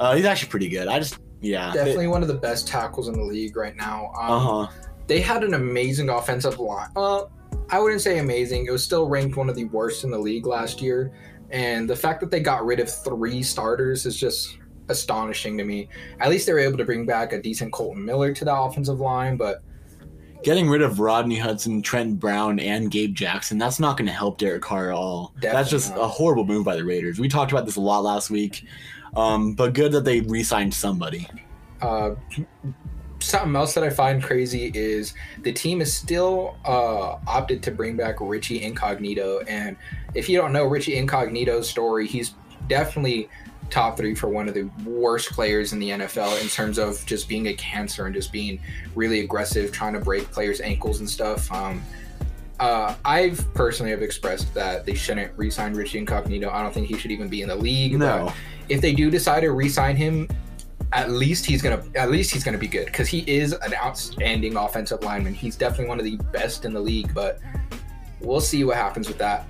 Uh, 0.00 0.16
he's 0.16 0.24
actually 0.24 0.48
pretty 0.50 0.68
good. 0.68 0.88
I 0.88 0.98
just, 0.98 1.18
yeah. 1.40 1.72
Definitely 1.72 2.08
one 2.08 2.22
of 2.22 2.28
the 2.28 2.34
best 2.34 2.66
tackles 2.66 3.06
in 3.06 3.14
the 3.14 3.22
league 3.22 3.56
right 3.56 3.76
now. 3.76 4.10
Um, 4.20 4.30
Uh 4.32 4.38
huh. 4.66 4.72
They 5.06 5.20
had 5.20 5.44
an 5.44 5.54
amazing 5.54 6.08
offensive 6.08 6.58
line. 6.58 6.88
Uh, 6.96 7.22
I 7.70 7.78
wouldn't 7.78 8.00
say 8.00 8.18
amazing. 8.18 8.66
It 8.66 8.72
was 8.72 8.82
still 8.82 9.08
ranked 9.08 9.36
one 9.36 9.48
of 9.48 9.54
the 9.54 9.64
worst 9.66 10.02
in 10.02 10.10
the 10.10 10.18
league 10.18 10.46
last 10.46 10.82
year. 10.82 11.12
And 11.50 11.88
the 11.88 11.96
fact 11.96 12.20
that 12.20 12.30
they 12.30 12.40
got 12.40 12.64
rid 12.64 12.80
of 12.80 12.92
three 12.92 13.42
starters 13.42 14.06
is 14.06 14.16
just 14.16 14.58
astonishing 14.88 15.56
to 15.58 15.64
me. 15.64 15.88
At 16.20 16.30
least 16.30 16.46
they 16.46 16.52
were 16.52 16.58
able 16.58 16.78
to 16.78 16.84
bring 16.84 17.06
back 17.06 17.32
a 17.32 17.40
decent 17.40 17.72
Kolton 17.72 18.04
Miller 18.04 18.32
to 18.32 18.44
the 18.44 18.54
offensive 18.54 19.00
line, 19.00 19.36
but 19.36 19.62
Getting 20.42 20.70
rid 20.70 20.80
of 20.80 21.00
Rodney 21.00 21.36
Hudson, 21.36 21.82
Trent 21.82 22.18
Brown, 22.18 22.58
and 22.60 22.90
Gabe 22.90 23.14
Jackson, 23.14 23.58
that's 23.58 23.78
not 23.78 23.98
going 23.98 24.06
to 24.06 24.12
help 24.12 24.38
Derek 24.38 24.62
Carr 24.62 24.88
at 24.88 24.94
all. 24.94 25.34
that's 25.38 25.68
just 25.68 25.90
not. 25.90 26.00
a 26.00 26.06
horrible 26.06 26.46
move 26.46 26.64
by 26.64 26.76
the 26.76 26.84
Raiders. 26.84 27.18
We 27.18 27.28
talked 27.28 27.52
about 27.52 27.66
this 27.66 27.76
a 27.76 27.80
lot 27.80 28.02
last 28.04 28.30
week. 28.30 28.64
Um, 29.14 29.52
but 29.54 29.74
good 29.74 29.92
that 29.92 30.04
they 30.04 30.20
re 30.20 30.42
signed 30.42 30.72
somebody. 30.72 31.28
Uh, 31.82 32.14
something 33.20 33.54
else 33.54 33.74
that 33.74 33.84
I 33.84 33.90
find 33.90 34.22
crazy 34.22 34.70
is 34.74 35.14
the 35.42 35.52
team 35.52 35.80
is 35.80 35.92
still 35.92 36.56
uh, 36.64 37.18
opted 37.26 37.62
to 37.64 37.70
bring 37.70 37.96
back 37.96 38.16
Richie 38.20 38.62
Incognito. 38.62 39.40
And 39.40 39.76
if 40.14 40.28
you 40.28 40.38
don't 40.38 40.52
know 40.52 40.64
Richie 40.64 40.96
Incognito's 40.96 41.68
story, 41.68 42.06
he's 42.06 42.34
definitely 42.68 43.28
top 43.70 43.96
three 43.96 44.14
for 44.14 44.28
one 44.28 44.48
of 44.48 44.54
the 44.54 44.64
worst 44.84 45.30
players 45.30 45.72
in 45.72 45.78
the 45.78 45.90
NFL 45.90 46.40
in 46.42 46.48
terms 46.48 46.78
of 46.78 47.04
just 47.06 47.28
being 47.28 47.48
a 47.48 47.54
cancer 47.54 48.06
and 48.06 48.14
just 48.14 48.32
being 48.32 48.60
really 48.94 49.20
aggressive, 49.20 49.72
trying 49.72 49.92
to 49.92 50.00
break 50.00 50.30
players' 50.30 50.60
ankles 50.60 51.00
and 51.00 51.08
stuff. 51.08 51.50
Um, 51.52 51.82
uh, 52.58 52.94
I've 53.04 53.52
personally 53.54 53.90
have 53.90 54.02
expressed 54.02 54.52
that 54.54 54.84
they 54.84 54.94
shouldn't 54.94 55.32
re-sign 55.36 55.72
Richie 55.72 55.98
Incognito. 55.98 56.50
I 56.50 56.62
don't 56.62 56.74
think 56.74 56.88
he 56.88 56.98
should 56.98 57.10
even 57.10 57.28
be 57.28 57.42
in 57.42 57.48
the 57.48 57.56
league. 57.56 57.98
No. 57.98 58.26
But 58.26 58.34
if 58.68 58.80
they 58.80 58.92
do 58.92 59.10
decide 59.10 59.40
to 59.40 59.52
re-sign 59.52 59.96
him, 59.96 60.28
at 60.92 61.10
least 61.10 61.46
he's 61.46 61.62
gonna 61.62 61.82
at 61.94 62.10
least 62.10 62.32
he's 62.32 62.42
gonna 62.42 62.58
be 62.58 62.66
good 62.66 62.86
because 62.86 63.08
he 63.08 63.20
is 63.20 63.52
an 63.52 63.74
outstanding 63.74 64.56
offensive 64.56 65.02
lineman. 65.02 65.34
He's 65.34 65.56
definitely 65.56 65.86
one 65.86 65.98
of 65.98 66.04
the 66.04 66.16
best 66.32 66.64
in 66.64 66.72
the 66.72 66.80
league, 66.80 67.14
but 67.14 67.38
we'll 68.20 68.40
see 68.40 68.64
what 68.64 68.76
happens 68.76 69.08
with 69.08 69.18
that. 69.18 69.46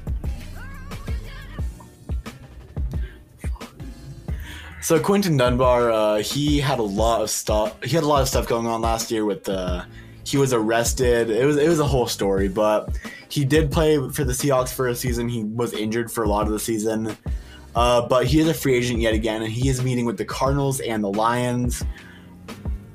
So 4.82 4.98
Quinton 4.98 5.36
Dunbar, 5.36 5.92
uh, 5.92 6.16
he 6.16 6.58
had 6.58 6.78
a 6.78 6.82
lot 6.82 7.20
of 7.20 7.30
stuff. 7.30 7.82
He 7.82 7.90
had 7.90 8.02
a 8.02 8.08
lot 8.08 8.22
of 8.22 8.28
stuff 8.28 8.48
going 8.48 8.66
on 8.66 8.80
last 8.80 9.10
year. 9.10 9.24
With 9.24 9.48
uh, 9.48 9.84
he 10.24 10.36
was 10.36 10.52
arrested. 10.52 11.30
It 11.30 11.44
was 11.44 11.56
it 11.56 11.68
was 11.68 11.80
a 11.80 11.86
whole 11.86 12.06
story, 12.06 12.48
but 12.48 12.98
he 13.28 13.44
did 13.44 13.70
play 13.70 13.96
for 14.10 14.24
the 14.24 14.32
Seahawks 14.32 14.72
for 14.72 14.88
a 14.88 14.94
season. 14.94 15.28
He 15.28 15.44
was 15.44 15.72
injured 15.72 16.10
for 16.10 16.24
a 16.24 16.28
lot 16.28 16.46
of 16.46 16.52
the 16.52 16.58
season, 16.58 17.16
uh, 17.74 18.06
but 18.06 18.26
he 18.26 18.40
is 18.40 18.48
a 18.48 18.54
free 18.54 18.74
agent 18.74 19.00
yet 19.00 19.14
again, 19.14 19.42
and 19.42 19.52
he 19.52 19.68
is 19.68 19.82
meeting 19.82 20.04
with 20.04 20.16
the 20.16 20.24
Cardinals 20.24 20.80
and 20.80 21.02
the 21.02 21.10
Lions. 21.10 21.84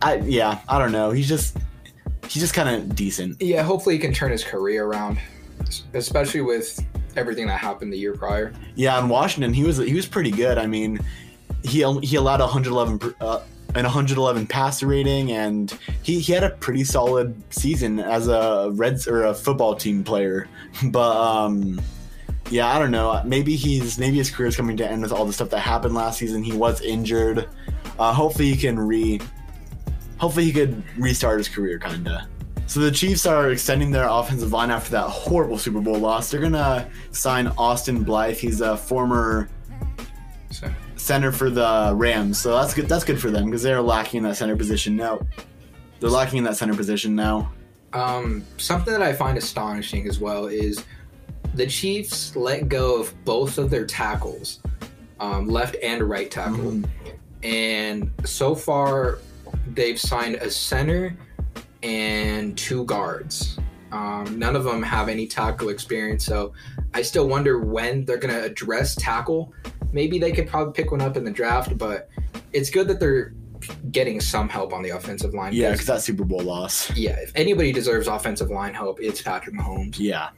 I 0.02 0.16
yeah, 0.18 0.60
I 0.68 0.80
don't 0.80 0.92
know. 0.92 1.12
He's 1.12 1.28
just 1.28 1.58
he's 2.28 2.42
just 2.42 2.54
kind 2.54 2.70
of 2.70 2.96
decent. 2.96 3.42
Yeah, 3.42 3.64
hopefully 3.64 3.96
he 3.96 4.00
can 4.00 4.14
turn 4.14 4.32
his 4.32 4.44
career 4.44 4.86
around, 4.86 5.20
especially 5.94 6.42
with 6.42 6.84
everything 7.16 7.48
that 7.48 7.60
happened 7.60 7.94
the 7.94 7.98
year 7.98 8.14
prior. 8.14 8.54
Yeah, 8.76 9.00
in 9.00 9.10
Washington, 9.10 9.54
he 9.54 9.64
was 9.64 9.78
he 9.78 9.94
was 9.94 10.06
pretty 10.06 10.32
good. 10.32 10.58
I 10.58 10.68
mean, 10.68 11.00
he 11.64 11.84
he 12.02 12.16
allowed 12.18 12.42
111 12.42 13.00
per- 13.00 13.16
uh, 13.22 13.42
an 13.76 13.84
111 13.84 14.48
passer 14.48 14.88
rating, 14.88 15.32
and 15.32 15.78
he, 16.02 16.20
he 16.20 16.34
had 16.34 16.44
a 16.44 16.52
pretty 16.52 16.84
solid 16.84 17.36
season 17.54 18.00
as 18.00 18.28
a 18.28 18.70
Reds 18.74 19.08
or 19.08 19.26
a 19.26 19.34
football 19.34 19.76
team 19.76 20.04
player. 20.04 20.48
But 20.84 21.16
um, 21.16 21.80
yeah, 22.50 22.74
I 22.74 22.80
don't 22.80 22.92
know. 22.92 23.22
Maybe 23.26 23.56
he's 23.56 23.98
maybe 23.98 24.18
his 24.18 24.30
career's 24.30 24.56
coming 24.56 24.78
to 24.78 24.90
end 24.90 25.02
with 25.02 25.12
all 25.12 25.26
the 25.26 25.34
stuff 25.34 25.50
that 25.50 25.60
happened 25.60 25.96
last 25.96 26.20
season. 26.20 26.44
He 26.44 26.54
was 26.54 26.82
injured. 26.82 27.50
Uh, 27.98 28.14
hopefully, 28.14 28.52
he 28.52 28.58
can 28.58 28.78
re. 28.78 29.20
Hopefully, 30.18 30.46
he 30.46 30.54
could 30.54 30.84
restart 30.98 31.38
his 31.38 31.50
career, 31.50 31.80
kinda. 31.80 32.28
So 32.68 32.80
the 32.80 32.92
Chiefs 32.92 33.26
are 33.26 33.52
extending 33.52 33.92
their 33.92 34.08
offensive 34.08 34.52
line 34.52 34.72
after 34.72 34.92
that 34.92 35.08
horrible 35.08 35.58
Super 35.58 35.82
Bowl 35.82 35.98
loss. 35.98 36.32
They're 36.32 36.42
gonna 36.42 36.90
sign 37.12 37.48
Austin 37.58 38.04
Blythe. 38.04 38.38
He's 38.38 38.62
a 38.62 38.76
former 38.76 39.50
So 40.52 40.70
center 40.96 41.32
for 41.32 41.50
the 41.50 41.92
Rams, 41.96 42.40
so 42.40 42.56
that's 42.56 42.74
good. 42.74 42.88
That's 42.88 43.04
good 43.04 43.20
for 43.20 43.30
them 43.30 43.46
because 43.46 43.62
they're 43.62 43.82
lacking 43.82 44.20
in 44.20 44.24
that 44.24 44.38
center 44.38 44.56
position 44.56 44.96
now. 44.96 45.20
They're 46.00 46.10
lacking 46.10 46.40
in 46.40 46.44
that 46.46 46.58
center 46.58 46.76
position 46.76 47.16
now. 47.16 47.52
Um, 47.94 48.44
something 48.58 48.92
that 48.92 49.02
I 49.02 49.14
find 49.14 49.38
astonishing 49.38 50.08
as 50.08 50.20
well 50.20 50.48
is 50.48 50.84
the 51.56 51.66
Chiefs 51.66 52.36
let 52.36 52.68
go 52.70 53.00
of 53.00 53.14
both 53.26 53.58
of 53.58 53.70
their 53.70 53.86
tackles, 53.86 54.60
um, 55.20 55.48
left 55.48 55.76
and 55.82 56.04
right 56.04 56.30
tackle, 56.30 56.58
Mhm. 56.72 56.86
and 57.44 58.12
so 58.26 58.54
far 58.56 59.20
they've 59.74 60.00
signed 60.00 60.36
a 60.36 60.50
center 60.52 61.16
and 61.84 62.58
two 62.58 62.84
guards. 62.86 63.58
Um, 63.92 64.38
none 64.38 64.56
of 64.56 64.64
them 64.66 64.84
have 64.84 65.08
any 65.08 65.28
tackle 65.28 65.70
experience, 65.70 66.26
so 66.26 66.52
I 66.94 67.02
still 67.02 67.28
wonder 67.30 67.60
when 67.60 68.04
they're 68.06 68.18
going 68.18 68.34
to 68.34 68.44
address 68.44 68.96
tackle. 68.96 69.54
Maybe 69.94 70.20
they 70.20 70.32
could 70.34 70.48
probably 70.48 70.74
pick 70.74 70.92
one 70.92 71.02
up 71.02 71.16
in 71.16 71.24
the 71.24 71.32
draft, 71.32 71.78
but 71.78 72.10
it's 72.52 72.70
good 72.70 72.88
that 72.90 73.00
they're 73.00 73.34
getting 73.92 74.20
some 74.20 74.50
help 74.50 74.74
on 74.74 74.84
the 74.84 74.90
offensive 74.90 75.34
line. 75.34 75.54
Yeah, 75.54 75.72
because 75.72 75.88
that 75.88 76.02
Super 76.02 76.26
Bowl 76.26 76.42
loss. 76.42 76.92
yeah, 76.96 77.16
if 77.20 77.32
anybody 77.36 77.72
deserves 77.72 78.08
offensive 78.08 78.50
line 78.52 78.74
help, 78.74 79.00
it's 79.02 79.22
Patrick 79.22 79.56
Mahomes. 79.56 79.96
Yeah. 79.98 80.30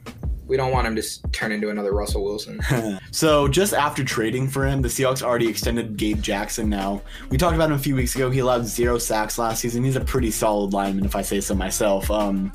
We 0.48 0.56
don't 0.56 0.72
want 0.72 0.86
him 0.86 0.96
to 0.96 1.22
turn 1.30 1.52
into 1.52 1.68
another 1.68 1.92
Russell 1.92 2.24
Wilson. 2.24 2.60
so 3.10 3.46
just 3.46 3.74
after 3.74 4.02
trading 4.02 4.48
for 4.48 4.66
him, 4.66 4.82
the 4.82 4.88
Seahawks 4.88 5.22
already 5.22 5.46
extended 5.46 5.96
Gabe 5.96 6.22
Jackson. 6.22 6.68
Now 6.68 7.02
we 7.28 7.36
talked 7.36 7.54
about 7.54 7.70
him 7.70 7.76
a 7.76 7.78
few 7.78 7.94
weeks 7.94 8.14
ago. 8.14 8.30
He 8.30 8.38
allowed 8.38 8.64
zero 8.64 8.98
sacks 8.98 9.38
last 9.38 9.60
season. 9.60 9.84
He's 9.84 9.96
a 9.96 10.00
pretty 10.00 10.30
solid 10.30 10.72
lineman, 10.72 11.04
if 11.04 11.14
I 11.14 11.22
say 11.22 11.40
so 11.40 11.54
myself. 11.54 12.10
Um, 12.10 12.50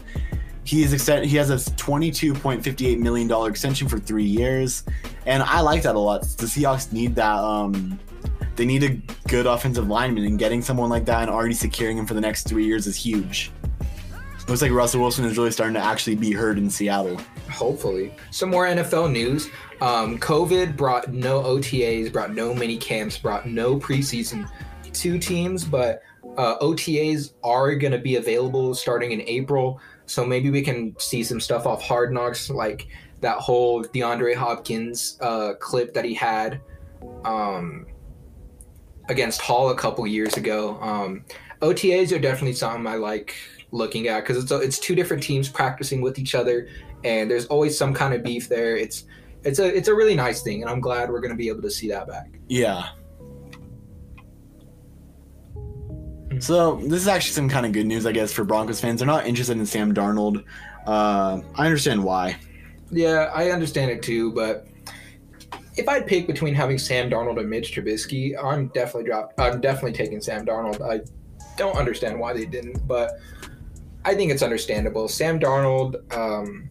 he's 0.64 0.92
extend 0.92 1.26
he 1.26 1.38
has 1.38 1.50
a 1.50 1.76
twenty-two 1.76 2.34
point 2.34 2.64
fifty-eight 2.64 3.00
million 3.00 3.28
dollar 3.28 3.50
extension 3.50 3.88
for 3.88 4.00
three 4.00 4.24
years, 4.24 4.84
and 5.26 5.44
I 5.44 5.62
like 5.62 5.84
that 5.84 5.96
a 5.96 6.00
lot. 6.00 6.24
The 6.24 6.48
Seahawks 6.48 6.92
need 6.92 7.16
that. 7.16 7.38
Um, 7.38 8.00
they 8.56 8.66
need 8.66 8.84
a 8.84 8.90
good 9.28 9.46
offensive 9.46 9.88
lineman, 9.88 10.26
and 10.26 10.40
getting 10.40 10.62
someone 10.62 10.90
like 10.90 11.06
that 11.06 11.24
and 11.24 11.32
already 11.32 11.56
securing 11.56 11.98
him 11.98 12.06
for 12.06 12.14
the 12.14 12.22
next 12.22 12.48
three 12.48 12.66
years 12.66 12.88
is 12.88 12.96
huge. 12.96 13.52
Looks 14.48 14.62
like 14.62 14.72
Russell 14.72 15.00
Wilson 15.02 15.26
is 15.26 15.38
really 15.38 15.52
starting 15.52 15.74
to 15.76 15.80
actually 15.80 16.16
be 16.16 16.32
heard 16.32 16.58
in 16.58 16.70
Seattle. 16.70 17.18
Hopefully. 17.54 18.14
Some 18.32 18.50
more 18.50 18.66
NFL 18.66 19.12
news. 19.12 19.50
Um, 19.82 20.18
COVID 20.18 20.76
brought 20.76 21.12
no 21.12 21.42
OTAs, 21.42 22.12
brought 22.12 22.34
no 22.34 22.54
mini 22.54 22.78
camps, 22.78 23.18
brought 23.18 23.48
no 23.48 23.78
preseason 23.78 24.50
to 24.92 25.20
teams, 25.20 25.66
but 25.66 26.02
uh, 26.38 26.58
OTAs 26.60 27.34
are 27.44 27.76
going 27.76 27.92
to 27.92 28.00
be 28.00 28.16
available 28.16 28.74
starting 28.74 29.12
in 29.12 29.22
April. 29.22 29.80
So 30.06 30.26
maybe 30.26 30.50
we 30.50 30.62
can 30.62 30.96
see 31.00 31.24
some 31.24 31.40
stuff 31.40 31.66
off 31.66 31.82
Hard 31.82 32.14
Knocks, 32.14 32.50
like 32.50 32.88
that 33.22 33.38
whole 33.38 33.84
DeAndre 33.84 34.36
Hopkins 34.36 35.18
uh, 35.22 35.54
clip 35.60 35.94
that 35.94 36.06
he 36.06 36.14
had 36.14 36.62
um, 37.26 37.86
against 39.10 39.42
Hall 39.42 39.70
a 39.70 39.76
couple 39.76 40.06
years 40.06 40.38
ago. 40.38 40.78
Um, 40.82 41.26
OTAs 41.62 42.16
are 42.16 42.20
definitely 42.20 42.54
something 42.54 42.86
I 42.86 42.96
like 42.96 43.36
looking 43.72 44.08
at 44.08 44.22
because 44.22 44.44
it's 44.44 44.52
it's 44.52 44.80
two 44.80 44.96
different 44.96 45.24
teams 45.24 45.50
practicing 45.50 46.02
with 46.02 46.20
each 46.20 46.36
other, 46.36 46.68
and 47.04 47.30
there's 47.30 47.46
always 47.48 47.78
some 47.78 47.94
kind 47.94 48.14
of 48.14 48.24
beef 48.24 48.50
there. 48.50 48.76
It's 48.76 49.06
it's 49.44 49.60
a 49.60 49.66
it's 49.66 49.88
a 49.88 49.94
really 49.94 50.16
nice 50.16 50.42
thing, 50.42 50.62
and 50.62 50.70
I'm 50.70 50.80
glad 50.80 51.10
we're 51.10 51.22
going 51.22 51.32
to 51.32 51.38
be 51.38 51.50
able 51.50 51.62
to 51.62 51.72
see 51.72 51.90
that 51.90 52.08
back. 52.08 52.40
Yeah. 52.48 52.90
So 56.40 56.76
this 56.76 57.02
is 57.02 57.08
actually 57.08 57.34
some 57.34 57.48
kind 57.48 57.66
of 57.66 57.72
good 57.72 57.86
news, 57.86 58.06
I 58.06 58.12
guess, 58.12 58.34
for 58.34 58.44
Broncos 58.44 58.82
fans. 58.82 59.00
They're 59.00 59.08
not 59.08 59.28
interested 59.28 59.58
in 59.58 59.66
Sam 59.66 59.94
Darnold. 59.94 60.44
Uh, 60.86 61.42
I 61.56 61.66
understand 61.66 62.04
why. 62.04 62.38
Yeah, 62.92 63.32
I 63.34 63.52
understand 63.52 63.92
it 63.92 64.02
too, 64.02 64.32
but 64.34 64.68
if 65.78 65.88
I'd 65.88 66.06
pick 66.06 66.28
between 66.28 66.54
having 66.54 66.78
Sam 66.78 67.10
Darnold 67.10 67.40
and 67.40 67.50
Mitch 67.50 67.74
Trubisky, 67.74 68.34
I'm 68.42 68.68
definitely 68.68 69.06
drop. 69.06 69.34
I'm 69.38 69.62
definitely 69.62 69.94
taking 69.94 70.22
Sam 70.22 70.46
Darnold. 70.46 70.82
I 70.82 71.02
don't 71.56 71.78
understand 71.78 72.20
why 72.20 72.34
they 72.34 72.46
didn't, 72.46 72.86
but 72.88 73.20
I 74.06 74.14
think 74.14 74.32
it's 74.32 74.44
understandable. 74.44 75.08
Sam 75.08 75.40
Darnold. 75.40 75.96
Um, 76.16 76.70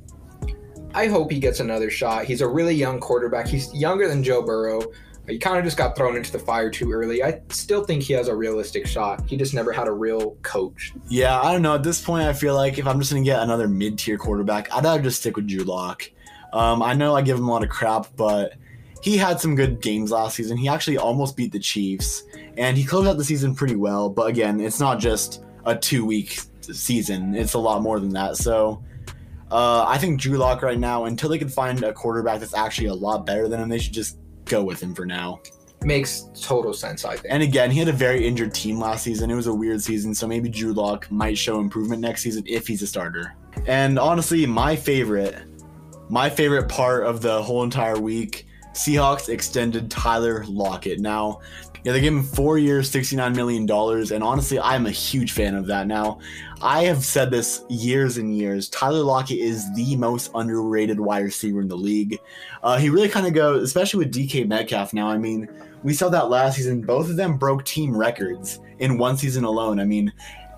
I 0.94 1.06
hope 1.06 1.30
he 1.30 1.38
gets 1.38 1.60
another 1.60 1.90
shot. 1.90 2.24
He's 2.24 2.40
a 2.40 2.48
really 2.48 2.74
young 2.74 3.00
quarterback. 3.00 3.46
He's 3.46 3.72
younger 3.74 4.08
than 4.08 4.22
Joe 4.22 4.42
Burrow. 4.42 4.82
He 5.28 5.38
kind 5.38 5.56
of 5.56 5.64
just 5.64 5.76
got 5.76 5.96
thrown 5.96 6.16
into 6.16 6.32
the 6.32 6.38
fire 6.38 6.68
too 6.68 6.90
early. 6.90 7.22
I 7.22 7.40
still 7.48 7.84
think 7.84 8.02
he 8.02 8.12
has 8.14 8.26
a 8.26 8.34
realistic 8.34 8.86
shot. 8.86 9.24
He 9.28 9.36
just 9.36 9.54
never 9.54 9.70
had 9.72 9.86
a 9.86 9.92
real 9.92 10.32
coach. 10.42 10.92
Yeah, 11.08 11.40
I 11.40 11.52
don't 11.52 11.62
know. 11.62 11.76
At 11.76 11.84
this 11.84 12.02
point, 12.02 12.24
I 12.24 12.32
feel 12.32 12.56
like 12.56 12.78
if 12.78 12.86
I'm 12.86 12.98
just 12.98 13.12
going 13.12 13.22
to 13.22 13.30
get 13.30 13.40
another 13.40 13.68
mid 13.68 13.98
tier 13.98 14.18
quarterback, 14.18 14.72
I'd 14.74 14.84
rather 14.84 15.00
just 15.00 15.20
stick 15.20 15.36
with 15.36 15.46
Drew 15.46 15.62
Lock. 15.62 16.10
Um, 16.52 16.82
I 16.82 16.92
know 16.94 17.14
I 17.14 17.22
give 17.22 17.38
him 17.38 17.48
a 17.48 17.50
lot 17.50 17.62
of 17.62 17.70
crap, 17.70 18.08
but 18.16 18.54
he 19.00 19.16
had 19.16 19.40
some 19.40 19.54
good 19.54 19.80
games 19.80 20.10
last 20.10 20.36
season. 20.36 20.56
He 20.56 20.68
actually 20.68 20.98
almost 20.98 21.36
beat 21.36 21.52
the 21.52 21.58
Chiefs, 21.58 22.24
and 22.56 22.76
he 22.76 22.84
closed 22.84 23.08
out 23.08 23.16
the 23.16 23.24
season 23.24 23.54
pretty 23.54 23.76
well. 23.76 24.08
But 24.08 24.26
again, 24.26 24.60
it's 24.60 24.80
not 24.80 24.98
just 24.98 25.44
a 25.64 25.76
two 25.76 26.04
week 26.04 26.40
season, 26.60 27.34
it's 27.34 27.54
a 27.54 27.58
lot 27.58 27.82
more 27.82 28.00
than 28.00 28.10
that. 28.10 28.36
So 28.36 28.82
uh, 29.52 29.84
I 29.86 29.98
think 29.98 30.18
Drew 30.18 30.38
Lock 30.38 30.62
right 30.62 30.78
now, 30.78 31.04
until 31.04 31.28
they 31.28 31.38
can 31.38 31.50
find 31.50 31.84
a 31.84 31.92
quarterback 31.92 32.40
that's 32.40 32.54
actually 32.54 32.88
a 32.88 32.94
lot 32.94 33.26
better 33.26 33.48
than 33.48 33.60
him, 33.60 33.68
they 33.68 33.78
should 33.78 33.92
just 33.92 34.18
go 34.46 34.64
with 34.64 34.82
him 34.82 34.94
for 34.94 35.04
now. 35.04 35.40
Makes 35.82 36.28
total 36.40 36.72
sense, 36.72 37.04
I 37.04 37.16
think. 37.16 37.26
And 37.28 37.42
again, 37.42 37.70
he 37.70 37.78
had 37.78 37.88
a 37.88 37.92
very 37.92 38.26
injured 38.26 38.54
team 38.54 38.78
last 38.78 39.04
season. 39.04 39.30
It 39.30 39.34
was 39.34 39.48
a 39.48 39.54
weird 39.54 39.82
season, 39.82 40.14
so 40.14 40.26
maybe 40.26 40.48
Drew 40.48 40.72
Lock 40.72 41.10
might 41.10 41.36
show 41.36 41.60
improvement 41.60 42.00
next 42.00 42.22
season 42.22 42.44
if 42.46 42.66
he's 42.66 42.80
a 42.80 42.86
starter. 42.86 43.34
And 43.66 43.98
honestly, 43.98 44.46
my 44.46 44.74
favorite, 44.74 45.36
my 46.08 46.30
favorite 46.30 46.68
part 46.68 47.04
of 47.04 47.20
the 47.20 47.42
whole 47.42 47.62
entire 47.62 47.98
week, 47.98 48.46
Seahawks 48.72 49.28
extended 49.28 49.90
Tyler 49.90 50.44
Lockett. 50.46 50.98
Now, 50.98 51.40
yeah, 51.84 51.92
they 51.92 52.00
gave 52.00 52.12
him 52.12 52.22
four 52.22 52.58
years, 52.58 52.90
$69 52.90 53.34
million. 53.34 53.68
And 54.14 54.22
honestly, 54.22 54.60
I'm 54.60 54.86
a 54.86 54.90
huge 54.90 55.32
fan 55.32 55.56
of 55.56 55.66
that. 55.66 55.88
Now, 55.88 56.20
I 56.60 56.84
have 56.84 57.04
said 57.04 57.30
this 57.32 57.64
years 57.68 58.18
and 58.18 58.36
years. 58.36 58.68
Tyler 58.68 59.02
Lockett 59.02 59.38
is 59.38 59.72
the 59.74 59.96
most 59.96 60.30
underrated 60.34 61.00
wide 61.00 61.24
receiver 61.24 61.60
in 61.60 61.66
the 61.66 61.76
league. 61.76 62.20
Uh, 62.62 62.78
he 62.78 62.88
really 62.88 63.08
kind 63.08 63.26
of 63.26 63.34
goes, 63.34 63.64
especially 63.64 64.04
with 64.04 64.14
DK 64.14 64.46
Metcalf 64.46 64.92
now. 64.92 65.08
I 65.08 65.18
mean, 65.18 65.48
we 65.82 65.92
saw 65.92 66.08
that 66.10 66.30
last 66.30 66.56
season. 66.56 66.82
Both 66.82 67.10
of 67.10 67.16
them 67.16 67.36
broke 67.36 67.64
team 67.64 67.96
records 67.96 68.60
in 68.78 68.96
one 68.96 69.16
season 69.16 69.42
alone. 69.42 69.80
I 69.80 69.84
mean, 69.84 70.12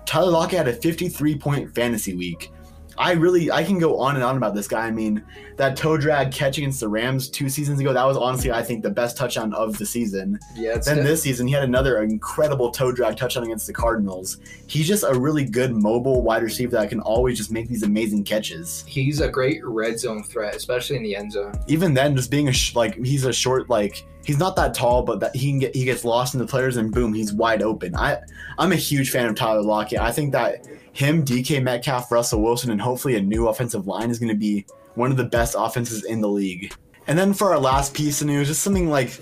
Tyler 0.05 0.29
Lockett 0.29 0.59
had 0.59 0.67
a 0.67 0.73
53 0.73 1.37
point 1.39 1.73
fantasy 1.73 2.13
week. 2.13 2.51
I 2.97 3.11
really 3.13 3.51
I 3.51 3.63
can 3.63 3.79
go 3.79 3.99
on 3.99 4.15
and 4.15 4.23
on 4.23 4.37
about 4.37 4.55
this 4.55 4.67
guy. 4.67 4.85
I 4.85 4.91
mean, 4.91 5.23
that 5.57 5.75
toe 5.75 5.97
drag 5.97 6.31
catch 6.31 6.57
against 6.57 6.79
the 6.79 6.87
Rams 6.87 7.29
two 7.29 7.49
seasons 7.49 7.79
ago, 7.79 7.93
that 7.93 8.05
was 8.05 8.17
honestly 8.17 8.51
I 8.51 8.63
think 8.63 8.83
the 8.83 8.89
best 8.89 9.17
touchdown 9.17 9.53
of 9.53 9.77
the 9.77 9.85
season. 9.85 10.39
Yeah. 10.55 10.77
Then 10.77 11.03
this 11.03 11.23
season 11.23 11.47
he 11.47 11.53
had 11.53 11.63
another 11.63 12.01
incredible 12.03 12.71
toe 12.71 12.91
drag 12.91 13.17
touchdown 13.17 13.43
against 13.43 13.67
the 13.67 13.73
Cardinals. 13.73 14.37
He's 14.67 14.87
just 14.87 15.03
a 15.03 15.13
really 15.17 15.45
good 15.45 15.75
mobile 15.75 16.21
wide 16.21 16.43
receiver 16.43 16.71
that 16.77 16.89
can 16.89 16.99
always 17.01 17.37
just 17.37 17.51
make 17.51 17.67
these 17.67 17.83
amazing 17.83 18.23
catches. 18.23 18.83
He's 18.87 19.21
a 19.21 19.29
great 19.29 19.65
red 19.65 19.99
zone 19.99 20.23
threat, 20.23 20.55
especially 20.55 20.95
in 20.95 21.03
the 21.03 21.15
end 21.15 21.31
zone. 21.33 21.53
Even 21.67 21.93
then, 21.93 22.15
just 22.15 22.31
being 22.31 22.47
a 22.47 22.53
sh- 22.53 22.75
like 22.75 22.95
he's 23.03 23.25
a 23.25 23.33
short 23.33 23.69
like 23.69 24.05
he's 24.25 24.39
not 24.39 24.55
that 24.55 24.73
tall, 24.73 25.03
but 25.03 25.19
that 25.19 25.35
he 25.35 25.49
can 25.49 25.59
get 25.59 25.75
he 25.75 25.85
gets 25.85 26.03
lost 26.03 26.33
in 26.33 26.39
the 26.39 26.47
players 26.47 26.77
and 26.77 26.91
boom, 26.91 27.13
he's 27.13 27.33
wide 27.33 27.61
open. 27.61 27.95
I 27.95 28.19
I'm 28.57 28.71
a 28.71 28.77
huge 28.77 29.11
fan 29.11 29.27
of 29.27 29.35
Tyler 29.35 29.61
Lockett. 29.61 29.99
I 29.99 30.11
think 30.11 30.31
that 30.31 30.67
him, 30.95 31.25
DK 31.25 31.61
Metcalf, 31.61 32.09
Russell 32.09 32.41
Wilson, 32.41 32.71
and 32.71 32.79
hopefully 32.79 33.17
a 33.17 33.21
new 33.21 33.49
offensive 33.49 33.85
line 33.85 34.09
is 34.09 34.17
going 34.17 34.29
to 34.29 34.35
be 34.35 34.65
one 34.95 35.11
of 35.11 35.17
the 35.17 35.25
best 35.25 35.53
offenses 35.57 36.05
in 36.05 36.21
the 36.21 36.29
league. 36.29 36.73
And 37.05 37.19
then 37.19 37.33
for 37.33 37.51
our 37.51 37.59
last 37.59 37.93
piece 37.93 38.21
of 38.21 38.27
news, 38.27 38.47
just 38.47 38.63
something 38.63 38.89
like 38.89 39.19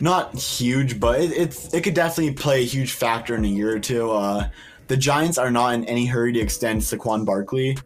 not 0.00 0.34
huge, 0.34 0.98
but 0.98 1.20
it, 1.20 1.30
it's 1.30 1.72
it 1.72 1.84
could 1.84 1.94
definitely 1.94 2.34
play 2.34 2.62
a 2.62 2.66
huge 2.66 2.92
factor 2.92 3.36
in 3.36 3.44
a 3.44 3.48
year 3.48 3.74
or 3.74 3.78
two. 3.78 4.10
Uh, 4.10 4.48
the 4.88 4.96
Giants 4.96 5.38
are 5.38 5.50
not 5.50 5.74
in 5.74 5.84
any 5.84 6.06
hurry 6.06 6.32
to 6.32 6.40
extend 6.40 6.80
Saquon 6.80 7.24
Barkley. 7.24 7.78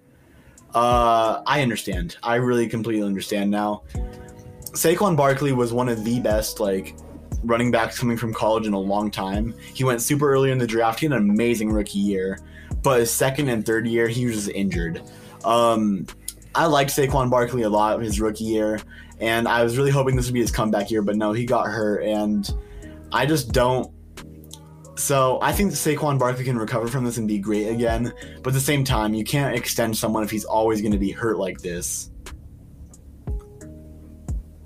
Uh, 0.74 1.42
I 1.46 1.60
understand. 1.60 2.16
I 2.22 2.36
really 2.36 2.68
completely 2.68 3.06
understand 3.06 3.50
now. 3.50 3.82
Saquon 4.72 5.14
Barkley 5.14 5.52
was 5.52 5.74
one 5.74 5.90
of 5.90 6.04
the 6.04 6.20
best 6.20 6.58
like 6.58 6.96
running 7.46 7.70
backs 7.70 7.98
coming 7.98 8.16
from 8.16 8.34
college 8.34 8.66
in 8.66 8.74
a 8.74 8.78
long 8.78 9.10
time. 9.10 9.54
He 9.72 9.84
went 9.84 10.02
super 10.02 10.30
early 10.30 10.50
in 10.50 10.58
the 10.58 10.66
draft. 10.66 11.00
He 11.00 11.06
had 11.06 11.12
an 11.12 11.30
amazing 11.30 11.70
rookie 11.70 11.98
year 11.98 12.38
but 12.86 13.00
his 13.00 13.10
second 13.10 13.48
and 13.48 13.66
third 13.66 13.86
year, 13.86 14.06
he 14.06 14.26
was 14.26 14.36
just 14.36 14.48
injured. 14.50 15.02
Um, 15.44 16.06
I 16.54 16.66
liked 16.66 16.90
Saquon 16.90 17.30
Barkley 17.30 17.62
a 17.62 17.68
lot 17.68 18.00
his 18.00 18.20
rookie 18.20 18.44
year, 18.44 18.80
and 19.20 19.48
I 19.48 19.64
was 19.64 19.76
really 19.76 19.90
hoping 19.90 20.14
this 20.14 20.26
would 20.26 20.34
be 20.34 20.40
his 20.40 20.52
comeback 20.52 20.90
year, 20.90 21.02
but 21.02 21.16
no, 21.16 21.32
he 21.32 21.44
got 21.46 21.66
hurt, 21.66 22.04
and 22.04 22.48
I 23.12 23.26
just 23.26 23.50
don't. 23.50 23.92
So 24.94 25.40
I 25.42 25.52
think 25.52 25.72
Saquon 25.72 26.16
Barkley 26.16 26.44
can 26.44 26.56
recover 26.56 26.86
from 26.86 27.04
this 27.04 27.18
and 27.18 27.26
be 27.26 27.38
great 27.38 27.66
again, 27.66 28.12
but 28.42 28.50
at 28.50 28.54
the 28.54 28.60
same 28.60 28.84
time, 28.84 29.14
you 29.14 29.24
can't 29.24 29.56
extend 29.56 29.96
someone 29.96 30.22
if 30.22 30.30
he's 30.30 30.44
always 30.44 30.80
going 30.80 30.92
to 30.92 30.98
be 30.98 31.10
hurt 31.10 31.38
like 31.38 31.58
this. 31.58 32.10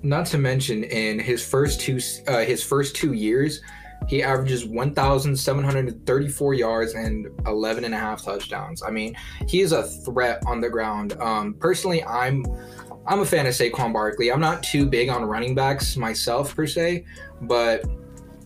Not 0.03 0.25
to 0.27 0.37
mention, 0.37 0.83
in 0.83 1.19
his 1.19 1.45
first 1.45 1.79
two 1.79 1.99
uh, 2.27 2.39
his 2.39 2.63
first 2.63 2.95
two 2.95 3.13
years, 3.13 3.61
he 4.07 4.23
averages 4.23 4.65
1,734 4.65 6.53
yards 6.53 6.93
and 6.93 7.27
11 7.45 7.83
and 7.83 7.93
a 7.93 7.97
half 7.97 8.23
touchdowns. 8.23 8.81
I 8.81 8.89
mean, 8.89 9.15
he 9.47 9.61
is 9.61 9.71
a 9.71 9.83
threat 9.83 10.41
on 10.47 10.59
the 10.59 10.69
ground. 10.69 11.13
Um, 11.13 11.53
personally, 11.53 12.03
I'm 12.03 12.45
I'm 13.05 13.19
a 13.19 13.25
fan 13.25 13.45
of 13.47 13.53
Saquon 13.53 13.93
Barkley. 13.93 14.31
I'm 14.31 14.39
not 14.39 14.63
too 14.63 14.85
big 14.85 15.09
on 15.09 15.23
running 15.23 15.55
backs 15.55 15.97
myself 15.97 16.55
per 16.55 16.67
se, 16.67 17.05
but 17.41 17.83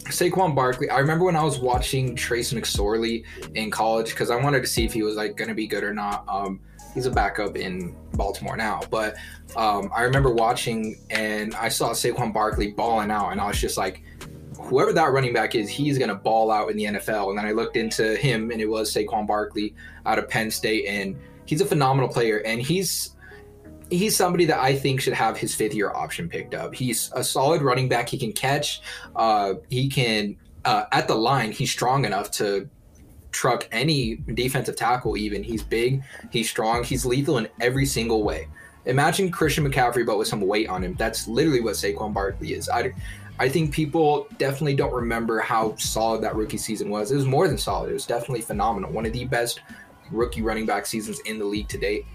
Saquon 0.06 0.56
Barkley. 0.56 0.90
I 0.90 1.00
remember 1.00 1.26
when 1.26 1.36
I 1.36 1.44
was 1.44 1.60
watching 1.60 2.16
Trace 2.16 2.54
McSorley 2.54 3.26
in 3.56 3.72
college 3.72 4.12
because 4.12 4.30
I 4.30 4.36
wanted 4.36 4.62
to 4.62 4.68
see 4.68 4.86
if 4.86 4.94
he 4.94 5.04
was 5.04 5.16
like 5.16 5.36
going 5.36 5.50
to 5.50 5.56
be 5.56 5.68
good 5.68 5.84
or 5.84 5.94
not. 5.94 6.26
Um, 6.28 6.60
he's 6.96 7.06
a 7.06 7.12
backup 7.12 7.56
in 7.56 7.96
Baltimore 8.14 8.58
now, 8.58 8.82
but 8.90 9.16
um, 9.56 9.92
I 9.96 10.02
remember 10.02 10.32
watching 10.32 10.98
and 11.12 11.54
I 11.54 11.70
saw 11.70 11.92
Saquon 11.92 12.34
Barkley 12.34 12.72
balling 12.72 13.12
out, 13.12 13.32
and 13.32 13.40
I 13.40 13.48
was 13.48 13.62
just 13.62 13.78
like 13.78 14.02
whoever 14.58 14.94
that 14.94 15.12
running 15.12 15.34
back 15.34 15.56
is, 15.56 15.70
he's 15.70 15.98
going 15.98 16.10
to 16.10 16.16
ball 16.16 16.52
out 16.52 16.72
in 16.72 16.78
the 16.78 16.86
NFL. 16.86 17.30
And 17.30 17.38
then 17.38 17.46
I 17.46 17.52
looked 17.52 17.78
into 17.78 18.16
him, 18.16 18.52
and 18.52 18.60
it 18.60 18.66
was 18.66 18.94
Saquon 18.94 19.28
Barkley 19.28 19.76
out 20.06 20.18
of 20.18 20.28
Penn 20.30 20.50
State, 20.50 20.86
and 20.88 21.16
he's 21.46 21.62
a 21.62 21.66
phenomenal 21.66 22.10
player. 22.10 22.38
And 22.40 22.62
he's 22.62 23.12
he's 23.92 24.16
somebody 24.16 24.46
that 24.46 24.60
I 24.60 24.76
think 24.76 25.00
should 25.00 25.14
have 25.14 25.38
his 25.38 25.54
fifth 25.54 25.76
year 25.76 25.92
option 25.92 26.28
picked 26.28 26.56
up. 26.56 26.74
He's 26.74 27.12
a 27.14 27.24
solid 27.24 27.62
running 27.62 27.88
back. 27.88 28.10
He 28.10 28.18
can 28.18 28.34
catch. 28.34 28.82
Uh, 29.16 29.56
he 29.70 29.88
can 29.90 30.38
uh, 30.64 30.86
at 30.92 31.08
the 31.08 31.16
line. 31.16 31.52
He's 31.52 31.72
strong 31.72 32.06
enough 32.06 32.32
to 32.32 32.68
truck 33.36 33.68
any 33.72 34.16
defensive 34.34 34.78
tackle. 34.78 35.18
Even 35.18 35.44
he's 35.44 35.62
big. 35.62 36.02
He's 36.32 36.50
strong. 36.50 36.84
He's 36.84 37.06
lethal 37.06 37.38
in 37.38 37.50
every 37.60 37.86
single 37.86 38.24
way. 38.24 38.48
Imagine 38.86 39.30
Christian 39.30 39.70
McCaffrey, 39.70 40.06
but 40.06 40.18
with 40.18 40.28
some 40.28 40.42
weight 40.42 40.70
on 40.70 40.84
him. 40.84 40.96
That's 40.98 41.28
literally 41.28 41.60
what 41.60 41.74
Saquon 41.74 42.14
Barkley 42.14 42.54
is. 42.54 42.70
I, 42.70 42.94
I 43.38 43.50
think 43.50 43.74
people 43.74 44.28
definitely 44.38 44.76
don't 44.76 44.94
remember 44.94 45.40
how 45.40 45.76
solid 45.76 46.22
that 46.22 46.36
rookie 46.36 46.58
season 46.58 46.90
was. 46.90 47.12
It 47.12 47.16
was 47.16 47.26
more 47.26 47.48
than 47.48 47.58
solid. 47.58 47.90
It 47.90 47.94
was 47.94 48.06
definitely 48.06 48.42
phenomenal. 48.42 48.92
One 48.92 49.06
of 49.06 49.12
the 49.12 49.26
best 49.26 49.60
rookie 50.12 50.42
running 50.42 50.66
back 50.66 50.86
seasons 50.86 51.20
in 51.22 51.38
the 51.38 51.46
league 51.46 51.68
to 51.70 51.78
date. 51.78 52.06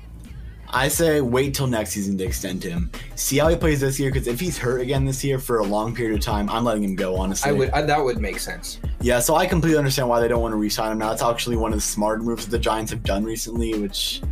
I 0.72 0.88
say 0.88 1.20
wait 1.20 1.54
till 1.54 1.66
next 1.66 1.90
season 1.90 2.16
to 2.18 2.24
extend 2.24 2.62
him. 2.62 2.90
See 3.16 3.38
how 3.38 3.48
he 3.48 3.56
plays 3.56 3.80
this 3.80 3.98
year, 3.98 4.10
because 4.10 4.28
if 4.28 4.38
he's 4.38 4.56
hurt 4.56 4.80
again 4.80 5.04
this 5.04 5.24
year 5.24 5.38
for 5.38 5.58
a 5.58 5.64
long 5.64 5.94
period 5.94 6.16
of 6.16 6.24
time, 6.24 6.48
I'm 6.48 6.64
letting 6.64 6.84
him 6.84 6.94
go. 6.94 7.16
Honestly, 7.16 7.50
I 7.50 7.52
would. 7.52 7.70
I, 7.70 7.82
that 7.82 8.02
would 8.02 8.20
make 8.20 8.38
sense. 8.38 8.78
Yeah, 9.00 9.20
so 9.20 9.34
I 9.34 9.46
completely 9.46 9.78
understand 9.78 10.08
why 10.08 10.20
they 10.20 10.28
don't 10.28 10.42
want 10.42 10.52
to 10.52 10.56
re-sign 10.56 10.92
him 10.92 10.98
now. 10.98 11.12
It's 11.12 11.22
actually 11.22 11.56
one 11.56 11.72
of 11.72 11.78
the 11.78 11.82
smart 11.82 12.22
moves 12.22 12.44
that 12.44 12.50
the 12.50 12.58
Giants 12.58 12.90
have 12.92 13.02
done 13.02 13.24
recently, 13.24 13.78
which 13.78 14.22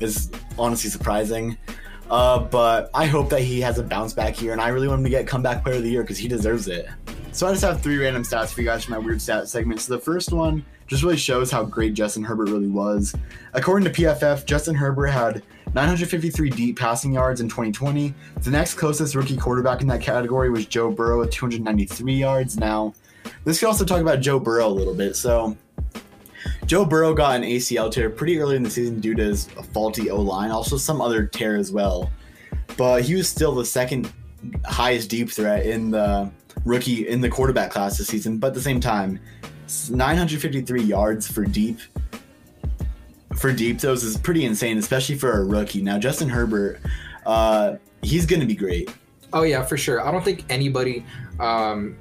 is 0.00 0.30
honestly 0.58 0.90
surprising. 0.90 1.56
Uh, 2.10 2.38
but 2.38 2.90
I 2.94 3.06
hope 3.06 3.30
that 3.30 3.40
he 3.40 3.60
has 3.62 3.78
a 3.78 3.82
bounce 3.82 4.12
back 4.12 4.34
here, 4.34 4.52
and 4.52 4.60
I 4.60 4.68
really 4.68 4.88
want 4.88 5.00
him 5.00 5.04
to 5.04 5.10
get 5.10 5.26
comeback 5.26 5.64
player 5.64 5.76
of 5.76 5.82
the 5.82 5.90
year 5.90 6.02
because 6.02 6.18
he 6.18 6.28
deserves 6.28 6.68
it. 6.68 6.88
So 7.32 7.46
I 7.46 7.50
just 7.50 7.64
have 7.64 7.82
three 7.82 7.98
random 7.98 8.22
stats 8.22 8.48
for 8.48 8.60
you 8.60 8.66
guys 8.66 8.84
for 8.84 8.92
my 8.92 8.98
weird 8.98 9.20
stat 9.20 9.48
segment. 9.48 9.80
So 9.80 9.94
the 9.94 10.00
first 10.00 10.32
one 10.32 10.64
just 10.86 11.02
really 11.02 11.16
shows 11.16 11.50
how 11.50 11.64
great 11.64 11.94
Justin 11.94 12.22
Herbert 12.22 12.48
really 12.48 12.68
was. 12.68 13.14
According 13.52 13.92
to 13.92 14.02
PFF, 14.02 14.46
Justin 14.46 14.74
Herbert 14.74 15.08
had 15.08 15.42
953 15.74 16.50
deep 16.50 16.78
passing 16.78 17.12
yards 17.12 17.40
in 17.40 17.48
2020. 17.48 18.14
The 18.42 18.50
next 18.50 18.74
closest 18.74 19.14
rookie 19.14 19.36
quarterback 19.36 19.82
in 19.82 19.86
that 19.88 20.00
category 20.00 20.50
was 20.50 20.66
Joe 20.66 20.90
Burrow 20.90 21.20
with 21.20 21.30
293 21.30 22.14
yards. 22.14 22.56
Now, 22.56 22.94
this 23.44 23.60
could 23.60 23.66
also 23.66 23.84
talk 23.84 24.00
about 24.00 24.20
Joe 24.20 24.38
Burrow 24.38 24.68
a 24.68 24.68
little 24.68 24.94
bit. 24.94 25.16
So 25.16 25.56
Joe 26.66 26.84
Burrow 26.84 27.14
got 27.14 27.36
an 27.36 27.42
ACL 27.42 27.90
tear 27.90 28.10
pretty 28.10 28.38
early 28.38 28.56
in 28.56 28.62
the 28.62 28.70
season 28.70 29.00
due 29.00 29.14
to 29.14 29.24
his 29.24 29.46
faulty 29.72 30.10
O 30.10 30.20
line, 30.20 30.50
also 30.50 30.76
some 30.76 31.00
other 31.00 31.26
tear 31.26 31.56
as 31.56 31.72
well. 31.72 32.10
But 32.76 33.02
he 33.02 33.14
was 33.14 33.28
still 33.28 33.54
the 33.54 33.64
second 33.64 34.12
highest 34.64 35.10
deep 35.10 35.30
threat 35.30 35.66
in 35.66 35.90
the 35.90 36.30
rookie 36.64 37.08
in 37.08 37.20
the 37.20 37.28
quarterback 37.28 37.70
class 37.70 37.98
this 37.98 38.08
season. 38.08 38.38
But 38.38 38.48
at 38.48 38.54
the 38.54 38.60
same 38.60 38.80
time, 38.80 39.20
953 39.90 40.82
yards 40.82 41.30
for 41.30 41.44
deep 41.44 41.80
for 43.36 43.52
deep 43.52 43.80
throws 43.80 44.02
is 44.04 44.16
pretty 44.16 44.44
insane, 44.44 44.78
especially 44.78 45.16
for 45.16 45.40
a 45.40 45.44
rookie. 45.44 45.82
Now 45.82 45.98
Justin 45.98 46.28
Herbert, 46.28 46.80
Uh, 47.26 47.76
he's 48.02 48.24
going 48.24 48.40
to 48.40 48.46
be 48.46 48.54
great. 48.54 48.90
Oh 49.32 49.42
yeah, 49.42 49.64
for 49.64 49.76
sure. 49.76 50.06
I 50.06 50.10
don't 50.12 50.24
think 50.24 50.44
anybody. 50.48 51.04
Um, 51.40 51.96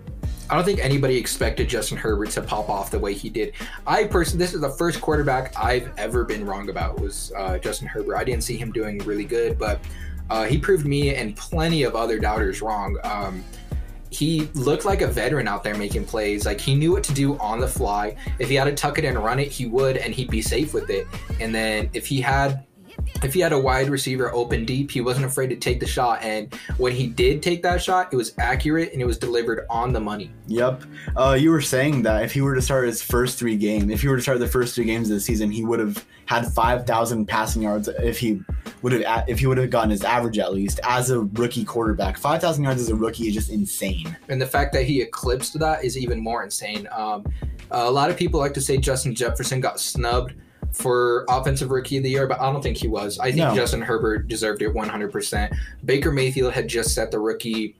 I 0.48 0.56
don't 0.56 0.64
think 0.64 0.80
anybody 0.80 1.18
expected 1.18 1.68
Justin 1.68 1.98
Herbert 1.98 2.30
to 2.32 2.42
pop 2.44 2.70
off 2.70 2.92
the 2.92 3.00
way 3.00 3.16
he 3.16 3.30
did. 3.30 3.54
I 3.88 4.04
personally, 4.04 4.46
this 4.46 4.54
is 4.54 4.62
the 4.62 4.70
first 4.70 5.02
quarterback 5.02 5.58
I've 5.58 5.92
ever 5.98 6.24
been 6.24 6.46
wrong 6.46 6.70
about 6.70 7.02
was 7.02 7.34
uh, 7.36 7.58
Justin 7.58 7.88
Herbert. 7.88 8.16
I 8.16 8.24
didn't 8.24 8.44
see 8.44 8.56
him 8.56 8.72
doing 8.72 9.00
really 9.00 9.26
good, 9.26 9.58
but 9.58 9.80
uh, 10.30 10.46
he 10.46 10.60
proved 10.60 10.86
me 10.86 11.16
and 11.16 11.36
plenty 11.36 11.82
of 11.82 11.96
other 11.96 12.20
doubters 12.20 12.62
wrong. 12.62 12.96
Um, 13.04 13.44
he 14.10 14.50
looked 14.54 14.86
like 14.86 15.02
a 15.02 15.08
veteran 15.08 15.48
out 15.48 15.64
there 15.64 15.76
making 15.76 16.06
plays. 16.06 16.46
Like 16.46 16.62
he 16.62 16.76
knew 16.76 16.92
what 16.92 17.04
to 17.06 17.14
do 17.14 17.38
on 17.40 17.60
the 17.60 17.68
fly. 17.68 18.16
If 18.40 18.50
he 18.50 18.56
had 18.56 18.66
to 18.66 18.74
tuck 18.74 18.98
it 18.98 19.06
and 19.06 19.18
run 19.18 19.40
it, 19.40 19.52
he 19.52 19.66
would, 19.66 19.98
and 19.98 20.14
he'd 20.14 20.30
be 20.30 20.42
safe 20.42 20.74
with 20.74 20.90
it. 20.90 21.08
And 21.40 21.54
then 21.54 21.90
if 21.94 22.06
he 22.06 22.22
had 22.22 22.66
if 23.24 23.34
he 23.34 23.40
had 23.40 23.54
a 23.54 23.60
wide 23.60 23.90
receiver 23.90 24.34
open 24.34 24.66
deep, 24.66 24.92
he 24.92 25.02
wasn't 25.02 25.26
afraid 25.26 25.48
to 25.48 25.56
take 25.56 25.80
the 25.80 25.88
shot. 25.88 26.22
And 26.22 26.54
when 26.78 26.92
he 26.92 27.08
did 27.08 27.42
take 27.42 27.64
that 27.64 27.82
shot, 27.82 28.12
it 28.12 28.16
was 28.16 28.34
accurate 28.38 28.94
and 28.94 29.02
it 29.02 29.06
was 29.06 29.18
delivered 29.18 29.66
on 29.70 29.94
the 29.94 30.00
money. 30.00 30.32
Yep. 30.48 30.84
Uh, 31.16 31.38
you 31.40 31.52
were 31.52 31.62
saying 31.62 32.04
that 32.04 32.24
if 32.24 32.34
he 32.34 32.42
were 32.42 32.56
to 32.56 32.62
start 32.62 32.86
his 32.88 33.02
first 33.02 33.40
three 33.40 33.56
games, 33.56 33.92
if 33.92 34.02
he 34.02 34.08
were 34.08 34.18
to 34.18 34.22
start 34.22 34.40
the 34.40 34.48
first 34.48 34.76
three 34.76 34.86
games 34.86 35.10
of 35.10 35.16
the 35.16 35.22
season, 35.22 35.52
he 35.52 35.64
would 35.64 35.80
have 35.80 36.06
had 36.26 36.46
five 36.54 36.86
thousand 36.86 37.26
passing 37.28 37.62
yards 37.62 37.88
if 37.88 38.18
he 38.18 38.42
would 38.82 38.92
have 38.92 39.30
if 39.30 39.40
he 39.40 39.48
would 39.48 39.58
have 39.58 39.70
gotten 39.70 39.92
his 39.92 40.04
average 40.04 40.40
at 40.40 40.54
least 40.54 40.80
as 40.84 41.10
a 41.10 41.20
rookie 41.20 41.66
quarterback. 41.66 42.18
Five 42.18 42.42
thousand 42.42 42.64
yards 42.64 42.82
as 42.82 42.90
a 42.90 42.96
rookie 42.96 43.28
is 43.28 43.34
just 43.34 43.50
insane. 43.50 44.18
And 44.30 44.42
the 44.42 44.48
fact 44.48 44.74
that 44.74 44.84
he 44.86 45.02
eclipsed 45.02 45.58
that 45.60 45.84
is 45.84 45.98
even 45.98 46.20
more 46.20 46.44
insane. 46.44 46.88
Um, 46.92 47.26
a 47.72 47.90
lot 47.90 48.10
of 48.10 48.18
people 48.18 48.40
like 48.40 48.54
to 48.54 48.62
say 48.62 48.78
Justin 48.78 49.16
Jefferson 49.16 49.60
got 49.60 49.80
snubbed 49.80 50.34
for 50.76 51.26
offensive 51.30 51.72
rookie 51.72 51.98
of 51.98 52.04
the 52.04 52.10
year, 52.10 52.28
but 52.28 52.40
I 52.42 52.52
don't 52.52 52.62
think 52.62 52.78
he 52.78 52.88
was. 52.88 53.18
I 53.20 53.26
think 53.32 53.38
No. 53.38 53.56
Justin 53.56 53.82
Herbert 53.82 54.28
deserved 54.28 54.62
it 54.62 54.74
100%. 54.74 55.56
Baker 55.86 56.12
Mayfield 56.12 56.54
had 56.54 56.68
just 56.68 56.94
set 56.94 57.12
the 57.12 57.20
rookie 57.20 57.76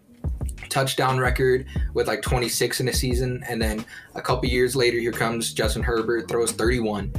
touchdown 0.70 1.20
record 1.20 1.66
with 1.94 2.08
like 2.08 2.22
26 2.22 2.80
in 2.80 2.88
a 2.88 2.94
season, 2.94 3.44
and 3.48 3.62
then 3.62 3.86
a 4.16 4.22
couple 4.22 4.48
years 4.50 4.76
later, 4.76 4.98
here 4.98 5.12
comes 5.12 5.54
Justin 5.54 5.84
Herbert 5.84 6.28
throws 6.30 6.52
31. 6.54 7.12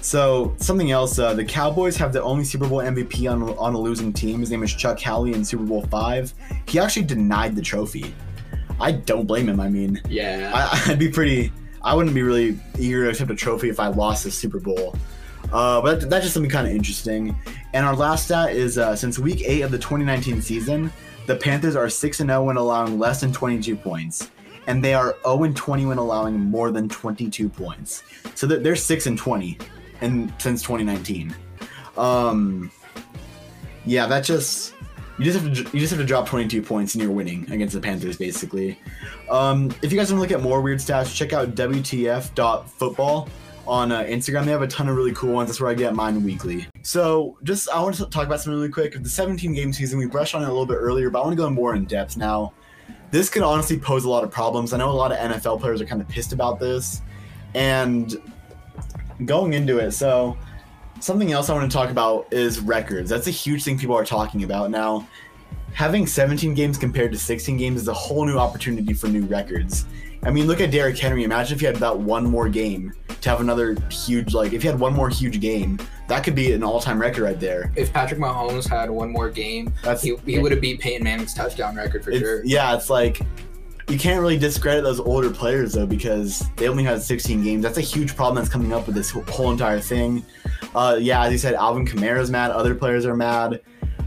So 0.00 0.54
something 0.58 0.90
else, 0.90 1.18
uh, 1.18 1.34
the 1.34 1.44
Cowboys 1.44 1.96
have 1.96 2.12
the 2.12 2.22
only 2.22 2.44
Super 2.44 2.68
Bowl 2.68 2.78
MVP 2.78 3.30
on, 3.30 3.42
on 3.58 3.74
a 3.74 3.78
losing 3.78 4.12
team. 4.12 4.40
His 4.40 4.50
name 4.50 4.62
is 4.62 4.72
Chuck 4.74 5.00
Howley 5.00 5.32
in 5.32 5.44
Super 5.44 5.64
Bowl 5.64 5.82
five. 5.90 6.32
He 6.68 6.78
actually 6.78 7.06
denied 7.06 7.56
the 7.56 7.62
trophy. 7.62 8.14
I 8.78 8.92
don't 8.92 9.26
blame 9.26 9.48
him. 9.48 9.58
I 9.58 9.68
mean, 9.68 10.00
Yeah, 10.08 10.52
I, 10.54 10.90
I'd 10.92 10.98
be 10.98 11.08
pretty. 11.08 11.52
I 11.86 11.94
wouldn't 11.94 12.16
be 12.16 12.22
really 12.22 12.58
eager 12.76 13.04
to 13.04 13.10
accept 13.10 13.30
a 13.30 13.34
trophy 13.36 13.68
if 13.68 13.78
I 13.78 13.86
lost 13.86 14.24
the 14.24 14.30
Super 14.32 14.58
Bowl. 14.58 14.96
Uh, 15.52 15.80
but 15.80 16.10
that's 16.10 16.24
just 16.24 16.34
something 16.34 16.50
kind 16.50 16.66
of 16.66 16.74
interesting. 16.74 17.36
And 17.74 17.86
our 17.86 17.94
last 17.94 18.24
stat 18.24 18.50
is 18.50 18.76
uh, 18.76 18.96
since 18.96 19.20
week 19.20 19.42
eight 19.46 19.62
of 19.62 19.70
the 19.70 19.78
2019 19.78 20.42
season, 20.42 20.92
the 21.26 21.36
Panthers 21.36 21.76
are 21.76 21.88
6 21.88 22.18
0 22.18 22.42
when 22.42 22.56
allowing 22.56 22.98
less 22.98 23.20
than 23.20 23.32
22 23.32 23.76
points. 23.76 24.32
And 24.66 24.82
they 24.82 24.94
are 24.94 25.16
0 25.22 25.52
20 25.52 25.86
when 25.86 25.98
allowing 25.98 26.36
more 26.40 26.72
than 26.72 26.88
22 26.88 27.48
points. 27.48 28.02
So 28.34 28.48
they're, 28.48 28.58
they're 28.58 28.74
6 28.74 29.06
and 29.06 29.16
20 29.16 29.56
and 30.00 30.32
since 30.38 30.62
2019. 30.62 31.36
Um, 31.96 32.72
yeah, 33.84 34.06
that 34.06 34.24
just. 34.24 34.74
You 35.18 35.24
just 35.24 35.38
have 35.38 35.54
to 35.54 35.62
you 35.76 35.80
just 35.80 35.92
have 35.92 36.00
to 36.00 36.06
drop 36.06 36.28
22 36.28 36.60
points 36.62 36.94
and 36.94 37.02
you're 37.02 37.12
winning 37.12 37.50
against 37.50 37.74
the 37.74 37.80
Panthers 37.80 38.16
basically. 38.18 38.78
Um, 39.30 39.74
if 39.82 39.90
you 39.92 39.98
guys 39.98 40.12
want 40.12 40.18
to 40.18 40.20
look 40.20 40.30
at 40.30 40.42
more 40.42 40.60
weird 40.60 40.78
stats, 40.78 41.14
check 41.14 41.32
out 41.32 41.54
WTF.football 41.54 43.28
on 43.66 43.92
uh, 43.92 44.02
Instagram. 44.02 44.44
They 44.44 44.50
have 44.52 44.62
a 44.62 44.66
ton 44.66 44.88
of 44.88 44.96
really 44.96 45.12
cool 45.12 45.32
ones. 45.32 45.48
That's 45.48 45.60
where 45.60 45.70
I 45.70 45.74
get 45.74 45.94
mine 45.94 46.22
weekly. 46.22 46.66
So, 46.82 47.36
just 47.42 47.68
I 47.70 47.80
want 47.82 47.96
to 47.96 48.06
talk 48.06 48.26
about 48.26 48.40
something 48.40 48.58
really 48.58 48.68
quick. 48.68 49.02
The 49.02 49.08
17 49.08 49.54
game 49.54 49.72
season, 49.72 49.98
we 49.98 50.06
brushed 50.06 50.34
on 50.34 50.42
it 50.42 50.46
a 50.46 50.48
little 50.48 50.66
bit 50.66 50.76
earlier, 50.76 51.10
but 51.10 51.20
I 51.20 51.22
want 51.22 51.32
to 51.32 51.42
go 51.42 51.50
more 51.50 51.74
in 51.74 51.84
depth 51.84 52.16
now. 52.16 52.52
This 53.10 53.28
could 53.28 53.42
honestly 53.42 53.78
pose 53.78 54.04
a 54.04 54.10
lot 54.10 54.24
of 54.24 54.30
problems. 54.30 54.72
I 54.72 54.78
know 54.78 54.90
a 54.90 54.92
lot 54.92 55.12
of 55.12 55.18
NFL 55.18 55.60
players 55.60 55.80
are 55.80 55.86
kind 55.86 56.00
of 56.00 56.08
pissed 56.08 56.32
about 56.32 56.60
this. 56.60 57.02
And 57.54 58.14
going 59.24 59.54
into 59.54 59.78
it, 59.78 59.92
so 59.92 60.36
something 61.00 61.32
else 61.32 61.50
I 61.50 61.54
want 61.54 61.70
to 61.70 61.76
talk 61.76 61.90
about 61.90 62.32
is 62.32 62.60
records. 62.60 63.10
That's 63.10 63.26
a 63.26 63.32
huge 63.32 63.64
thing 63.64 63.78
people 63.78 63.96
are 63.96 64.04
talking 64.04 64.44
about 64.44 64.70
now. 64.70 65.06
Having 65.72 66.06
17 66.06 66.54
games 66.54 66.78
compared 66.78 67.12
to 67.12 67.18
16 67.18 67.56
games 67.56 67.82
is 67.82 67.88
a 67.88 67.94
whole 67.94 68.24
new 68.24 68.38
opportunity 68.38 68.94
for 68.94 69.08
new 69.08 69.24
records. 69.26 69.86
I 70.22 70.30
mean, 70.30 70.46
look 70.46 70.60
at 70.60 70.70
Derrick 70.70 70.98
Henry. 70.98 71.22
Imagine 71.22 71.54
if 71.54 71.60
he 71.60 71.66
had 71.66 71.76
that 71.76 71.96
one 71.96 72.24
more 72.24 72.48
game 72.48 72.92
to 73.20 73.28
have 73.28 73.40
another 73.40 73.76
huge, 73.90 74.34
like, 74.34 74.52
if 74.52 74.62
he 74.62 74.68
had 74.68 74.80
one 74.80 74.92
more 74.92 75.08
huge 75.08 75.38
game, 75.40 75.78
that 76.08 76.24
could 76.24 76.34
be 76.34 76.52
an 76.52 76.64
all 76.64 76.80
time 76.80 77.00
record 77.00 77.22
right 77.22 77.38
there. 77.38 77.70
if 77.76 77.92
Patrick 77.92 78.18
Mahomes 78.18 78.68
had 78.68 78.90
one 78.90 79.12
more 79.12 79.30
game, 79.30 79.72
That's 79.82 80.02
he, 80.02 80.16
he 80.24 80.38
would 80.38 80.50
have 80.52 80.60
beat 80.60 80.80
Peyton 80.80 81.04
Manning's 81.04 81.34
touchdown 81.34 81.76
record 81.76 82.02
for 82.02 82.12
sure. 82.12 82.44
Yeah, 82.44 82.74
it's 82.74 82.88
like 82.90 83.20
you 83.88 83.98
can't 83.98 84.20
really 84.20 84.38
discredit 84.38 84.82
those 84.82 84.98
older 84.98 85.30
players 85.30 85.74
though 85.74 85.86
because 85.86 86.42
they 86.56 86.68
only 86.68 86.82
had 86.82 87.00
16 87.02 87.42
games. 87.42 87.62
That's 87.62 87.78
a 87.78 87.82
huge 87.82 88.16
problem 88.16 88.36
that's 88.36 88.52
coming 88.52 88.72
up 88.72 88.86
with 88.86 88.96
this 88.96 89.10
whole 89.10 89.50
entire 89.50 89.80
thing. 89.80 90.24
Uh, 90.74 90.98
yeah, 91.00 91.22
as 91.24 91.32
you 91.32 91.38
said, 91.38 91.54
Alvin 91.54 91.86
Kamara's 91.86 92.30
mad. 92.30 92.50
Other 92.50 92.74
players 92.74 93.06
are 93.06 93.16
mad. 93.16 93.60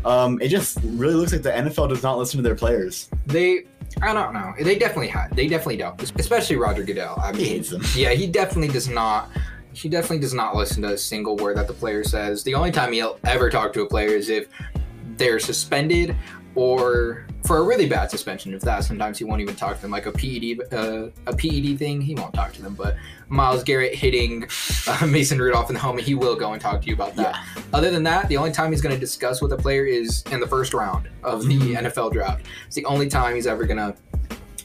Um, 0.06 0.42
it 0.42 0.50
just 0.50 0.80
really 0.84 1.14
looks 1.14 1.32
like 1.32 1.42
the 1.42 1.52
NFL 1.52 1.90
does 1.90 2.04
not 2.04 2.18
listen 2.18 2.38
to 2.38 2.44
their 2.44 2.56
players. 2.56 3.10
They, 3.26 3.66
I 4.02 4.14
don't 4.14 4.34
know. 4.34 4.54
They 4.62 4.78
definitely 4.78 5.08
had. 5.08 5.32
They 5.32 5.48
definitely 5.48 5.78
don't. 5.78 6.02
Especially 6.20 6.56
Roger 6.58 6.84
Goodell. 6.84 7.18
I 7.22 7.36
He 7.36 7.46
hates 7.46 7.70
them. 7.70 7.82
yeah, 7.96 8.12
he 8.12 8.28
definitely 8.28 8.70
does 8.74 8.88
not. 8.88 9.30
He 9.74 9.88
definitely 9.88 10.20
does 10.20 10.34
not 10.34 10.56
listen 10.56 10.82
to 10.84 10.94
a 10.94 10.98
single 10.98 11.38
word 11.38 11.58
that 11.58 11.68
the 11.68 11.74
player 11.74 12.04
says. 12.04 12.44
The 12.44 12.54
only 12.54 12.72
time 12.72 12.92
he'll 12.92 13.18
ever 13.24 13.50
talk 13.50 13.72
to 13.74 13.82
a 13.82 13.86
player 13.86 14.10
is 14.10 14.30
if 14.30 14.48
they're 15.16 15.40
suspended 15.40 16.16
or 16.60 17.26
for 17.46 17.60
a 17.60 17.64
really 17.64 17.88
bad 17.88 18.12
suspension. 18.12 18.54
If 18.54 18.62
that, 18.64 18.84
sometimes 18.84 19.18
he 19.18 19.24
won't 19.24 19.40
even 19.42 19.56
talk 19.56 19.78
to 19.78 19.82
them. 19.82 19.92
Like 19.92 20.08
a 20.08 20.12
PED, 20.12 20.74
uh, 20.74 21.08
a 21.26 21.34
PED 21.34 21.80
thing, 21.80 22.02
he 22.02 22.14
won't 22.16 22.34
talk 22.34 22.52
to 22.54 22.62
them. 22.62 22.74
But 22.76 22.98
Myles 23.30 23.64
Garrett 23.64 23.96
hitting 23.96 24.46
uh, 24.88 25.06
Mason 25.10 25.40
Rudolph 25.40 25.70
in 25.70 25.74
the 25.76 25.80
helmet, 25.80 26.04
he 26.04 26.16
will 26.16 26.36
go 26.36 26.52
and 26.52 26.62
talk 26.62 26.82
to 26.82 26.88
you 26.88 26.94
about 26.94 27.16
that. 27.16 27.42
Other 27.72 27.90
than 27.92 28.04
that, 28.04 28.28
the 28.28 28.36
only 28.36 28.52
time 28.52 28.72
he's 28.72 28.82
going 28.82 28.94
to 28.94 29.00
discuss 29.00 29.42
with 29.42 29.54
a 29.54 29.58
player 29.58 29.86
is 29.86 30.22
in 30.32 30.42
the 30.42 30.48
first 30.48 30.74
round 30.74 31.08
of 31.24 31.48
the 31.48 31.58
Mhm. 31.58 31.78
NFL 31.86 32.12
draft. 32.12 32.46
It's 32.68 32.76
the 32.76 32.86
only 32.86 33.08
time 33.08 33.36
he's 33.36 33.48
ever 33.48 33.66
going 33.66 33.78
to 33.78 33.96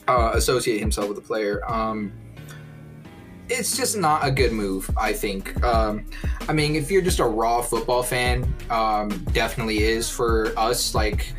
uh, 0.07 0.31
associate 0.35 0.79
himself 0.79 1.07
with 1.09 1.17
a 1.17 1.21
player. 1.21 1.61
Um, 1.71 2.11
it's 3.47 3.77
just 3.77 3.95
not 3.97 4.27
a 4.27 4.31
good 4.31 4.51
move, 4.51 4.89
I 4.97 5.13
think. 5.13 5.63
Um, 5.63 6.05
I 6.49 6.53
mean, 6.53 6.75
if 6.75 6.91
you're 6.91 7.01
just 7.01 7.19
a 7.19 7.25
raw 7.25 7.61
football 7.61 8.03
fan, 8.03 8.53
um, 8.69 9.09
definitely 9.31 9.83
is 9.83 10.09
for 10.09 10.51
us, 10.57 10.93
like 10.93 11.33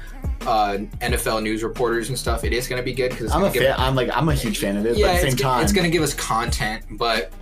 uh, 0.46 0.78
NFL 1.00 1.42
news 1.42 1.62
reporters 1.62 2.08
and 2.08 2.18
stuff. 2.18 2.44
It 2.44 2.52
is 2.52 2.68
going 2.68 2.80
to 2.80 2.84
be 2.84 2.92
good 2.92 3.10
because 3.10 3.32
I'm 3.32 3.44
a 3.44 3.50
fan. 3.50 3.74
I'm 3.78 3.94
like 3.94 4.10
I'm 4.14 4.28
a 4.28 4.34
huge 4.34 4.58
fan 4.58 4.76
of 4.76 4.86
it. 4.86 4.94
but 4.94 5.04
at 5.04 5.14
the 5.14 5.20
same 5.20 5.32
it's, 5.32 5.42
time, 5.42 5.62
it's 5.62 5.72
going 5.72 5.84
to 5.84 5.90
give 5.90 6.02
us 6.02 6.14
content, 6.14 6.84
but 6.90 7.32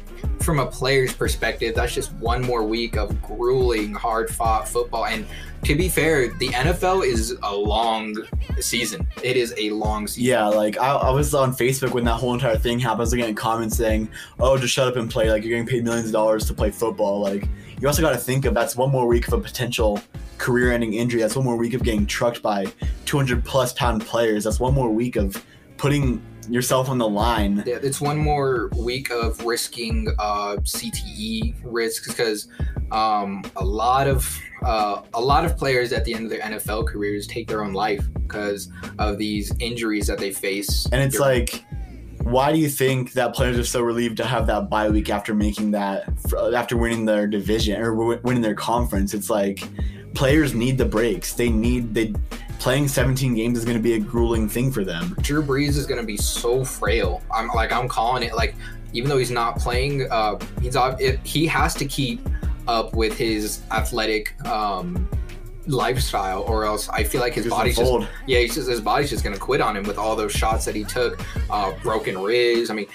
from 0.41 0.59
a 0.59 0.67
player's 0.67 1.13
perspective, 1.13 1.75
that's 1.75 1.95
just 1.95 2.13
one 2.15 2.43
more 2.43 2.63
week 2.63 2.97
of 2.97 3.21
grueling, 3.23 3.95
hard 3.95 4.31
fought 4.31 4.69
football. 4.69 5.07
And 5.07 5.27
to 5.65 5.75
be 5.75 5.89
fair, 5.89 6.29
the 6.29 6.49
NFL 6.49 7.07
is 7.07 7.37
a 7.43 7.55
long 7.55 8.17
season. 8.61 9.07
It 9.23 9.37
is 9.37 9.55
a 9.57 9.71
long 9.71 10.07
season. 10.07 10.25
Yeah, 10.25 10.47
like 10.47 10.79
I, 10.79 10.95
I 10.95 11.11
was 11.11 11.35
on 11.35 11.53
Facebook 11.53 11.91
when 11.93 12.05
that 12.05 12.15
whole 12.15 12.35
entire 12.35 12.57
thing 12.57 12.79
happened. 12.79 13.01
I 13.01 13.03
was 13.03 13.13
looking 13.13 13.31
at 13.31 13.37
comments 13.37 13.77
saying, 13.77 14.09
"Oh, 14.39 14.59
just 14.59 14.75
shut 14.75 14.89
up 14.89 14.97
and 14.97 15.11
play. 15.11 15.31
Like 15.31 15.43
you're 15.43 15.51
getting 15.51 15.67
paid 15.67 15.85
millions 15.85 16.07
of 16.07 16.13
dollars 16.13 16.47
to 16.47 16.55
play 16.55 16.71
football." 16.71 17.21
Like 17.21 17.49
you 17.81 17.89
also 17.89 18.03
got 18.03 18.13
to 18.13 18.19
think 18.19 18.45
of 18.45 18.55
that's 18.55 18.77
one 18.77 18.91
more 18.91 19.07
week 19.07 19.29
of 19.29 19.35
a 19.35 19.41
potential 19.41 20.01
career-ending 20.39 20.95
injury. 20.95 21.21
That's 21.21 21.37
one 21.37 21.45
more 21.45 21.57
week 21.57 21.75
of 21.75 21.83
getting 21.83 22.07
trucked 22.07 22.43
by 22.43 22.67
200 23.05 23.45
plus 23.45 23.73
pound 23.73 24.05
players. 24.05 24.45
That's 24.45 24.61
one 24.61 24.75
more 24.75 24.91
week 24.91 25.17
of 25.17 25.43
putting 25.77 26.23
yourself 26.49 26.89
on 26.89 26.99
the 26.99 27.09
line. 27.09 27.63
Yeah, 27.67 27.79
it's 27.83 28.01
one 28.01 28.19
more 28.19 28.71
week 28.77 29.11
of 29.11 29.45
risking 29.45 30.09
uh, 30.19 30.57
CTE 30.61 31.55
risks 31.65 32.09
because 32.09 32.49
um, 32.93 33.45
a 33.57 33.65
lot 33.65 34.07
of 34.07 34.41
uh, 34.65 35.03
a 35.15 35.21
lot 35.21 35.45
of 35.45 35.57
players 35.57 35.93
at 35.93 36.05
the 36.05 36.15
end 36.15 36.25
of 36.25 36.31
their 36.31 36.41
NFL 36.41 36.87
careers 36.87 37.27
take 37.27 37.49
their 37.49 37.63
own 37.65 37.73
life 37.73 38.07
because 38.15 38.71
of 38.99 39.19
these 39.19 39.53
injuries 39.59 40.07
that 40.07 40.19
they 40.19 40.31
face. 40.31 40.87
And 40.91 41.03
it's 41.03 41.19
like, 41.19 41.65
why 42.25 42.53
do 42.53 42.59
you 42.59 42.69
think 42.69 43.13
that 43.13 43.35
players 43.35 43.59
are 43.59 43.65
so 43.65 43.83
relieved 43.83 44.17
to 44.17 44.25
have 44.25 44.47
that 44.47 44.71
bye 44.71 44.89
week 44.89 45.11
after 45.11 45.35
making 45.35 45.71
that, 45.73 46.09
after 46.55 46.77
winning 46.77 47.05
their 47.05 47.27
division 47.27 47.81
or 47.81 47.95
winning 47.95 48.43
their 48.43 48.55
conference? 48.55 49.15
It's 49.15 49.31
like 49.31 49.63
players 50.15 50.55
need 50.55 50.79
the 50.79 50.85
breaks. 50.87 51.35
They 51.35 51.51
need 51.51 51.95
they 51.95 52.15
playing 52.59 52.89
17 52.89 53.35
games 53.35 53.59
is 53.59 53.65
going 53.65 53.77
to 53.77 53.83
be 53.83 53.95
a 53.95 53.99
grueling 53.99 54.49
thing 54.49 54.73
for 54.73 54.85
them. 54.85 55.15
Drew 55.21 55.43
Brees 55.43 55.77
is 55.77 55.87
going 55.87 56.01
to 56.01 56.07
be 56.07 56.17
so 56.17 56.65
frail. 56.65 57.23
I'm 57.31 57.49
like 57.49 57.73
I'm 57.73 57.89
calling 57.89 58.23
it. 58.23 58.35
Like 58.35 58.55
even 58.95 59.11
though 59.11 59.19
he's 59.19 59.31
not 59.31 59.59
playing, 59.59 60.11
uh, 60.11 60.39
he's 60.63 60.77
it, 60.77 61.21
he 61.27 61.47
has 61.47 61.75
to 61.75 61.85
keep 61.85 62.27
up 62.67 62.95
with 62.95 63.19
his 63.19 63.61
athletic 63.71 64.41
um, 64.47 65.09
lifestyle, 65.67 66.43
or 66.43 66.65
else 66.65 66.89
I 66.89 67.05
feel 67.05 67.21
like 67.21 67.35
his 67.35 67.45
Just 67.45 67.57
body's 67.57 67.77
just 67.77 67.93
yeah, 68.27 68.41
he's 68.41 68.55
just 68.55 68.69
his 68.69 68.81
body's 68.81 69.11
just 69.11 69.25
gonna 69.25 69.39
quit 69.39 69.61
on 69.61 69.77
him 69.77 69.85
with 69.85 69.99
all 69.99 70.17
those 70.17 70.33
shots 70.33 70.65
that 70.65 70.75
he 70.75 70.85
took, 70.85 71.21
uh, 71.51 71.73
broken 71.83 72.19
ribs. 72.21 72.71
I 72.71 72.75
mean, 72.75 72.87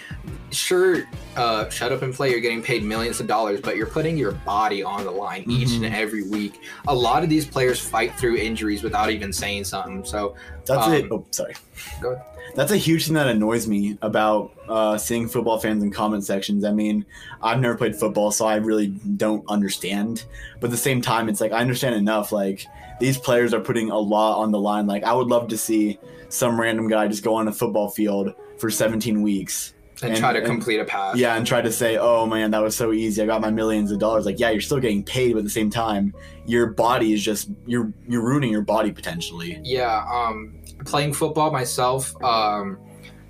sure, 0.52 1.04
uh, 1.36 1.70
shut 1.70 1.91
up 1.91 2.02
and 2.02 2.14
play. 2.14 2.32
You're 2.32 2.39
getting 2.39 2.62
paid 2.62 2.84
millions 2.84 3.20
of 3.20 3.28
dollars, 3.28 3.62
but 3.62 3.76
you're 3.78 3.88
putting 3.88 4.18
your 4.18 4.32
body 4.32 4.84
on 4.84 5.04
the 5.04 5.12
line 5.12 5.43
each 5.47 5.70
Mhm. 5.70 5.86
and 5.86 5.95
every 5.95 6.24
week. 6.24 6.60
A 6.88 6.93
lot 6.95 7.24
of 7.24 7.30
these 7.30 7.45
players 7.45 7.80
fight 7.80 8.14
through 8.16 8.36
injuries 8.38 8.84
without 8.84 9.10
even 9.12 9.32
saying 9.34 9.64
something. 9.66 10.04
So 10.06 10.36
That's 10.66 10.86
Um, 10.86 10.93
it. 10.93 11.06
Oh, 11.12 11.26
sorry. 11.32 11.56
Go 12.00 12.12
ahead. 12.12 12.24
That's 12.56 12.72
a 12.72 12.78
huge 12.78 13.06
thing 13.06 13.16
that 13.16 13.26
annoys 13.28 13.66
me 13.68 13.97
about 14.04 14.52
uh, 14.68 15.00
seeing 15.00 15.28
football 15.28 15.58
fans 15.58 15.82
in 15.82 15.89
comment 15.89 16.24
sections. 16.24 16.64
I 16.64 16.72
mean, 16.72 17.06
I've 17.41 17.60
never 17.60 17.74
played 17.74 17.95
football, 17.95 18.30
so 18.30 18.45
I 18.45 18.58
really 18.58 18.88
don't 19.18 19.43
understand. 19.50 20.26
But 20.60 20.68
at 20.68 20.72
the 20.72 20.78
same 20.78 21.02
time, 21.02 21.28
it's 21.28 21.41
like 21.41 21.52
I 21.54 21.62
understand 21.62 21.95
enough. 21.95 22.32
Like 22.32 22.68
these 23.00 23.18
players 23.18 23.52
are 23.52 23.60
putting 23.60 23.89
a 23.89 23.97
lot 23.97 24.38
on 24.38 24.52
the 24.52 24.60
line. 24.60 24.86
Like 24.86 25.04
I 25.04 25.14
would 25.14 25.26
love 25.28 25.47
to 25.47 25.58
see 25.58 25.97
some 26.30 26.62
random 26.62 26.88
guy 26.88 27.08
just 27.08 27.24
go 27.24 27.34
on 27.34 27.47
a 27.47 27.52
football 27.52 27.89
field 27.89 28.34
for 28.60 28.70
17 28.70 29.24
weeks. 29.24 29.74
And, 30.02 30.12
And- 30.12 30.20
try 30.20 30.32
to 30.34 30.39
and- 30.39 30.47
complete 30.47 30.80
a 30.80 30.86
pass. 30.86 31.18
Yeah, 31.18 31.36
and 31.36 31.45
try 31.45 31.62
to 31.62 31.72
say, 31.72 31.97
"Oh 31.97 32.26
man, 32.26 32.52
that 32.52 32.62
was 32.62 32.76
so 32.76 32.91
easy. 32.93 33.22
I 33.22 33.26
got 33.26 33.41
my 33.41 33.52
millions 33.52 33.91
of 33.91 34.00
dollars." 34.00 34.26
Like, 34.26 34.39
yeah, 34.39 34.50
you're 34.50 34.62
still 34.62 34.80
getting 34.80 35.04
paid, 35.04 35.34
but 35.34 35.39
at 35.39 35.43
the 35.45 35.50
same 35.50 35.70
time, 35.70 36.14
your 36.45 36.68
body 36.68 37.14
is 37.14 37.24
just 37.24 37.50
you're 37.68 37.91
you're 38.08 38.22
ruining 38.24 38.52
your 38.52 38.62
body 38.62 38.91
potentially. 38.91 39.60
Yeah, 39.64 40.04
um, 40.12 40.60
playing 40.86 41.14
football 41.14 41.52
myself, 41.52 42.14
um, 42.24 42.78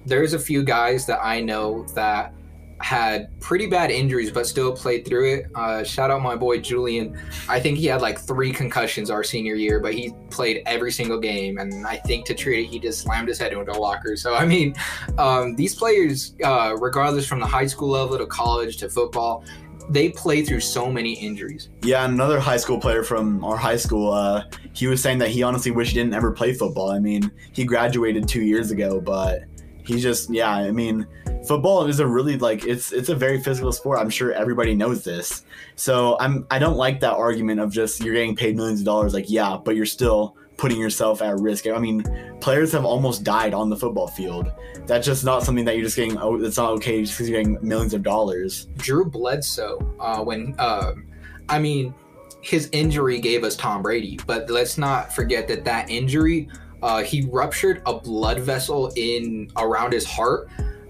there's 0.05 0.33
a 0.33 0.39
few 0.39 0.63
guys 0.63 1.05
that 1.07 1.19
I 1.23 1.41
know 1.41 1.85
that 1.95 2.33
had 2.81 3.37
pretty 3.39 3.67
bad 3.67 3.91
injuries 3.91 4.31
but 4.31 4.47
still 4.47 4.71
played 4.71 5.05
through 5.05 5.33
it. 5.33 5.45
Uh, 5.55 5.83
shout 5.83 6.11
out 6.11 6.21
my 6.21 6.35
boy 6.35 6.59
Julian. 6.59 7.19
I 7.47 7.59
think 7.59 7.77
he 7.77 7.87
had 7.87 8.01
like 8.01 8.19
three 8.19 8.53
concussions 8.53 9.09
our 9.09 9.23
senior 9.23 9.55
year, 9.55 9.79
but 9.79 9.93
he 9.93 10.13
played 10.29 10.63
every 10.65 10.91
single 10.91 11.19
game. 11.19 11.57
And 11.57 11.85
I 11.85 11.97
think 11.97 12.25
to 12.27 12.33
treat 12.33 12.65
it, 12.65 12.67
he 12.67 12.79
just 12.79 13.01
slammed 13.01 13.27
his 13.27 13.37
head 13.37 13.53
into 13.53 13.71
a 13.71 13.77
locker. 13.77 14.15
So, 14.15 14.33
I 14.33 14.45
mean, 14.45 14.75
um, 15.17 15.55
these 15.55 15.75
players, 15.75 16.35
uh, 16.43 16.75
regardless 16.79 17.27
from 17.27 17.39
the 17.39 17.45
high 17.45 17.67
school 17.67 17.89
level 17.89 18.17
to 18.17 18.25
college 18.25 18.77
to 18.77 18.89
football, 18.89 19.43
they 19.89 20.09
play 20.09 20.43
through 20.43 20.59
so 20.59 20.91
many 20.91 21.13
injuries. 21.13 21.69
Yeah, 21.81 22.05
another 22.05 22.39
high 22.39 22.57
school 22.57 22.79
player 22.79 23.03
from 23.03 23.43
our 23.43 23.57
high 23.57 23.77
school, 23.77 24.13
uh, 24.13 24.43
he 24.73 24.87
was 24.87 25.01
saying 25.01 25.17
that 25.17 25.29
he 25.29 25.41
honestly 25.43 25.71
wished 25.71 25.91
he 25.91 25.97
didn't 25.97 26.13
ever 26.13 26.31
play 26.31 26.53
football. 26.53 26.91
I 26.91 26.99
mean, 26.99 27.31
he 27.51 27.65
graduated 27.65 28.27
two 28.27 28.43
years 28.43 28.71
ago, 28.71 29.01
but 29.01 29.41
he 29.83 29.99
just, 29.99 30.29
yeah, 30.29 30.51
I 30.51 30.71
mean, 30.71 31.07
football 31.47 31.85
is 31.87 31.99
a 31.99 32.07
really 32.07 32.37
like 32.37 32.65
it's 32.65 32.91
it's 32.91 33.09
a 33.09 33.15
very 33.15 33.41
physical 33.41 33.71
sport. 33.71 33.99
I'm 33.99 34.09
sure 34.09 34.31
everybody 34.33 34.75
knows 34.75 35.03
this. 35.03 35.43
So 35.75 36.17
I'm 36.19 36.45
I 36.51 36.59
don't 36.59 36.77
like 36.77 36.99
that 37.01 37.13
argument 37.13 37.59
of 37.59 37.71
just 37.71 38.03
you're 38.03 38.13
getting 38.13 38.35
paid 38.35 38.55
millions 38.55 38.81
of 38.81 38.85
dollars. 38.85 39.13
Like, 39.13 39.29
yeah, 39.29 39.57
but 39.57 39.75
you're 39.75 39.85
still 39.85 40.35
putting 40.57 40.79
yourself 40.79 41.21
at 41.21 41.39
risk. 41.39 41.67
I 41.67 41.79
mean, 41.79 42.03
players 42.41 42.73
have 42.73 42.83
almost 42.83 43.23
died 43.23 43.53
on 43.53 43.69
the 43.69 43.77
football 43.77 44.07
field. 44.07 44.51
That's 44.85 45.05
just 45.05 45.23
not 45.23 45.43
something 45.43 45.63
that 45.65 45.75
you're 45.75 45.85
just 45.85 45.95
getting. 45.95 46.17
Oh, 46.17 46.35
it's 46.35 46.57
not 46.57 46.71
okay 46.73 47.01
just 47.01 47.13
because 47.13 47.29
you're 47.29 47.41
getting 47.41 47.57
millions 47.65 47.93
of 47.93 48.03
dollars. 48.03 48.67
Drew 48.77 49.05
Bledsoe, 49.05 49.79
uh, 49.99 50.21
when 50.21 50.53
um, 50.59 51.07
I 51.47 51.59
mean, 51.59 51.93
his 52.41 52.69
injury 52.71 53.19
gave 53.19 53.43
us 53.43 53.55
Tom 53.55 53.81
Brady, 53.81 54.19
but 54.27 54.49
let's 54.49 54.77
not 54.77 55.13
forget 55.13 55.47
that 55.47 55.63
that 55.65 55.89
injury, 55.89 56.49
uh, 56.81 57.03
he 57.03 57.21
ruptured 57.21 57.81
a 57.85 57.93
blood 57.93 58.39
vessel 58.39 58.91
in 58.95 59.49
around 59.57 59.93
his 59.93 60.05
heart, 60.05 60.49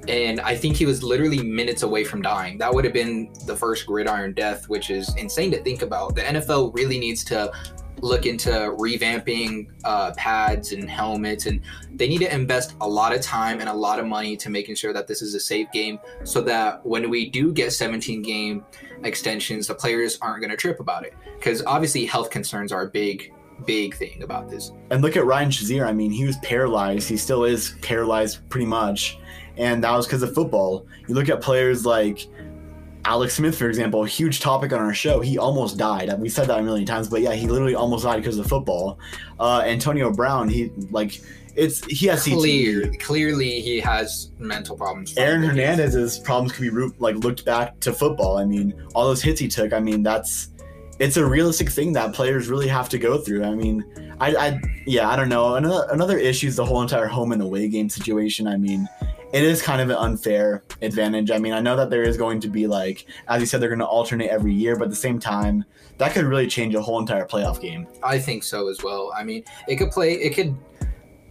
and 0.09 0.41
I 0.41 0.55
think 0.55 0.75
he 0.75 0.85
was 0.85 1.03
literally 1.03 1.41
minutes 1.41 1.83
away 1.83 2.03
from 2.03 2.21
dying. 2.21 2.57
That 2.57 2.73
would 2.73 2.83
have 2.83 2.93
been 2.93 3.31
the 3.45 3.55
first 3.55 3.85
gridiron 3.85 4.33
death, 4.33 4.67
which 4.67 4.89
is 4.89 5.15
insane 5.15 5.51
to 5.51 5.61
think 5.61 5.83
about. 5.83 6.15
The 6.15 6.21
NFL 6.21 6.73
really 6.73 6.99
needs 6.99 7.23
to 7.25 7.51
look 8.01 8.25
into 8.25 8.49
revamping 8.49 9.67
uh, 9.83 10.13
pads 10.15 10.71
and 10.71 10.89
helmets 10.89 11.47
and 11.47 11.59
they 11.93 12.07
need 12.07 12.19
to 12.19 12.33
invest 12.33 12.73
a 12.79 12.87
lot 12.87 13.13
of 13.13 13.21
time 13.21 13.59
and 13.59 13.67
a 13.67 13.73
lot 13.73 13.99
of 13.99 14.05
money 14.05 14.37
to 14.37 14.49
making 14.49 14.73
sure 14.73 14.93
that 14.93 15.05
this 15.05 15.21
is 15.21 15.35
a 15.35 15.39
safe 15.39 15.69
game 15.73 15.99
so 16.23 16.39
that 16.41 16.85
when 16.85 17.09
we 17.09 17.29
do 17.29 17.51
get 17.51 17.73
17 17.73 18.21
game 18.21 18.63
extensions, 19.03 19.67
the 19.67 19.75
players 19.75 20.17
aren't 20.21 20.39
going 20.39 20.51
to 20.51 20.57
trip 20.57 20.79
about 20.79 21.05
it. 21.05 21.13
Because 21.37 21.63
obviously, 21.65 22.05
health 22.05 22.29
concerns 22.29 22.71
are 22.71 22.83
a 22.83 22.89
big, 22.89 23.33
big 23.65 23.95
thing 23.95 24.23
about 24.23 24.49
this. 24.49 24.71
And 24.91 25.01
look 25.01 25.17
at 25.17 25.25
Ryan 25.25 25.49
Shazier. 25.49 25.85
I 25.85 25.93
mean, 25.93 26.11
he 26.11 26.25
was 26.25 26.37
paralyzed. 26.37 27.09
He 27.09 27.17
still 27.17 27.43
is 27.43 27.75
paralyzed 27.81 28.47
pretty 28.49 28.65
much. 28.65 29.17
And 29.59 29.83
that 29.83 29.91
was 29.95 30.07
because 30.07 30.23
of 30.23 30.33
football. 30.33 30.87
You 31.07 31.13
look 31.13 31.29
at 31.29 31.41
players 31.41 31.85
like 31.85 32.27
Alex 33.05 33.35
Smith, 33.35 33.57
for 33.57 33.67
example, 33.67 34.03
huge 34.03 34.39
topic 34.39 34.73
on 34.73 34.79
our 34.79 34.93
show. 34.93 35.19
He 35.19 35.37
almost 35.37 35.77
died. 35.77 36.11
We 36.19 36.29
said 36.29 36.47
that 36.47 36.59
a 36.59 36.63
million 36.63 36.85
times, 36.85 37.09
but 37.09 37.21
yeah, 37.21 37.33
he 37.33 37.47
literally 37.47 37.75
almost 37.75 38.03
died 38.05 38.17
because 38.17 38.37
of 38.37 38.47
football. 38.47 38.99
Uh, 39.39 39.63
Antonio 39.65 40.11
Brown, 40.11 40.49
he 40.49 40.71
like 40.91 41.21
it's 41.55 41.83
he 41.85 42.07
has 42.07 42.23
Clear, 42.23 42.83
CTE. 42.83 42.99
clearly, 42.99 43.61
he 43.61 43.79
has 43.79 44.31
mental 44.39 44.77
problems. 44.77 45.17
Aaron 45.17 45.43
Hernandez's 45.43 46.19
problems 46.19 46.53
could 46.53 46.61
be 46.61 46.69
root, 46.69 46.99
like 46.99 47.15
looked 47.17 47.43
back 47.45 47.79
to 47.81 47.91
football. 47.91 48.37
I 48.37 48.45
mean, 48.45 48.73
all 48.95 49.05
those 49.05 49.21
hits 49.21 49.39
he 49.39 49.47
took. 49.47 49.73
I 49.73 49.79
mean, 49.79 50.03
that's 50.03 50.49
it's 50.99 51.17
a 51.17 51.25
realistic 51.25 51.69
thing 51.69 51.93
that 51.93 52.13
players 52.13 52.47
really 52.47 52.67
have 52.67 52.89
to 52.89 52.97
go 52.97 53.17
through. 53.17 53.43
I 53.43 53.55
mean, 53.55 53.83
I, 54.19 54.35
I 54.35 54.61
yeah, 54.85 55.09
I 55.09 55.15
don't 55.15 55.29
know. 55.29 55.55
Another 55.55 55.87
another 55.91 56.17
issue 56.17 56.47
is 56.47 56.55
the 56.55 56.65
whole 56.65 56.81
entire 56.81 57.07
home 57.07 57.31
and 57.31 57.41
away 57.41 57.67
game 57.69 57.89
situation. 57.89 58.47
I 58.47 58.57
mean, 58.57 58.87
it 59.31 59.43
is 59.43 59.61
kind 59.61 59.81
of 59.81 59.89
an 59.89 59.95
unfair 59.95 60.63
advantage. 60.81 61.31
I 61.31 61.37
mean, 61.37 61.53
I 61.53 61.59
know 61.59 61.75
that 61.75 61.89
there 61.89 62.03
is 62.03 62.17
going 62.17 62.39
to 62.41 62.47
be 62.47 62.67
like, 62.67 63.05
as 63.27 63.39
you 63.41 63.45
said, 63.45 63.61
they're 63.61 63.69
going 63.69 63.79
to 63.79 63.85
alternate 63.85 64.29
every 64.29 64.53
year, 64.53 64.75
but 64.75 64.85
at 64.85 64.89
the 64.89 64.95
same 64.95 65.19
time, 65.19 65.63
that 65.97 66.13
could 66.13 66.25
really 66.25 66.47
change 66.47 66.73
a 66.75 66.81
whole 66.81 66.99
entire 66.99 67.25
playoff 67.25 67.61
game. 67.61 67.87
I 68.01 68.17
think 68.19 68.43
so 68.43 68.69
as 68.69 68.83
well. 68.83 69.11
I 69.15 69.23
mean, 69.23 69.43
it 69.67 69.75
could 69.75 69.91
play. 69.91 70.13
It 70.13 70.35
could. 70.35 70.55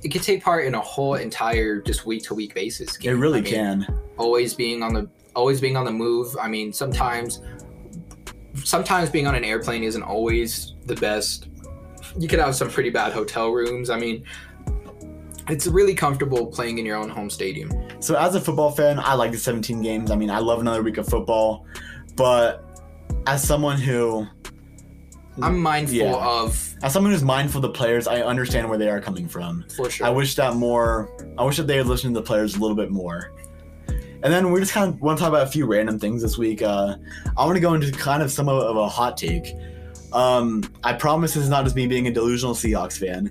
It 0.04 0.10
could 0.10 0.22
take 0.22 0.44
part 0.44 0.64
in 0.64 0.76
a 0.76 0.80
whole 0.80 1.14
entire 1.14 1.80
just 1.80 2.06
week 2.06 2.22
to 2.24 2.34
week 2.34 2.54
basis. 2.54 2.96
It 2.98 3.10
really 3.14 3.40
I 3.40 3.42
mean, 3.42 3.52
can. 3.52 3.98
always 4.16 4.54
being 4.54 4.80
on 4.80 4.94
the 4.94 5.08
always 5.34 5.60
being 5.60 5.76
on 5.76 5.84
the 5.84 5.92
move. 5.92 6.36
I 6.40 6.46
mean, 6.46 6.72
sometimes 6.72 7.40
sometimes 8.64 9.10
being 9.10 9.26
on 9.26 9.34
an 9.34 9.44
airplane 9.44 9.82
isn't 9.82 10.02
always 10.02 10.74
the 10.86 10.94
best. 10.96 11.48
You 12.16 12.28
could 12.28 12.38
have 12.38 12.54
some 12.54 12.70
pretty 12.70 12.90
bad 12.90 13.12
hotel 13.12 13.50
rooms. 13.50 13.90
I 13.90 13.98
mean, 13.98 14.24
it's 15.48 15.66
really 15.66 15.94
comfortable 15.94 16.46
playing 16.46 16.78
in 16.78 16.86
your 16.86 16.96
own 16.96 17.08
home 17.08 17.30
stadium. 17.30 17.70
So 18.00 18.16
as 18.16 18.34
a 18.34 18.40
football 18.40 18.70
fan, 18.70 18.98
I 18.98 19.14
like 19.14 19.32
the 19.32 19.38
17 19.38 19.82
games. 19.82 20.10
I 20.10 20.16
mean, 20.16 20.30
I 20.30 20.38
love 20.38 20.60
another 20.60 20.82
week 20.82 20.98
of 20.98 21.08
football, 21.08 21.66
but 22.16 22.64
as 23.26 23.42
someone 23.42 23.78
who 23.78 24.26
I'm 25.40 25.58
mindful 25.60 25.96
Yeah. 25.96 26.14
of 26.14 26.74
as 26.82 26.92
someone 26.92 27.12
who's 27.12 27.22
mindful 27.22 27.58
of 27.58 27.62
the 27.62 27.76
players, 27.78 28.06
I 28.08 28.22
understand 28.22 28.68
where 28.68 28.78
they 28.78 28.88
are 28.88 29.00
coming 29.00 29.28
from. 29.28 29.64
for 29.76 29.88
sure. 29.90 30.06
I 30.06 30.10
wish 30.10 30.34
that 30.36 30.54
more. 30.56 31.10
I 31.38 31.44
wish 31.44 31.56
that 31.58 31.66
they 31.66 31.76
had 31.76 31.86
listened 31.86 32.14
to 32.14 32.20
the 32.20 32.26
players 32.26 32.56
a 32.56 32.58
little 32.60 32.76
bit 32.76 32.90
more. 32.90 33.32
And 34.20 34.32
then 34.32 34.50
we 34.50 34.58
just 34.58 34.72
kind 34.72 34.92
of 34.92 35.00
want 35.00 35.16
to 35.18 35.22
talk 35.22 35.28
about 35.28 35.46
a 35.46 35.50
few 35.50 35.64
random 35.64 35.98
things 36.00 36.22
this 36.22 36.36
week. 36.36 36.60
Uh, 36.60 36.96
I 37.36 37.44
want 37.44 37.54
to 37.54 37.60
go 37.60 37.74
into 37.74 37.92
kind 37.92 38.20
of 38.20 38.32
some 38.32 38.48
of, 38.48 38.60
of 38.60 38.76
a 38.76 38.88
hot 38.88 39.16
take. 39.16 39.54
Um, 40.12 40.64
I 40.82 40.92
promise 40.94 41.34
this 41.34 41.44
is 41.44 41.48
not 41.48 41.62
just 41.62 41.76
me 41.76 41.86
being 41.86 42.08
a 42.08 42.10
delusional 42.10 42.54
Seahawks 42.54 42.98
fan, 42.98 43.30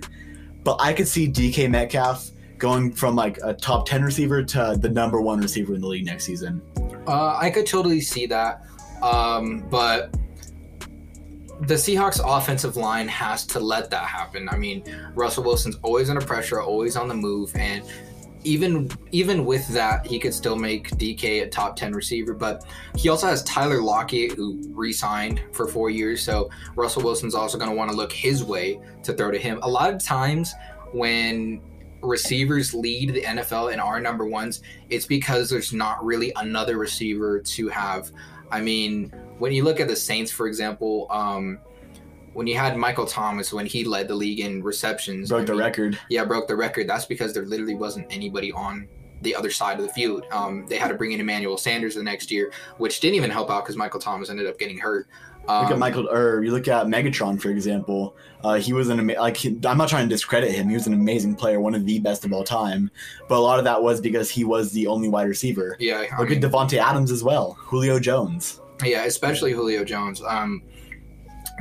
but 0.68 0.82
I 0.82 0.92
could 0.92 1.08
see 1.08 1.26
DK 1.26 1.70
Metcalf 1.70 2.30
going 2.58 2.92
from 2.92 3.16
like 3.16 3.38
a 3.42 3.54
top 3.54 3.88
10 3.88 4.02
receiver 4.02 4.44
to 4.44 4.76
the 4.78 4.90
number 4.90 5.18
one 5.18 5.40
receiver 5.40 5.74
in 5.74 5.80
the 5.80 5.86
league 5.86 6.04
next 6.04 6.26
season. 6.26 6.60
Uh, 7.06 7.38
I 7.40 7.48
could 7.48 7.64
totally 7.64 8.02
see 8.02 8.26
that, 8.26 8.66
um, 9.00 9.66
but 9.70 10.14
the 11.62 11.72
Seahawks 11.72 12.20
offensive 12.22 12.76
line 12.76 13.08
has 13.08 13.46
to 13.46 13.58
let 13.58 13.88
that 13.92 14.04
happen. 14.04 14.46
I 14.50 14.58
mean, 14.58 14.84
Russell 15.14 15.42
Wilson's 15.42 15.76
always 15.76 16.10
under 16.10 16.20
pressure, 16.20 16.60
always 16.60 16.96
on 16.96 17.08
the 17.08 17.14
move, 17.14 17.50
and 17.56 17.82
even 18.48 18.90
even 19.12 19.44
with 19.44 19.68
that, 19.68 20.06
he 20.06 20.18
could 20.18 20.32
still 20.32 20.56
make 20.56 20.90
DK 20.92 21.42
a 21.42 21.48
top 21.48 21.76
ten 21.76 21.92
receiver. 21.92 22.32
But 22.32 22.64
he 22.96 23.08
also 23.08 23.26
has 23.26 23.42
Tyler 23.44 23.82
Lockett, 23.82 24.32
who 24.32 24.60
re-signed 24.70 25.42
for 25.52 25.68
four 25.68 25.90
years, 25.90 26.22
so 26.22 26.50
Russell 26.74 27.02
Wilson's 27.02 27.34
also 27.34 27.58
going 27.58 27.70
to 27.70 27.76
want 27.76 27.90
to 27.90 27.96
look 27.96 28.12
his 28.12 28.42
way 28.42 28.80
to 29.02 29.12
throw 29.12 29.30
to 29.30 29.38
him. 29.38 29.58
A 29.62 29.68
lot 29.68 29.92
of 29.92 30.02
times 30.02 30.54
when 30.92 31.60
receivers 32.00 32.72
lead 32.72 33.12
the 33.12 33.22
NFL 33.22 33.72
and 33.72 33.80
are 33.80 34.00
number 34.00 34.24
ones, 34.24 34.62
it's 34.88 35.06
because 35.06 35.50
there's 35.50 35.72
not 35.72 36.02
really 36.04 36.32
another 36.36 36.78
receiver 36.78 37.40
to 37.40 37.68
have. 37.68 38.10
I 38.50 38.60
mean, 38.60 39.12
when 39.38 39.52
you 39.52 39.64
look 39.64 39.78
at 39.80 39.88
the 39.88 39.96
Saints, 39.96 40.30
for 40.30 40.46
example, 40.46 41.06
um, 41.10 41.58
when 42.38 42.46
you 42.46 42.56
had 42.56 42.76
Michael 42.76 43.04
Thomas 43.04 43.52
when 43.52 43.66
he 43.66 43.82
led 43.82 44.06
the 44.06 44.14
league 44.14 44.38
in 44.38 44.62
receptions, 44.62 45.28
Broke 45.28 45.42
I 45.42 45.44
the 45.46 45.52
mean, 45.54 45.60
record. 45.60 45.98
yeah, 46.08 46.24
broke 46.24 46.46
the 46.46 46.54
record. 46.54 46.88
That's 46.88 47.04
because 47.04 47.34
there 47.34 47.44
literally 47.44 47.74
wasn't 47.74 48.06
anybody 48.10 48.52
on 48.52 48.86
the 49.22 49.34
other 49.34 49.50
side 49.50 49.80
of 49.80 49.84
the 49.84 49.92
field. 49.92 50.22
Um, 50.30 50.64
they 50.68 50.76
had 50.76 50.86
to 50.86 50.94
bring 50.94 51.10
in 51.10 51.18
Emmanuel 51.18 51.56
Sanders 51.58 51.96
the 51.96 52.02
next 52.04 52.30
year, 52.30 52.52
which 52.76 53.00
didn't 53.00 53.16
even 53.16 53.28
help 53.30 53.50
out 53.50 53.64
because 53.64 53.74
Michael 53.76 53.98
Thomas 53.98 54.30
ended 54.30 54.46
up 54.46 54.56
getting 54.56 54.78
hurt. 54.78 55.08
Um, 55.48 55.62
Look 55.64 55.72
at 55.72 55.78
Michael, 55.80 56.08
or 56.10 56.44
you 56.44 56.52
look 56.52 56.68
at 56.68 56.86
Megatron, 56.86 57.42
for 57.42 57.48
example. 57.50 58.14
Uh, 58.44 58.54
he 58.60 58.72
was 58.72 58.88
an 58.88 59.00
ama- 59.00 59.14
like 59.18 59.36
he, 59.36 59.58
I'm 59.64 59.76
not 59.76 59.88
trying 59.88 60.08
to 60.08 60.14
discredit 60.14 60.52
him. 60.52 60.68
He 60.68 60.74
was 60.74 60.86
an 60.86 60.92
amazing 60.92 61.34
player, 61.34 61.58
one 61.58 61.74
of 61.74 61.84
the 61.86 61.98
best 61.98 62.24
of 62.24 62.32
all 62.32 62.44
time. 62.44 62.88
But 63.28 63.38
a 63.38 63.40
lot 63.40 63.58
of 63.58 63.64
that 63.64 63.82
was 63.82 64.00
because 64.00 64.30
he 64.30 64.44
was 64.44 64.70
the 64.70 64.86
only 64.86 65.08
wide 65.08 65.26
receiver. 65.26 65.74
Yeah, 65.80 66.04
I 66.12 66.20
Look 66.20 66.28
mean, 66.30 66.44
at 66.44 66.48
Davante 66.52 66.78
Adams 66.78 67.10
as 67.10 67.24
well. 67.24 67.56
Julio 67.58 67.98
Jones. 67.98 68.60
yeah, 68.84 69.06
especially 69.06 69.50
Julio 69.52 69.82
Jones. 69.82 70.22
Um, 70.22 70.62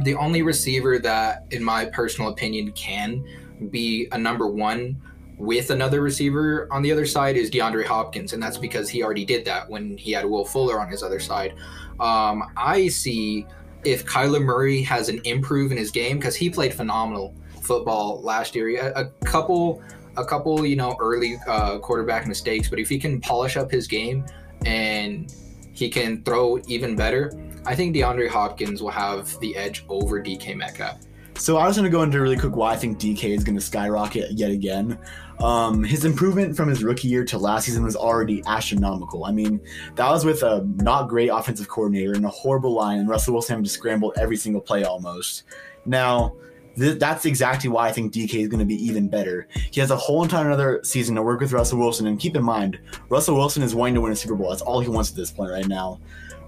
the 0.04 0.16
only 0.16 0.42
receiver 0.42 1.00
that, 1.00 1.46
in 1.52 1.64
my 1.64 1.86
personal 1.86 2.30
opinion, 2.30 2.72
can 2.74 3.24
be 3.70 4.08
a 4.12 4.18
number 4.18 4.48
one 4.48 5.02
with 5.38 5.70
another 5.70 6.02
receiver 6.02 6.68
on 6.72 6.82
the 6.82 6.92
other 6.92 7.06
side 7.06 7.38
is 7.38 7.52
DeAndre 7.52 7.86
Hopkins, 7.86 8.34
and 8.34 8.42
that's 8.42 8.58
because 8.58 8.90
he 8.90 9.04
already 9.04 9.26
did 9.26 9.46
that 9.46 9.70
when 9.70 9.98
he 9.98 10.12
had 10.12 10.26
Will 10.26 10.46
Fuller 10.46 10.80
on 10.80 10.90
his 10.90 11.04
other 11.04 11.20
side. 11.20 11.54
Um, 12.00 12.44
I 12.58 12.88
see 12.88 13.46
if 13.84 14.06
Kyler 14.06 14.42
Murray 14.42 14.82
has 14.82 15.10
an 15.10 15.22
improve 15.26 15.72
in 15.72 15.78
his 15.78 15.92
game 15.92 16.18
because 16.18 16.36
he 16.36 16.50
played 16.50 16.74
phenomenal 16.74 17.36
football 17.62 18.22
last 18.22 18.56
year. 18.56 18.80
A, 18.82 19.02
a 19.02 19.06
couple, 19.26 19.82
a 20.18 20.26
couple, 20.26 20.66
you 20.66 20.76
know, 20.76 20.96
early 21.00 21.38
uh, 21.48 21.78
quarterback 21.80 22.28
mistakes, 22.28 22.70
but 22.70 22.80
if 22.80 22.90
he 22.90 22.98
can 22.98 23.22
polish 23.22 23.58
up 23.58 23.72
his 23.72 23.88
game 23.88 24.26
and 24.66 25.34
he 25.74 25.90
can 25.90 26.24
throw 26.24 26.60
even 26.68 26.96
better, 26.96 27.32
I 27.68 27.76
think 27.76 27.94
DeAndre 27.94 28.30
Hopkins 28.30 28.82
will 28.82 28.92
have 28.92 29.38
the 29.42 29.54
edge 29.58 29.84
over 29.90 30.24
DK 30.24 30.56
Metcalf. 30.56 31.00
So 31.36 31.58
I 31.58 31.68
was 31.68 31.76
going 31.76 31.84
to 31.84 31.92
go 31.92 32.02
into 32.02 32.22
really 32.22 32.38
quick 32.38 32.56
why 32.56 32.72
I 32.72 32.78
think 32.78 32.98
DK 32.98 33.26
is 33.36 33.44
going 33.44 33.58
to 33.58 33.62
skyrocket 33.62 34.32
yet 34.32 34.52
again. 34.52 34.98
Um, 35.40 35.84
his 35.84 36.06
improvement 36.06 36.56
from 36.56 36.70
his 36.70 36.82
rookie 36.82 37.10
year 37.10 37.26
to 37.26 37.38
last 37.38 37.66
season 37.66 37.84
was 37.84 37.98
already 37.98 38.42
astronomical. 38.48 39.26
I 39.26 39.34
mean, 39.34 39.60
that 39.96 40.10
was 40.10 40.24
with 40.24 40.44
a 40.44 40.66
not 40.78 41.10
great 41.10 41.28
offensive 41.28 41.68
coordinator 41.68 42.14
and 42.14 42.26
a 42.26 42.30
horrible 42.30 42.74
line, 42.74 43.00
and 43.00 43.10
Russell 43.10 43.34
Wilson 43.34 43.56
having 43.56 43.66
to 43.66 43.70
scramble 43.70 44.14
every 44.18 44.38
single 44.38 44.62
play 44.62 44.86
almost. 44.86 45.44
Now, 45.86 46.38
th- 46.78 47.00
that's 47.00 47.26
exactly 47.26 47.70
why 47.70 47.88
I 47.88 47.92
think 47.92 48.14
DK 48.14 48.36
is 48.36 48.48
going 48.48 48.60
to 48.60 48.66
be 48.66 48.76
even 48.76 49.08
better. 49.08 49.48
He 49.72 49.80
has 49.82 49.92
a 49.92 49.98
whole 49.98 50.24
entire 50.24 50.46
another 50.46 50.80
season 50.84 51.16
to 51.16 51.24
work 51.24 51.40
with 51.40 51.52
Russell 51.52 51.80
Wilson, 51.80 52.08
and 52.08 52.20
keep 52.20 52.36
in 52.36 52.44
mind, 52.44 52.80
Russell 53.10 53.36
Wilson 53.36 53.64
is 53.64 53.76
wanting 53.76 53.96
to 53.96 54.02
win 54.02 54.12
a 54.12 54.16
Super 54.16 54.36
Bowl. 54.36 54.50
That's 54.50 54.62
all 54.62 54.80
he 54.80 54.90
wants 54.90 55.10
at 55.10 55.16
this 55.16 55.32
point 55.32 55.52
right 55.52 55.68
now. 55.68 56.00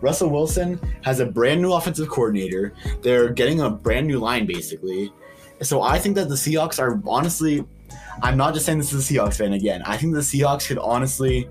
Russell 0.02 0.30
Wilson 0.30 0.80
has 1.02 1.20
a 1.20 1.26
brand 1.26 1.62
new 1.62 1.74
offensive 1.74 2.08
coordinator. 2.08 2.74
They're 3.02 3.30
getting 3.30 3.62
a 3.62 3.70
brand 3.70 4.08
new 4.08 4.20
line, 4.20 4.46
basically. 4.46 5.12
So 5.62 5.82
I 5.82 6.00
think 6.00 6.16
that 6.16 6.30
the 6.30 6.36
Seahawks 6.36 6.80
are 6.80 7.02
honestly, 7.06 7.66
I'm 8.22 8.38
not 8.38 8.54
just 8.54 8.66
saying 8.66 8.78
this 8.78 8.94
as 8.94 9.10
a 9.10 9.14
Seahawks 9.14 9.38
fan 9.38 9.54
again. 9.54 9.82
I 9.86 9.98
think 9.98 10.14
the 10.14 10.22
Seahawks 10.22 10.68
could 10.68 10.78
honestly, 10.78 11.50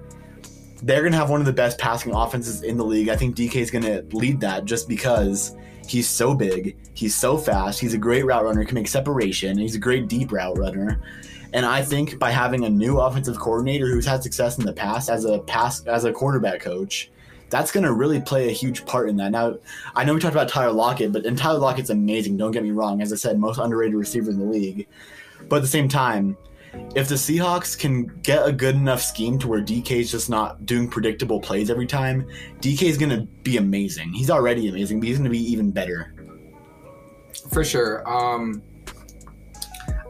they're 0.83 1.01
going 1.01 1.13
to 1.13 1.19
have 1.19 1.29
one 1.29 1.41
of 1.41 1.47
the 1.47 1.53
best 1.53 1.79
passing 1.79 2.15
offenses 2.15 2.63
in 2.63 2.79
the 2.79 2.85
league. 2.85 3.11
I 3.11 3.17
think 3.17 3.37
DK 3.37 3.57
is 3.57 3.71
going 3.71 3.85
to 3.85 4.03
lead 4.17 4.41
that 4.41 4.65
just 4.65 4.89
because 4.89 5.55
he's 5.89 6.09
so 6.09 6.35
big, 6.35 6.77
he's 6.95 7.15
so 7.15 7.37
fast, 7.37 7.81
he's 7.81 7.95
a 7.95 7.99
great 7.99 8.25
route 8.25 8.45
runner, 8.45 8.61
He 8.61 8.67
can 8.67 8.75
make 8.75 8.89
separation, 8.89 9.59
he's 9.59 9.75
a 9.75 9.79
great 9.79 10.09
deep 10.09 10.33
route 10.33 10.59
runner. 10.59 11.01
And 11.53 11.65
I 11.65 11.83
think 11.83 12.19
by 12.19 12.31
having 12.31 12.65
a 12.65 12.71
new 12.71 13.01
offensive 13.01 13.39
coordinator 13.39 13.87
who's 13.87 14.07
had 14.07 14.23
success 14.23 14.59
in 14.59 14.67
the 14.67 14.73
past 14.73 15.09
as 15.09 15.25
a 15.25 15.39
pass 15.41 15.85
as 15.87 16.05
a 16.05 16.13
quarterback 16.13 16.61
coach, 16.61 17.11
that's 17.51 17.73
going 17.73 17.85
to 17.85 17.93
really 17.95 18.21
play 18.21 18.49
a 18.49 18.53
huge 18.53 18.85
part 18.85 19.09
in 19.09 19.17
that. 19.17 19.33
Now, 19.33 19.57
I 19.97 20.05
know 20.05 20.13
we 20.13 20.21
talked 20.21 20.35
about 20.35 20.49
Tyler 20.49 20.73
Lockett, 20.73 21.13
but 21.13 21.25
and 21.25 21.39
Tyler 21.39 21.59
Lockett's 21.59 21.91
amazing. 21.91 22.37
Don't 22.37 22.51
get 22.51 22.63
me 22.63 22.73
wrong. 22.73 23.01
As 23.01 23.13
I 23.13 23.17
said, 23.17 23.39
most 23.39 23.59
underrated 23.59 23.95
receiver 23.95 24.31
in 24.31 24.39
the 24.39 24.45
league. 24.45 24.87
But 25.49 25.57
at 25.57 25.63
the 25.63 25.69
same 25.69 25.89
time, 25.89 26.37
if 26.95 27.09
the 27.09 27.15
Seahawks 27.15 27.79
can 27.79 28.07
get 28.23 28.47
a 28.47 28.53
good 28.53 28.75
enough 28.75 29.01
scheme 29.01 29.39
to 29.39 29.49
where 29.49 29.61
DK 29.61 29.93
is 29.93 30.11
just 30.11 30.31
not 30.31 30.67
doing 30.67 30.89
predictable 30.89 31.41
plays 31.41 31.71
every 31.71 31.87
time, 31.87 32.27
DK 32.61 32.83
is 32.83 32.99
going 32.99 33.11
to 33.11 33.23
be 33.43 33.57
amazing. 33.57 34.13
He's 34.13 34.31
already 34.31 34.69
amazing, 34.69 35.01
but 35.01 35.09
he's 35.09 35.19
going 35.19 35.31
to 35.31 35.37
be 35.37 35.53
even 35.53 35.71
better. 35.71 36.15
For 37.53 37.65
sure. 37.65 38.09
Um, 38.09 38.63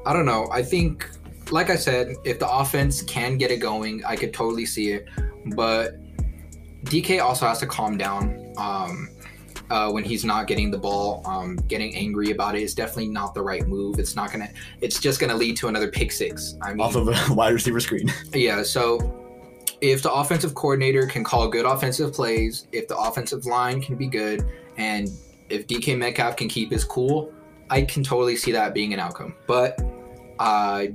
I 0.07 0.13
don't 0.13 0.27
know. 0.27 0.49
I 0.51 0.63
think, 0.63 1.09
like 1.51 1.71
I 1.71 1.77
said, 1.77 2.15
if 2.25 2.39
the 2.39 2.51
offense 2.51 3.03
can 3.03 3.37
get 3.37 3.51
it 3.51 3.59
going, 3.59 4.05
I 4.05 4.17
could 4.17 4.33
totally 4.33 4.67
see 4.67 4.93
it. 4.93 5.09
But 5.55 5.97
DK 6.85 7.23
also 7.23 7.47
has 7.47 7.59
to 7.59 7.67
calm 7.67 7.99
down 7.99 8.53
um, 8.57 9.09
uh, 9.71 9.91
when 9.91 10.05
he's 10.05 10.25
not 10.25 10.47
getting 10.47 10.71
the 10.71 10.79
ball. 10.79 11.23
Um, 11.27 11.57
getting 11.69 11.95
angry 11.95 12.31
about 12.31 12.55
it 12.55 12.63
is 12.63 12.75
definitely 12.75 13.09
not 13.09 13.35
the 13.35 13.43
right 13.43 13.67
move. 13.67 13.99
It's 13.99 14.17
not 14.17 14.33
gonna. 14.33 14.49
It's 14.81 15.01
just 15.01 15.21
gonna 15.21 15.35
lead 15.35 15.57
to 15.59 15.69
another 15.69 15.91
pick 15.91 16.13
six. 16.13 16.57
I 16.63 16.71
mean, 16.71 16.81
off 16.81 16.97
of 16.97 17.09
a 17.09 17.17
wide 17.35 17.55
receiver 17.55 17.81
screen. 17.81 18.13
yeah. 18.33 18.63
So 18.63 19.15
if 19.81 20.03
the 20.03 20.13
offensive 20.13 20.55
coordinator 20.55 21.07
can 21.07 21.25
call 21.25 21.49
good 21.49 21.65
offensive 21.65 22.13
plays, 22.13 22.67
if 22.73 22.89
the 22.89 22.97
offensive 22.97 23.47
line 23.47 23.81
can 23.81 23.97
be 23.97 24.07
good, 24.07 24.45
and 24.77 25.09
if 25.49 25.67
DK 25.67 25.97
Metcalf 25.97 26.37
can 26.37 26.49
keep 26.49 26.71
his 26.71 26.85
cool, 26.85 27.33
I 27.71 27.83
can 27.83 28.03
totally 28.03 28.37
see 28.37 28.53
that 28.53 28.75
being 28.75 28.93
an 28.93 29.01
outcome. 29.01 29.35
But 29.47 29.81
uh, 30.39 30.87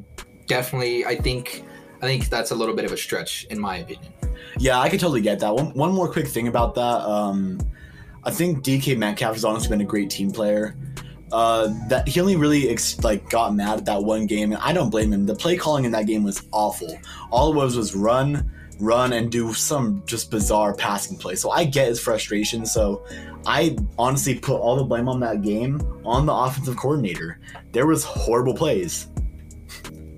definitely, 0.48 1.06
I 1.06 1.16
think 1.16 1.64
I 2.02 2.06
think 2.06 2.30
that's 2.30 2.52
a 2.52 2.56
little 2.56 2.76
bit 2.76 2.86
of 2.86 2.92
a 2.92 2.98
stretch 2.98 3.46
in 3.46 3.60
my 3.60 3.78
opinion. 3.78 4.12
Yeah, 4.58 4.80
I 4.80 4.90
could 4.90 5.00
totally 5.00 5.22
get 5.22 5.40
that. 5.40 5.56
One, 5.56 5.74
one 5.74 5.94
more 5.94 6.12
quick 6.12 6.28
thing 6.28 6.48
about 6.48 6.76
that. 6.76 7.02
Um, 7.08 7.60
I 8.26 8.32
think 8.32 8.64
DK 8.64 8.98
Metcalf 8.98 9.34
has 9.34 9.46
honestly 9.46 9.70
been 9.70 9.82
a 9.82 9.86
great 9.86 10.10
team 10.10 10.32
player. 10.32 10.76
Uh, 11.32 11.74
that 11.88 12.08
he 12.08 12.22
only 12.22 12.36
really 12.36 12.70
ex- 12.70 13.04
like 13.04 13.28
got 13.30 13.56
mad 13.56 13.80
at 13.80 13.86
that 13.86 14.04
one 14.04 14.28
game, 14.28 14.52
and 14.52 14.62
I 14.62 14.72
don't 14.72 14.92
blame 14.92 15.12
him. 15.12 15.26
The 15.26 15.34
play 15.34 15.58
calling 15.58 15.84
in 15.84 15.92
that 15.92 16.06
game 16.06 16.24
was 16.24 16.44
awful. 16.52 17.00
All 17.32 17.52
it 17.52 17.56
was 17.56 17.76
was 17.76 17.96
run, 17.96 18.52
run, 18.80 19.14
and 19.14 19.32
do 19.32 19.52
some 19.54 20.04
just 20.06 20.30
bizarre 20.30 20.76
passing 20.76 21.18
play. 21.18 21.36
So 21.36 21.50
I 21.50 21.66
get 21.66 21.88
his 21.88 22.00
frustration. 22.00 22.68
So 22.68 23.04
I 23.48 23.76
honestly 23.98 24.36
put 24.36 24.60
all 24.60 24.76
the 24.76 24.84
blame 24.84 25.10
on 25.10 25.20
that 25.22 25.42
game 25.42 25.82
on 26.06 26.28
the 26.28 26.34
offensive 26.34 26.78
coordinator. 26.78 27.40
There 27.72 27.88
was 27.88 28.04
horrible 28.04 28.54
plays. 28.54 29.08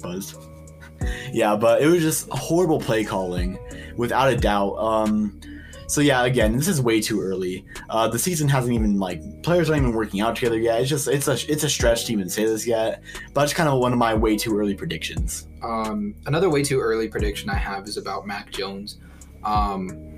Buzz. 0.01 0.35
yeah, 1.31 1.55
but 1.55 1.81
it 1.81 1.87
was 1.87 2.01
just 2.01 2.27
horrible 2.29 2.81
play 2.81 3.05
calling 3.05 3.57
without 3.95 4.31
a 4.31 4.35
doubt. 4.35 4.75
Um, 4.75 5.39
so 5.87 6.01
yeah, 6.01 6.25
again, 6.25 6.57
this 6.57 6.67
is 6.67 6.81
way 6.81 7.01
too 7.01 7.21
early. 7.21 7.65
Uh, 7.89 8.07
the 8.07 8.19
season 8.19 8.47
hasn't 8.47 8.73
even 8.73 8.97
like 8.99 9.21
players 9.43 9.69
aren't 9.69 9.83
even 9.83 9.95
working 9.95 10.21
out 10.21 10.35
together 10.35 10.57
yet. 10.57 10.81
It's 10.81 10.89
just 10.89 11.07
it's 11.07 11.27
a 11.27 11.33
it's 11.51 11.63
a 11.63 11.69
stretch 11.69 12.05
to 12.05 12.13
even 12.13 12.29
say 12.29 12.45
this 12.45 12.65
yet, 12.65 13.03
but 13.33 13.43
it's 13.43 13.53
kind 13.53 13.69
of 13.69 13.79
one 13.79 13.93
of 13.93 13.99
my 13.99 14.13
way 14.13 14.37
too 14.37 14.57
early 14.57 14.73
predictions. 14.73 15.47
Um, 15.63 16.15
another 16.25 16.49
way 16.49 16.63
too 16.63 16.79
early 16.79 17.07
prediction 17.07 17.49
I 17.49 17.55
have 17.55 17.87
is 17.87 17.97
about 17.97 18.25
Mac 18.27 18.51
Jones. 18.51 18.97
Um, 19.43 20.15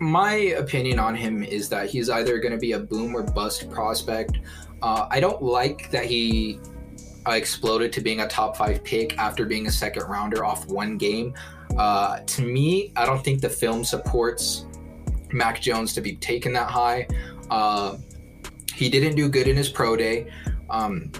my 0.00 0.32
opinion 0.32 0.98
on 0.98 1.14
him 1.14 1.42
is 1.42 1.68
that 1.68 1.90
he's 1.90 2.08
either 2.08 2.38
going 2.38 2.52
to 2.52 2.58
be 2.58 2.72
a 2.72 2.78
boom 2.78 3.14
or 3.14 3.22
bust 3.22 3.70
prospect. 3.70 4.38
Uh, 4.82 5.08
I 5.10 5.18
don't 5.20 5.42
like 5.42 5.90
that 5.90 6.04
he 6.04 6.60
uh, 7.26 7.32
exploded 7.32 7.92
to 7.94 8.00
being 8.00 8.20
a 8.20 8.28
top 8.28 8.56
five 8.56 8.82
pick 8.84 9.18
after 9.18 9.44
being 9.44 9.66
a 9.66 9.72
second 9.72 10.04
rounder 10.04 10.44
off 10.44 10.66
one 10.66 10.96
game. 10.96 11.34
Uh, 11.76 12.20
to 12.20 12.42
me, 12.42 12.92
I 12.96 13.04
don't 13.04 13.22
think 13.22 13.40
the 13.40 13.50
film 13.50 13.84
supports 13.84 14.66
Mac 15.32 15.60
Jones 15.60 15.92
to 15.94 16.00
be 16.00 16.16
taken 16.16 16.52
that 16.54 16.70
high. 16.70 17.06
Uh, 17.50 17.96
he 18.74 18.88
didn't 18.88 19.16
do 19.16 19.28
good 19.28 19.48
in 19.48 19.56
his 19.56 19.68
pro 19.68 19.96
day. 19.96 20.30
Um, 20.70 21.10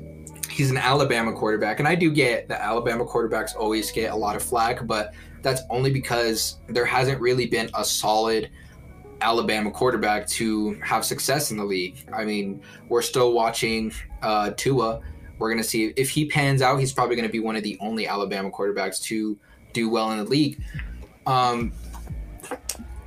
he's 0.50 0.70
an 0.70 0.76
Alabama 0.76 1.32
quarterback, 1.32 1.78
and 1.78 1.88
I 1.88 1.94
do 1.94 2.12
get 2.12 2.48
that 2.48 2.60
Alabama 2.60 3.04
quarterbacks 3.04 3.54
always 3.56 3.90
get 3.90 4.12
a 4.12 4.16
lot 4.16 4.36
of 4.36 4.42
flack, 4.42 4.86
but 4.86 5.14
that's 5.42 5.62
only 5.70 5.92
because 5.92 6.58
there 6.68 6.84
hasn't 6.84 7.20
really 7.20 7.46
been 7.46 7.70
a 7.74 7.84
solid 7.84 8.50
Alabama 9.20 9.70
quarterback 9.70 10.26
to 10.26 10.74
have 10.84 11.04
success 11.04 11.50
in 11.50 11.56
the 11.56 11.64
league. 11.64 12.04
I 12.12 12.24
mean, 12.24 12.62
we're 12.88 13.02
still 13.02 13.32
watching 13.32 13.92
uh, 14.22 14.50
Tua. 14.56 15.00
We're 15.38 15.48
going 15.48 15.62
to 15.62 15.68
see 15.68 15.92
if 15.96 16.10
he 16.10 16.26
pans 16.26 16.62
out, 16.62 16.78
he's 16.78 16.92
probably 16.92 17.16
going 17.16 17.28
to 17.28 17.32
be 17.32 17.40
one 17.40 17.56
of 17.56 17.62
the 17.62 17.76
only 17.80 18.06
Alabama 18.06 18.50
quarterbacks 18.50 19.00
to 19.04 19.38
do 19.72 19.88
well 19.88 20.10
in 20.12 20.18
the 20.18 20.24
league. 20.24 20.62
Um, 21.26 21.72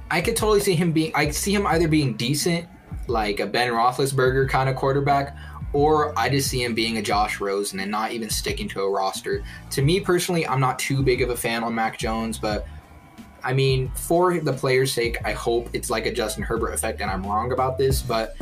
I 0.09 0.21
could 0.21 0.35
totally 0.35 0.59
see 0.59 0.75
him 0.75 0.91
being. 0.91 1.11
I 1.15 1.31
see 1.31 1.53
him 1.53 1.65
either 1.65 1.87
being 1.87 2.15
decent, 2.15 2.67
like 3.07 3.39
a 3.39 3.47
Ben 3.47 3.71
Roethlisberger 3.71 4.49
kind 4.49 4.69
of 4.69 4.75
quarterback, 4.75 5.35
or 5.73 6.17
I 6.19 6.29
just 6.29 6.49
see 6.49 6.63
him 6.63 6.75
being 6.75 6.97
a 6.97 7.01
Josh 7.01 7.39
Rosen 7.39 7.79
and 7.79 7.89
not 7.89 8.11
even 8.11 8.29
sticking 8.29 8.67
to 8.69 8.81
a 8.81 8.89
roster. 8.89 9.43
To 9.71 9.81
me 9.81 9.99
personally, 9.99 10.45
I'm 10.45 10.59
not 10.59 10.77
too 10.79 11.01
big 11.01 11.21
of 11.21 11.29
a 11.29 11.35
fan 11.35 11.63
on 11.63 11.73
Mac 11.73 11.97
Jones, 11.97 12.37
but 12.37 12.67
I 13.43 13.53
mean, 13.53 13.89
for 13.95 14.39
the 14.39 14.53
player's 14.53 14.91
sake, 14.91 15.17
I 15.25 15.31
hope 15.31 15.69
it's 15.73 15.89
like 15.89 16.05
a 16.05 16.11
Justin 16.11 16.43
Herbert 16.43 16.73
effect, 16.73 17.01
and 17.01 17.09
I'm 17.09 17.23
wrong 17.23 17.53
about 17.53 17.77
this. 17.77 18.01
But 18.01 18.35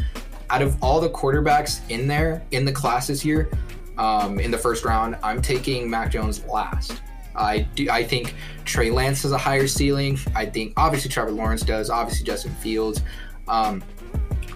out 0.50 0.62
of 0.62 0.82
all 0.82 1.00
the 1.00 1.10
quarterbacks 1.10 1.88
in 1.90 2.08
there 2.08 2.44
in 2.52 2.66
the 2.66 2.72
classes 2.72 3.22
here, 3.22 3.50
um, 3.98 4.40
in 4.40 4.50
the 4.50 4.58
first 4.58 4.86
round, 4.86 5.18
I'm 5.22 5.42
taking 5.42 5.90
Mac 5.90 6.12
Jones 6.12 6.44
last. 6.46 7.02
I 7.36 7.60
do. 7.76 7.90
I 7.90 8.04
think 8.04 8.36
Trey 8.66 8.92
Lance 8.92 9.24
has 9.24 9.32
a 9.32 9.38
higher 9.38 9.68
ceiling. 9.68 10.18
I 10.36 10.46
think 10.46 10.74
obviously 10.78 11.10
Trevor 11.10 11.32
Lawrence 11.32 11.62
does. 11.62 11.90
Obviously 11.90 12.26
Justin 12.26 12.54
Fields. 12.56 13.02
Um, 13.48 13.84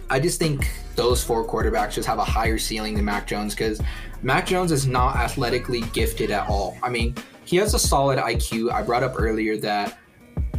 I 0.09 0.19
just 0.19 0.39
think 0.39 0.69
those 0.95 1.24
four 1.24 1.47
quarterbacks 1.47 1.93
just 1.93 2.07
have 2.07 2.19
a 2.19 2.24
higher 2.24 2.57
ceiling 2.57 2.95
than 2.95 3.05
Mac 3.05 3.26
Jones 3.26 3.55
because 3.55 3.82
Mac 4.21 4.45
Jones 4.45 4.71
is 4.71 4.86
not 4.86 5.15
athletically 5.15 5.82
gifted 5.93 6.32
at 6.32 6.47
all. 6.47 6.78
I 6.84 6.89
mean, 6.89 7.15
he 7.45 7.57
has 7.57 7.74
a 7.74 7.80
solid 7.80 8.19
IQ. 8.19 8.71
I 8.71 8.82
brought 8.84 9.03
up 9.03 9.15
earlier 9.17 9.57
that 9.57 9.97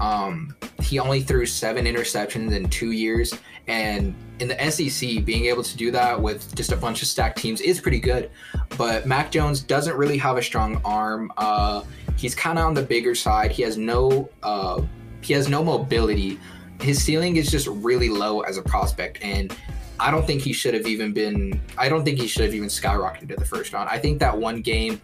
um, 0.00 0.54
he 0.82 0.98
only 0.98 1.22
threw 1.22 1.46
seven 1.46 1.84
interceptions 1.86 2.52
in 2.52 2.68
two 2.68 2.90
years, 2.90 3.34
and 3.68 4.14
in 4.40 4.48
the 4.48 4.70
SEC, 4.70 5.24
being 5.24 5.46
able 5.46 5.62
to 5.62 5.76
do 5.76 5.90
that 5.92 6.20
with 6.20 6.54
just 6.54 6.72
a 6.72 6.76
bunch 6.76 7.00
of 7.00 7.08
stacked 7.08 7.38
teams 7.38 7.60
is 7.60 7.80
pretty 7.80 8.00
good. 8.00 8.30
But 8.76 9.06
Mac 9.06 9.30
Jones 9.30 9.62
doesn't 9.62 9.96
really 9.96 10.18
have 10.18 10.36
a 10.36 10.42
strong 10.42 10.80
arm. 10.84 11.32
Uh, 11.36 11.84
he's 12.16 12.34
kind 12.34 12.58
of 12.58 12.66
on 12.66 12.74
the 12.74 12.82
bigger 12.82 13.14
side. 13.14 13.52
He 13.52 13.62
has 13.62 13.76
no 13.76 14.28
uh, 14.42 14.82
he 15.20 15.32
has 15.32 15.48
no 15.48 15.64
mobility. 15.64 16.38
His 16.80 17.02
ceiling 17.02 17.36
is 17.36 17.50
just 17.50 17.66
really 17.66 18.08
low 18.08 18.40
as 18.40 18.56
a 18.56 18.62
prospect, 18.62 19.18
and 19.22 19.56
I 20.00 20.10
don't 20.10 20.26
think 20.26 20.42
he 20.42 20.52
should 20.52 20.74
have 20.74 20.86
even 20.86 21.12
been. 21.12 21.60
I 21.78 21.88
don't 21.88 22.04
think 22.04 22.18
he 22.18 22.26
should 22.26 22.44
have 22.44 22.54
even 22.54 22.68
skyrocketed 22.68 23.28
to 23.28 23.36
the 23.36 23.44
first 23.44 23.72
round. 23.72 23.88
I 23.88 23.98
think 23.98 24.18
that 24.20 24.36
one 24.36 24.60
game 24.60 25.00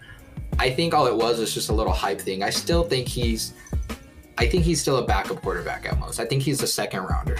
I 0.58 0.70
think 0.70 0.92
all 0.94 1.06
it 1.06 1.16
was 1.16 1.38
was 1.38 1.54
just 1.54 1.70
a 1.70 1.72
little 1.72 1.92
hype 1.92 2.20
thing. 2.20 2.42
I 2.42 2.50
still 2.50 2.84
think 2.84 3.08
he's, 3.08 3.54
I 4.36 4.46
think 4.46 4.64
he's 4.64 4.80
still 4.80 4.98
a 4.98 5.06
backup 5.06 5.40
quarterback 5.42 5.86
at 5.86 5.98
most. 5.98 6.20
I 6.20 6.26
think 6.26 6.42
he's 6.42 6.62
a 6.62 6.66
second 6.66 7.04
rounder. 7.04 7.38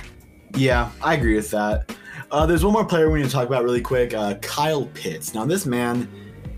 Yeah, 0.57 0.91
I 1.03 1.14
agree 1.14 1.37
with 1.37 1.51
that. 1.51 1.95
Uh, 2.31 2.47
there's 2.47 2.64
one 2.64 2.73
more 2.73 2.85
player 2.85 3.11
we 3.11 3.21
need 3.21 3.27
to 3.27 3.33
talk 3.33 3.47
about 3.47 3.64
really 3.64 3.81
quick 3.81 4.14
uh, 4.14 4.35
Kyle 4.37 4.87
Pitts. 4.95 5.35
Now, 5.35 5.45
this 5.45 5.66
man, 5.66 6.09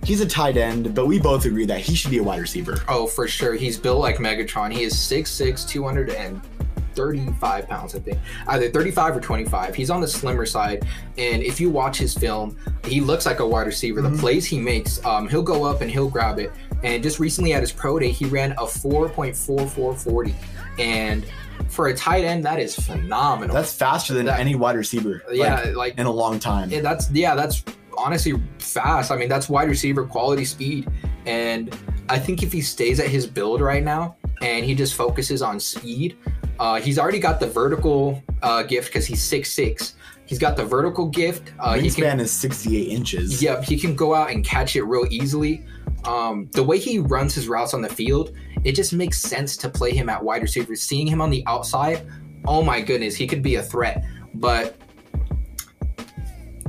he's 0.05 0.21
a 0.21 0.27
tight 0.27 0.57
end, 0.57 0.95
but 0.95 1.07
we 1.07 1.19
both 1.19 1.45
agree 1.45 1.67
that 1.67 1.81
he 1.81 1.95
should 1.95 2.11
be 2.11 2.19
a 2.19 2.23
wide 2.23 2.41
receiver. 2.41 2.79
Oh, 2.89 3.07
for 3.07 3.29
sure. 3.29 3.55
He's 3.55 3.79
built 3.79 4.01
like 4.01 4.17
Megatron. 4.19 4.73
He 4.73 4.83
is 4.83 4.95
6'6, 4.95 5.69
235 5.69 7.69
pounds, 7.69 7.95
I 7.95 7.99
think. 8.01 8.19
Either 8.49 8.71
35 8.71 9.17
or 9.17 9.21
25. 9.21 9.75
He's 9.75 9.91
on 9.91 10.01
the 10.01 10.09
slimmer 10.09 10.47
side. 10.47 10.87
And 11.19 11.43
if 11.43 11.61
you 11.61 11.71
watch 11.71 11.99
his 11.99 12.15
film, 12.15 12.57
he 12.85 13.01
looks 13.01 13.27
like 13.27 13.41
a 13.41 13.47
wide 13.47 13.67
receiver. 13.67 14.01
Mhm. 14.03 14.13
The 14.13 14.19
plays 14.19 14.47
he 14.47 14.59
makes, 14.59 15.05
um, 15.05 15.29
he'll 15.29 15.43
go 15.43 15.65
up 15.65 15.81
and 15.81 15.91
he'll 15.91 16.09
grab 16.09 16.39
it. 16.39 16.53
And 16.83 17.03
just 17.03 17.19
recently 17.21 17.53
at 17.53 17.61
his 17.61 17.73
pro 17.73 17.99
day, 17.99 18.11
he 18.11 18.25
ran 18.27 18.53
a 18.59 18.67
4.4440. 18.67 20.35
And 20.79 21.25
for 21.69 21.89
a 21.89 21.97
tight 21.97 22.25
end, 22.25 22.45
that 22.45 22.59
is 22.59 22.75
phenomenal. 22.75 23.55
That's 23.55 23.73
faster 23.73 24.15
than 24.15 24.27
That- 24.27 24.41
any 24.41 24.55
wide 24.57 24.77
receiver. 24.77 25.23
yeah, 25.33 25.57
like, 25.67 25.77
like 25.77 25.99
in 25.99 26.07
a 26.07 26.11
long 26.11 26.39
time. 26.41 26.71
Yeah, 26.71 26.81
that's 26.81 27.11
yeah, 27.13 27.35
that's 27.35 27.63
honestly 27.97 28.35
fast. 28.59 29.11
I 29.11 29.17
mean, 29.17 29.29
that's 29.29 29.49
wide 29.49 29.69
receiver 29.69 30.05
quality 30.05 30.45
speed, 30.45 30.91
and 31.27 31.77
I 32.09 32.19
think 32.19 32.43
if 32.43 32.53
he 32.53 32.61
stays 32.61 33.01
at 33.01 33.09
his 33.09 33.27
build 33.27 33.61
right 33.61 33.83
now 33.83 34.17
and 34.41 34.65
he 34.65 34.75
just 34.75 34.95
focuses 34.95 35.43
on 35.43 35.61
speed, 35.61 36.17
uh, 36.59 36.81
he's 36.81 36.99
already 36.99 37.19
got 37.19 37.41
the 37.41 37.47
vertical 37.47 38.23
uh, 38.43 38.63
gift 38.63 38.89
because 38.89 39.07
he's 39.07 39.23
six 39.23 39.51
six. 39.51 39.95
He's 40.25 40.39
got 40.39 40.57
the 40.57 40.65
vertical 40.65 41.09
gift. 41.09 41.53
Uh, 41.59 41.75
Wingspan 41.75 41.97
can, 41.97 42.21
is 42.21 42.33
68 42.33 42.89
inches. 42.89 43.43
yep, 43.43 43.65
he 43.65 43.79
can 43.79 43.95
go 43.95 44.15
out 44.15 44.31
and 44.31 44.43
catch 44.45 44.77
it 44.77 44.83
real 44.85 45.07
easily. 45.11 45.63
Um, 46.05 46.49
the 46.53 46.63
way 46.63 46.79
he 46.79 47.01
runs 47.01 47.35
his 47.35 47.49
routes 47.49 47.75
on 47.75 47.83
the 47.83 47.89
field, 47.89 48.35
it 48.65 48.73
just 48.73 48.93
makes 48.93 49.19
sense 49.19 49.57
to 49.59 49.69
play 49.69 49.93
him 49.95 50.09
at 50.09 50.23
wide 50.23 50.41
receiver. 50.41 50.75
Seeing 50.75 51.07
him 51.07 51.21
on 51.21 51.29
the 51.29 51.45
outside, 51.47 52.07
oh 52.47 52.63
my 52.63 52.81
goodness, 52.81 53.15
he 53.15 53.27
could 53.27 53.43
be 53.43 53.57
a 53.57 53.63
threat. 53.63 54.05
But 54.35 54.77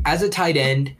as 0.06 0.24
a 0.24 0.30
tight 0.30 0.58
end, 0.58 0.96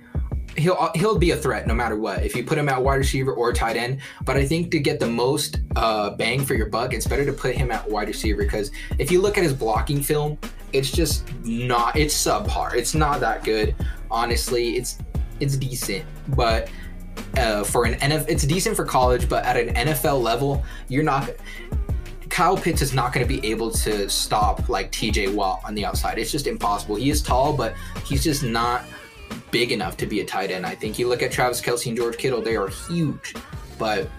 he'll 0.58 0.92
he'll 0.96 1.18
be 1.18 1.32
a 1.32 1.38
threat 1.38 1.68
no 1.68 1.74
matter 1.74 1.98
what. 1.98 2.24
If 2.24 2.36
you 2.36 2.44
put 2.44 2.58
him 2.58 2.70
at 2.70 2.82
wide 2.82 2.96
receiver 2.96 3.34
or 3.34 3.54
tight 3.54 3.76
end, 3.76 4.02
but 4.24 4.38
I 4.38 4.46
think 4.46 4.72
to 4.72 4.80
get 4.80 5.00
the 5.00 5.08
most 5.08 5.60
uh, 5.76 6.12
bang 6.12 6.44
for 6.44 6.56
your 6.56 6.68
buck, 6.68 6.94
it's 6.94 7.08
better 7.08 7.26
to 7.26 7.34
put 7.34 7.56
him 7.56 7.72
at 7.72 7.90
wide 7.90 8.08
receiver 8.08 8.44
because 8.44 8.72
if 9.00 9.12
you 9.12 9.22
look 9.22 9.38
at 9.38 9.44
his 9.44 9.54
blocking 9.54 10.02
film, 10.02 10.38
it's 10.72 10.92
just 10.92 11.32
not 11.44 11.96
it's 11.96 12.16
subpar. 12.16 12.74
It's 12.74 12.94
not 12.94 13.20
that 13.22 13.44
good. 13.44 13.76
Honestly, 14.10 14.76
it's 14.76 15.00
it's 15.40 15.58
decent, 15.58 16.06
but 16.30 16.70
uh, 17.38 17.64
for 17.64 17.86
an 17.86 17.96
NFL, 17.96 18.30
it's 18.30 18.44
decent 18.44 18.76
for 18.76 18.86
college, 18.86 19.28
but 19.28 19.44
at 19.46 19.58
an 19.58 19.88
NFL 19.88 20.22
level, 20.22 20.64
you're 20.88 21.04
not. 21.04 21.30
Kyle 22.30 22.58
Pitts 22.58 22.82
is 22.82 22.96
not 22.96 23.14
going 23.14 23.26
to 23.26 23.32
be 23.32 23.48
able 23.48 23.70
to 23.70 24.10
stop 24.10 24.68
like 24.68 24.92
TJ 24.92 25.36
Watt 25.36 25.62
on 25.64 25.76
the 25.76 25.86
outside. 25.86 26.18
It's 26.18 26.32
just 26.32 26.48
impossible. 26.48 26.96
He 26.96 27.12
is 27.12 27.22
tall, 27.22 27.54
but 27.54 27.76
he's 28.06 28.24
just 28.24 28.42
not 28.42 28.86
big 29.54 29.72
enough 29.72 29.96
to 29.98 30.08
be 30.08 30.20
a 30.20 30.26
tight 30.26 30.52
end. 30.52 30.66
I 30.66 30.76
think 30.76 31.00
you 31.00 31.08
look 31.08 31.22
at 31.22 31.32
Travis 31.32 31.62
Kelce 31.62 31.86
and 31.88 31.96
George 31.96 32.18
Kittle; 32.18 32.42
they 32.42 32.58
are 32.58 32.68
huge, 32.68 33.36
but 33.80 34.10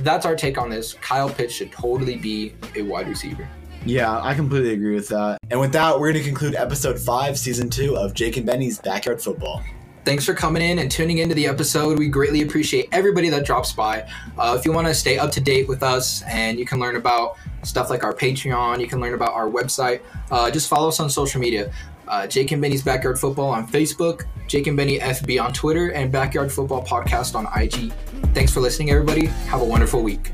that's 0.00 0.24
our 0.26 0.36
take 0.36 0.58
on 0.58 0.70
this. 0.70 0.92
Kyle 0.92 1.30
Pitts 1.30 1.54
should 1.54 1.72
totally 1.72 2.16
be 2.16 2.54
a 2.76 2.82
wide 2.82 3.08
receiver. 3.08 3.48
Yeah, 3.86 4.20
I 4.20 4.34
completely 4.34 4.74
agree 4.74 4.94
with 4.94 5.08
that. 5.08 5.38
And 5.50 5.58
with 5.58 5.72
that, 5.72 5.98
we're 5.98 6.12
going 6.12 6.22
to 6.22 6.28
conclude 6.28 6.54
episode 6.54 6.98
five, 6.98 7.38
season 7.38 7.70
two 7.70 7.96
of 7.96 8.14
Jake 8.14 8.36
and 8.36 8.44
Benny's 8.44 8.78
Backyard 8.78 9.22
Football. 9.22 9.62
Thanks 10.04 10.24
for 10.24 10.34
coming 10.34 10.62
in 10.62 10.78
and 10.78 10.90
tuning 10.90 11.18
into 11.18 11.34
the 11.34 11.46
episode. 11.46 11.98
We 11.98 12.08
greatly 12.08 12.42
appreciate 12.42 12.88
everybody 12.92 13.28
that 13.30 13.44
drops 13.44 13.72
by. 13.72 14.08
Uh, 14.38 14.56
if 14.58 14.64
you 14.64 14.72
want 14.72 14.86
to 14.86 14.94
stay 14.94 15.18
up 15.18 15.32
to 15.32 15.40
date 15.40 15.66
with 15.66 15.82
us 15.82 16.22
and 16.28 16.60
you 16.60 16.66
can 16.66 16.78
learn 16.78 16.94
about 16.94 17.36
stuff 17.64 17.90
like 17.90 18.04
our 18.04 18.12
Patreon, 18.12 18.80
you 18.80 18.86
can 18.86 19.00
learn 19.00 19.14
about 19.14 19.32
our 19.32 19.48
website, 19.48 20.02
uh, 20.30 20.48
just 20.48 20.68
follow 20.68 20.88
us 20.88 21.00
on 21.00 21.10
social 21.10 21.40
media. 21.40 21.72
Uh, 22.08 22.26
Jake 22.26 22.52
and 22.52 22.62
Benny's 22.62 22.82
Backyard 22.82 23.18
Football 23.18 23.50
on 23.50 23.66
Facebook, 23.66 24.26
Jake 24.46 24.66
and 24.66 24.76
Benny 24.76 24.98
FB 24.98 25.42
on 25.42 25.52
Twitter, 25.52 25.90
and 25.90 26.12
Backyard 26.12 26.52
Football 26.52 26.84
Podcast 26.84 27.34
on 27.34 27.46
IG. 27.60 27.92
Thanks 28.34 28.52
for 28.52 28.60
listening, 28.60 28.90
everybody. 28.90 29.26
Have 29.26 29.60
a 29.60 29.64
wonderful 29.64 30.02
week. 30.02 30.32